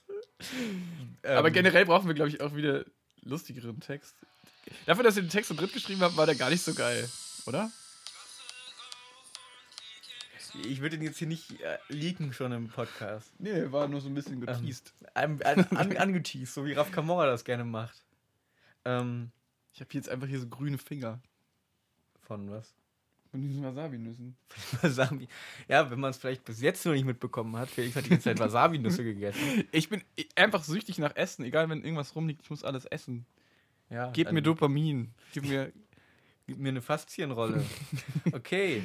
Ähm, 1.23 1.37
Aber 1.37 1.51
generell 1.51 1.85
brauchen 1.85 2.07
wir, 2.07 2.13
glaube 2.13 2.29
ich, 2.29 2.41
auch 2.41 2.55
wieder 2.55 2.85
lustigeren 3.21 3.79
Text. 3.79 4.15
Dafür, 4.85 5.03
dass 5.03 5.15
ihr 5.17 5.23
den 5.23 5.29
Text 5.29 5.49
so 5.49 5.55
dritt 5.55 5.73
geschrieben 5.73 6.01
habt, 6.01 6.17
war 6.17 6.25
der 6.25 6.35
gar 6.35 6.49
nicht 6.49 6.61
so 6.63 6.73
geil, 6.73 7.09
oder? 7.45 7.71
Ich 10.63 10.81
würde 10.81 10.97
den 10.97 11.05
jetzt 11.05 11.17
hier 11.19 11.27
nicht 11.27 11.61
äh, 11.61 11.77
leaken 11.89 12.33
schon 12.33 12.51
im 12.51 12.67
Podcast. 12.69 13.31
Nee, 13.37 13.71
war 13.71 13.87
nur 13.87 14.01
so 14.01 14.07
ein 14.09 14.13
bisschen 14.15 14.41
geteased. 14.41 14.93
An, 15.13 15.41
an, 15.43 15.65
an, 15.75 15.97
angeteased, 15.97 16.53
so 16.53 16.65
wie 16.65 16.73
Raf 16.73 16.91
Kamora 16.91 17.25
das 17.27 17.43
gerne 17.43 17.63
macht. 17.63 18.03
Ähm, 18.85 19.31
Ich 19.73 19.81
habe 19.81 19.89
jetzt 19.93 20.09
einfach 20.09 20.27
hier 20.27 20.39
so 20.39 20.47
grüne 20.47 20.77
Finger. 20.77 21.19
von 22.21 22.49
was? 22.49 22.73
Von 23.31 23.41
diesen 23.41 23.63
Wasabi-Nüssen. 23.63 24.35
Wasabi. 24.81 25.27
Ja, 25.67 25.89
wenn 25.91 25.99
man 25.99 26.11
es 26.11 26.17
vielleicht 26.17 26.43
bis 26.45 26.61
jetzt 26.61 26.85
noch 26.85 26.93
nicht 26.93 27.05
mitbekommen 27.05 27.55
hat, 27.57 27.69
Felix 27.69 27.95
hat 27.95 28.05
die 28.05 28.09
ganze 28.09 28.25
Zeit 28.25 28.39
Wasabi-Nüsse 28.39 29.03
gegessen. 29.03 29.65
Ich 29.71 29.89
bin 29.89 30.01
einfach 30.35 30.63
süchtig 30.63 30.97
nach 30.97 31.15
Essen. 31.15 31.43
Egal, 31.45 31.69
wenn 31.69 31.83
irgendwas 31.83 32.15
rumliegt, 32.15 32.41
ich 32.43 32.49
muss 32.49 32.63
alles 32.63 32.85
essen. 32.85 33.25
Ja, 33.89 34.11
Gib 34.11 34.31
mir 34.31 34.41
Dopamin. 34.41 35.13
Gib 35.33 35.45
mir. 35.45 35.71
Gib 36.45 36.57
mir 36.59 36.69
eine 36.69 36.81
Faszienrolle. 36.81 37.63
Okay. 38.33 38.81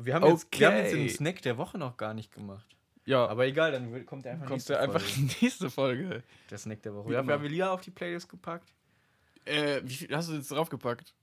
Wir 0.00 0.14
haben, 0.14 0.26
jetzt, 0.26 0.46
wir 0.58 0.66
haben 0.68 0.76
jetzt 0.76 0.92
den 0.92 1.00
Okay. 1.00 1.08
Snack 1.08 1.42
der 1.42 1.58
Woche 1.58 1.76
noch 1.76 1.96
gar 1.96 2.14
nicht 2.14 2.32
gemacht. 2.32 2.66
Ja, 3.04 3.26
Aber 3.26 3.46
egal, 3.46 3.72
dann 3.72 4.06
kommt 4.06 4.24
der 4.26 4.32
einfach 4.34 4.46
kommst 4.46 4.68
nächste 4.68 4.72
du 4.74 4.80
einfach 4.80 5.00
Folge. 5.00 5.20
in 5.20 5.28
die 5.28 5.44
nächste 5.44 5.70
Folge. 5.70 6.22
Der 6.50 6.58
Snack 6.58 6.82
der 6.82 6.94
Woche. 6.94 7.08
Wie 7.08 7.12
Ja, 7.14 7.26
wir 7.26 7.34
haben 7.34 7.44
Elia 7.44 7.70
auf 7.72 7.80
die 7.80 7.90
Playlist 7.90 8.28
gepackt. 8.28 8.72
Äh, 9.44 9.80
wie 9.84 9.94
viel 9.94 10.14
hast 10.14 10.28
du 10.28 10.34
jetzt 10.34 10.50
draufgepackt? 10.50 11.14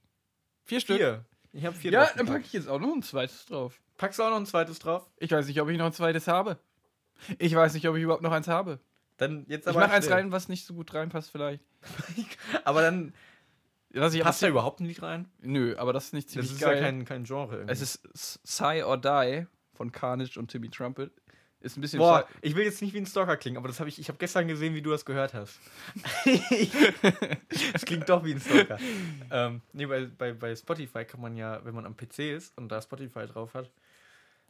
Vier 0.66 0.80
Stück? 0.82 0.98
Vier. 0.98 1.26
Ich 1.56 1.66
habe 1.66 1.76
vier 1.76 1.92
Ja, 1.92 2.10
dann 2.18 2.26
packe 2.26 2.42
ich 2.42 2.54
jetzt 2.54 2.68
auch 2.68 2.80
noch 2.80 2.94
ein 2.94 3.02
zweites 3.02 3.46
drauf. 3.46 3.80
Packst 3.98 4.20
du 4.20 4.24
auch 4.24 4.30
noch 4.30 4.38
ein 4.38 4.46
zweites 4.46 4.78
drauf? 4.80 5.10
Ich 5.18 5.32
weiß 5.32 5.48
nicht, 5.48 5.60
ob 5.62 5.70
ich 5.70 5.78
noch 5.78 5.86
ein 5.86 5.94
zweites 5.94 6.28
habe. 6.28 6.60
Ich 7.40 7.56
weiß 7.56 7.74
nicht, 7.76 7.88
ob 7.88 7.96
ich 7.96 8.04
überhaupt 8.04 8.24
noch 8.24 8.34
eins 8.34 8.50
habe. 8.50 8.80
Dann 9.18 9.46
jetzt 9.48 9.64
Ich 9.64 9.70
aber 9.70 9.80
mache 9.80 9.94
eins 9.94 10.06
schnell. 10.06 10.18
rein, 10.18 10.32
was 10.34 10.50
nicht 10.50 10.66
so 10.66 10.74
gut 10.74 10.94
reinpasst, 10.94 11.32
vielleicht. 11.32 11.64
Aber 12.66 12.82
dann 12.82 13.14
ich 13.90 14.20
passt 14.22 14.44
da 14.44 14.50
überhaupt 14.50 14.82
ein 14.82 14.86
Lied 14.88 15.02
rein? 15.02 15.30
Nö, 15.42 15.74
aber 15.78 15.94
das 15.94 16.08
ist 16.08 16.14
nicht 16.14 16.28
Das 16.28 16.34
ziemlich 16.34 16.52
ist 16.52 16.60
geil. 16.60 16.76
ja 16.76 16.84
kein, 16.84 17.06
kein 17.06 17.24
Genre. 17.24 17.56
Irgendwie. 17.56 17.72
es 17.72 17.82
ist 17.82 18.40
Sigh 18.44 18.84
or 18.84 18.98
Die 18.98 19.46
von 19.74 19.94
Carnage 19.94 20.38
und 20.38 20.52
Timmy 20.52 20.70
Trumpet. 20.70 21.12
Ist 21.66 21.78
ein 21.78 21.82
bisschen. 21.82 21.98
Boah, 22.00 22.28
ich 22.42 22.56
will 22.56 22.64
jetzt 22.64 22.80
nicht 22.82 22.94
wie 22.94 23.00
ein 23.00 23.08
Stalker 23.08 23.38
klingen, 23.38 23.58
aber 23.58 23.68
das 23.68 23.80
habe 23.80 23.90
ich, 23.90 23.98
ich 23.98 24.08
habe 24.08 24.20
gestern 24.20 24.48
gesehen, 24.48 24.76
wie 24.76 24.82
du 24.84 24.92
das 24.92 25.04
gehört 25.04 25.34
hast. 25.34 25.60
das 27.74 27.86
klingt 27.86 28.08
doch 28.08 28.24
wie 28.24 28.34
ein 28.34 28.40
Stalker. 28.40 28.78
ähm, 29.32 29.62
nee, 29.74 29.86
bei, 29.86 30.06
bei, 30.06 30.34
bei 30.34 30.56
Spotify 30.56 31.06
kann 31.06 31.22
man 31.22 31.36
ja, 31.36 31.64
wenn 31.66 31.74
man 31.74 31.86
am 31.86 31.98
PC 31.98 32.20
ist 32.20 32.56
und 32.58 32.70
da 32.70 32.82
Spotify 32.82 33.26
drauf 33.26 33.54
hat, 33.56 33.66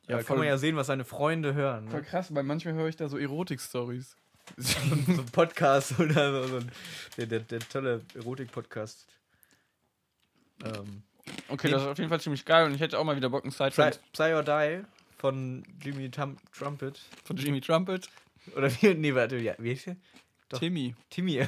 Ja, 0.08 0.12
ja, 0.12 0.18
kann 0.18 0.26
voll- 0.26 0.38
man 0.40 0.48
ja 0.48 0.58
sehen, 0.58 0.76
was 0.76 0.88
seine 0.88 1.06
Freunde 1.06 1.54
hören. 1.54 1.88
Voll 1.90 2.02
Ne? 2.02 2.06
krass, 2.06 2.34
weil 2.36 2.44
manchmal 2.44 2.74
höre 2.74 2.88
ich 2.90 2.98
da 2.98 3.08
so 3.08 3.18
Erotik-Stories. 3.18 4.18
so 4.58 4.78
ein 4.92 5.26
Podcast 5.32 5.98
oder 6.00 6.48
so, 6.48 6.58
ein, 6.58 6.72
der, 7.18 7.26
der, 7.28 7.40
der 7.40 7.60
tolle 7.62 8.02
Erotik-Podcast. 8.16 9.08
Ähm, 10.64 11.04
Okay, 11.48 11.72
das 11.72 11.82
ist 11.82 11.88
auf 11.88 11.98
jeden 11.98 12.10
Fall 12.12 12.22
ziemlich 12.22 12.46
geil 12.46 12.68
und 12.68 12.76
ich 12.76 12.82
hätte 12.82 13.00
auch 13.00 13.04
mal 13.04 13.16
wieder 13.16 13.30
Bock, 13.30 13.44
einen 13.44 13.52
Psy, 13.52 13.72
Side 13.72 13.98
Psy 14.14 14.34
or 14.34 14.44
Die 14.44 14.84
von 15.26 15.64
Jimmy 15.82 16.12
Tum 16.12 16.38
Trumpet. 16.56 17.02
von 17.24 17.36
Jimmy 17.36 17.60
Trumpet. 17.60 18.08
Oder 18.56 18.72
wie? 18.72 18.94
Nee, 18.94 19.16
warte, 19.16 19.38
ja, 19.38 19.56
wie 19.58 19.74
der? 19.74 19.98
Doch. 20.50 20.60
Timmy. 20.60 20.94
Timmy. 21.10 21.48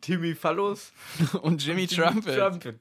Timmy 0.00 0.34
Fallos. 0.34 0.92
und 1.42 1.62
Jimmy 1.62 1.86
Trumpet. 1.86 2.38
Trumpet. 2.38 2.78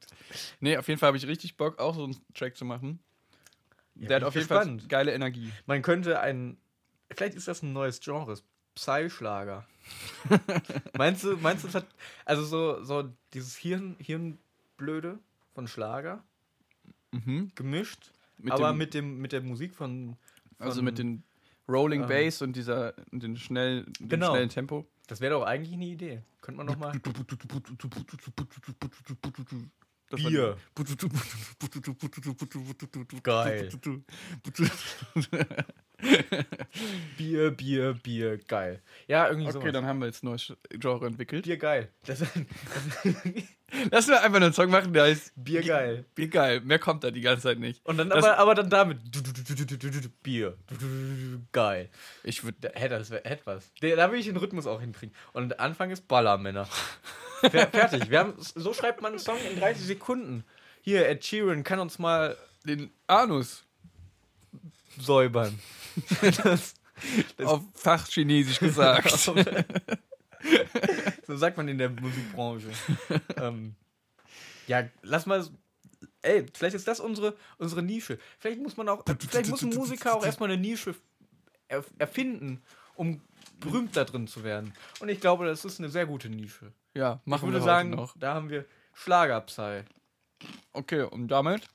Nee, 0.61 0.77
auf 0.77 0.87
jeden 0.87 0.97
Fall 1.01 1.07
habe 1.07 1.17
ich 1.17 1.27
richtig 1.27 1.57
Bock, 1.57 1.79
auch 1.79 1.93
so 1.95 2.05
einen 2.05 2.15
Track 2.33 2.55
zu 2.55 2.63
machen. 2.63 2.99
Ja, 3.95 4.07
Der 4.07 4.15
hat 4.17 4.23
auf 4.23 4.35
jeden 4.35 4.47
Fall 4.47 4.59
gespannt. 4.59 4.87
geile 4.87 5.11
Energie. 5.13 5.51
Man 5.65 5.81
könnte 5.81 6.21
ein. 6.21 6.55
Vielleicht 7.11 7.35
ist 7.35 7.49
das 7.49 7.61
ein 7.61 7.73
neues 7.73 7.99
Genre. 7.99 8.35
Psy-Schlager. 8.75 9.67
meinst 10.97 11.25
du, 11.25 11.35
meinst 11.35 11.65
du, 11.65 11.67
das 11.67 11.75
hat. 11.75 11.87
Also 12.23 12.45
so, 12.45 12.81
so 12.85 13.11
dieses 13.33 13.57
Hirn, 13.57 13.97
Hirnblöde 13.99 15.19
von 15.59 15.67
Schlager 15.67 16.23
Mhm. 17.11 17.51
gemischt, 17.55 18.13
Mit 18.37 18.53
aber 18.53 18.71
dem, 18.71 18.77
mit, 18.77 18.93
dem, 18.93 19.17
mit 19.19 19.33
der 19.33 19.41
Musik 19.41 19.75
von. 19.75 20.15
von 20.57 20.67
also 20.67 20.81
mit 20.81 20.97
den 20.97 21.23
Rolling 21.67 22.03
ähm, 22.03 22.07
Bass 22.07 22.41
und 22.41 22.55
dieser 22.55 22.93
und 23.11 23.21
den 23.23 23.35
schnell, 23.35 23.83
dem 23.99 24.07
Genau. 24.07 24.29
schnellen 24.31 24.47
Tempo. 24.49 24.87
Das 25.07 25.19
wäre 25.19 25.33
doch 25.33 25.43
eigentlich 25.43 25.73
eine 25.73 25.87
Idee. 25.87 26.21
Könnte 26.41 26.63
man 26.63 26.67
nochmal. 26.67 26.93
Das 30.09 30.19
Bier. 30.23 30.57
Geil. 33.23 33.69
Bier, 37.17 37.51
Bier, 37.51 37.93
Bier, 37.93 38.37
geil. 38.37 38.81
Ja, 39.07 39.27
irgendwie 39.27 39.51
so. 39.51 39.59
Okay, 39.59 39.71
dann 39.71 39.85
haben 39.85 39.99
wir 39.99 40.05
jetzt 40.07 40.23
ein 40.23 40.27
neues 40.27 40.53
Genre 40.69 41.05
entwickelt. 41.07 41.43
Bier 41.45 41.57
geil. 41.57 41.89
Das, 42.05 42.23
Lass 43.91 44.07
mir 44.07 44.19
einfach 44.21 44.37
einen 44.37 44.53
Song 44.53 44.71
machen, 44.71 44.93
der 44.93 45.03
heißt 45.03 45.33
Bier 45.35 45.61
geil. 45.61 46.05
Bier 46.15 46.29
geil. 46.29 46.61
Mehr 46.61 46.79
kommt 46.79 47.03
da 47.03 47.11
die 47.11 47.21
ganze 47.21 47.43
Zeit 47.43 47.59
nicht. 47.59 47.85
Und 47.85 47.97
dann 47.97 48.09
Das- 48.09 48.23
aber, 48.25 48.37
aber 48.39 48.55
dann 48.55 48.69
damit. 48.69 48.97
Bier. 50.23 50.57
Geil. 51.51 51.89
Ich 52.23 52.43
würde. 52.43 52.71
Hä, 52.73 52.87
das 52.87 53.09
wäre 53.11 53.25
etwas. 53.25 53.71
Da 53.81 54.11
will 54.11 54.19
ich 54.19 54.25
den 54.25 54.37
Rhythmus 54.37 54.65
auch 54.65 54.79
hinkriegen. 54.81 55.13
Und 55.33 55.59
Anfang 55.59 55.91
ist 55.91 56.07
Ballermänner. 56.07 56.67
Fer 57.41 57.67
fertig. 57.67 58.09
Wir 58.09 58.19
haben, 58.19 58.33
so 58.37 58.73
schreibt 58.73 59.01
man 59.01 59.13
einen 59.13 59.19
Song 59.19 59.37
in 59.49 59.59
30 59.59 59.85
Sekunden. 59.85 60.43
Hier, 60.81 61.07
Ed 61.07 61.23
Sheeran 61.23 61.63
kann 61.63 61.79
uns 61.79 61.99
mal 61.99 62.37
Den 62.65 62.91
Anus 63.07 63.63
säubern. 64.99 65.59
das, 66.21 66.75
das, 67.37 67.47
auf 67.47 67.61
Fachchinesisch 67.73 68.59
gesagt. 68.59 69.09
so 71.27 71.35
sagt 71.35 71.57
man 71.57 71.67
in 71.67 71.77
der 71.77 71.89
Musikbranche. 71.89 72.69
ähm, 73.37 73.75
ja, 74.67 74.83
lass 75.01 75.25
mal. 75.25 75.45
Ey, 76.21 76.45
vielleicht 76.53 76.75
ist 76.75 76.87
das 76.87 76.99
unsere, 76.99 77.35
unsere 77.57 77.81
Nische. 77.81 78.19
Vielleicht 78.39 78.61
muss 78.61 78.75
man 78.75 78.89
auch. 78.89 79.03
Vielleicht 79.29 79.49
muss 79.49 79.61
ein 79.61 79.69
Musiker 79.69 80.15
auch 80.15 80.25
erstmal 80.25 80.51
eine 80.51 80.61
Nische 80.61 80.95
er, 81.69 81.85
erfinden, 81.97 82.61
um 82.95 83.21
berühmt 83.59 83.95
da 83.95 84.03
drin 84.03 84.27
zu 84.27 84.43
werden. 84.43 84.73
Und 84.99 85.09
ich 85.09 85.21
glaube, 85.21 85.45
das 85.45 85.63
ist 85.63 85.79
eine 85.79 85.89
sehr 85.89 86.05
gute 86.05 86.29
Nische. 86.29 86.73
Ja, 86.99 87.19
Ich 87.23 87.29
machen 87.29 87.47
würde 87.47 87.59
wir 87.59 87.63
sagen, 87.63 87.91
sagen 87.91 88.01
noch. 88.01 88.15
da 88.17 88.33
haben 88.35 88.49
wir 88.49 88.65
Schlagerpsei. 88.93 89.85
Okay, 90.73 91.01
und 91.03 91.27
damit 91.29 91.67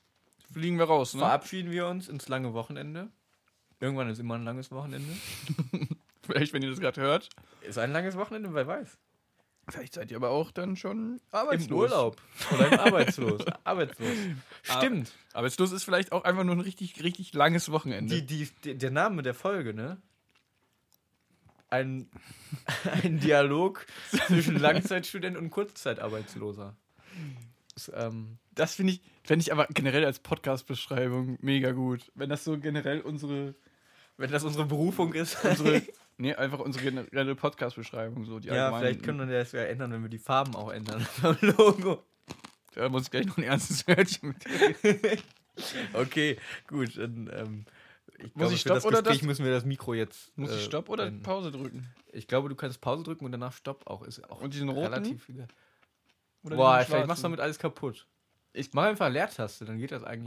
fliegen 0.51 0.77
wir 0.79 0.85
raus, 0.85 1.13
ne? 1.13 1.19
Verabschieden 1.19 1.71
wir 1.71 1.87
uns 1.87 2.07
ins 2.07 2.27
lange 2.27 2.53
Wochenende. 2.53 3.09
Irgendwann 3.79 4.09
ist 4.09 4.19
immer 4.19 4.35
ein 4.35 4.43
langes 4.45 4.71
Wochenende. 4.71 5.11
Vielleicht, 6.25 6.53
wenn 6.53 6.61
ihr 6.63 6.69
das 6.69 6.79
gerade 6.79 7.01
hört. 7.01 7.29
Ist 7.61 7.77
ein 7.77 7.91
langes 7.91 8.15
Wochenende, 8.15 8.53
wer 8.53 8.65
weiß. 8.65 8.97
Vielleicht 9.67 9.93
seid 9.95 10.11
ihr 10.11 10.17
aber 10.17 10.29
auch 10.29 10.51
dann 10.51 10.75
schon 10.75 11.15
Im 11.15 11.21
arbeitslos. 11.31 11.91
Urlaub. 11.91 12.21
Oder 12.53 12.71
im 12.71 12.79
Arbeitslos. 12.87 13.41
Arbeitslos. 13.63 14.09
Ah. 14.67 14.77
Stimmt. 14.77 15.11
Arbeitslos 15.33 15.71
ist 15.71 15.83
vielleicht 15.83 16.11
auch 16.11 16.23
einfach 16.23 16.43
nur 16.43 16.55
ein 16.55 16.61
richtig, 16.61 17.01
richtig 17.03 17.33
langes 17.33 17.71
Wochenende. 17.71 18.13
Die, 18.15 18.25
die, 18.25 18.49
die, 18.63 18.77
der 18.77 18.91
Name 18.91 19.23
der 19.23 19.33
Folge, 19.33 19.73
ne? 19.73 19.97
Ein, 21.69 22.09
ein 23.03 23.19
Dialog 23.19 23.85
zwischen 24.27 24.59
Langzeitstudent 24.59 25.37
und 25.37 25.49
Kurzzeitarbeitsloser. 25.49 26.75
Ist, 27.75 27.91
ähm, 27.93 28.37
das 28.53 28.75
finde 28.75 28.93
ich, 28.93 29.01
fände 29.23 29.43
ich 29.43 29.51
aber 29.51 29.67
generell 29.67 30.05
als 30.05 30.19
Podcast-Beschreibung 30.19 31.37
mega 31.41 31.71
gut. 31.71 32.11
Wenn 32.15 32.29
das 32.29 32.43
so 32.43 32.57
generell 32.57 33.01
unsere, 33.01 33.55
wenn 34.17 34.31
das 34.31 34.43
unsere 34.43 34.65
Berufung 34.65 35.13
ist. 35.13 35.43
unsere 35.43 35.81
nee, 36.17 36.33
einfach 36.33 36.59
unsere 36.59 36.85
generelle 36.85 37.35
Podcast-Beschreibung, 37.35 38.25
so 38.25 38.39
die 38.39 38.47
ja, 38.47 38.77
vielleicht 38.77 39.03
können 39.03 39.27
wir 39.27 39.37
das 39.37 39.51
ja 39.51 39.63
ändern, 39.63 39.91
wenn 39.91 40.03
wir 40.03 40.09
die 40.09 40.19
Farben 40.19 40.55
auch 40.55 40.71
ändern 40.71 41.05
am 41.21 41.37
Logo. 41.41 42.03
Da 42.73 42.89
muss 42.89 43.03
ich 43.03 43.11
gleich 43.11 43.25
noch 43.25 43.37
ein 43.37 43.43
ernstes 43.43 43.87
Wörtchen 43.87 44.29
mit. 44.29 45.23
Okay, 45.93 46.37
gut. 46.67 46.97
Dann, 46.97 47.29
ähm, 47.33 47.65
ich 48.19 48.35
Muss 48.35 48.51
ich 48.51 48.61
für 48.63 48.69
Stopp 48.69 48.75
das 48.77 48.85
oder 48.85 48.97
Gespräch 49.01 49.19
das- 49.19 49.27
müssen 49.27 49.45
wir 49.45 49.51
das 49.51 49.65
Mikro 49.65 49.93
jetzt. 49.93 50.37
Muss 50.37 50.51
äh, 50.51 50.55
ich 50.57 50.63
Stopp 50.65 50.89
oder 50.89 51.05
beenden. 51.05 51.23
Pause 51.23 51.51
drücken? 51.51 51.87
Ich 52.11 52.27
glaube, 52.27 52.49
du 52.49 52.55
kannst 52.55 52.79
Pause 52.81 53.03
drücken 53.03 53.25
und 53.25 53.31
danach 53.31 53.53
Stopp 53.53 53.87
auch. 53.87 54.03
Ist 54.03 54.29
auch 54.29 54.41
Und 54.41 54.53
diesen 54.53 54.69
roten? 54.69 54.93
relativ 54.93 55.27
egal. 55.29 55.47
Oder 56.43 56.55
Boah, 56.55 56.79
vielleicht 56.81 56.89
machst 56.89 56.99
du 56.99 57.05
schwarzen? 57.05 57.23
damit 57.23 57.39
alles 57.39 57.59
kaputt. 57.59 58.07
Ich 58.53 58.71
mache 58.73 58.87
einfach 58.87 59.09
Leertaste, 59.09 59.65
dann 59.65 59.77
geht 59.79 59.91
das 59.91 60.03
eigentlich. 60.03 60.23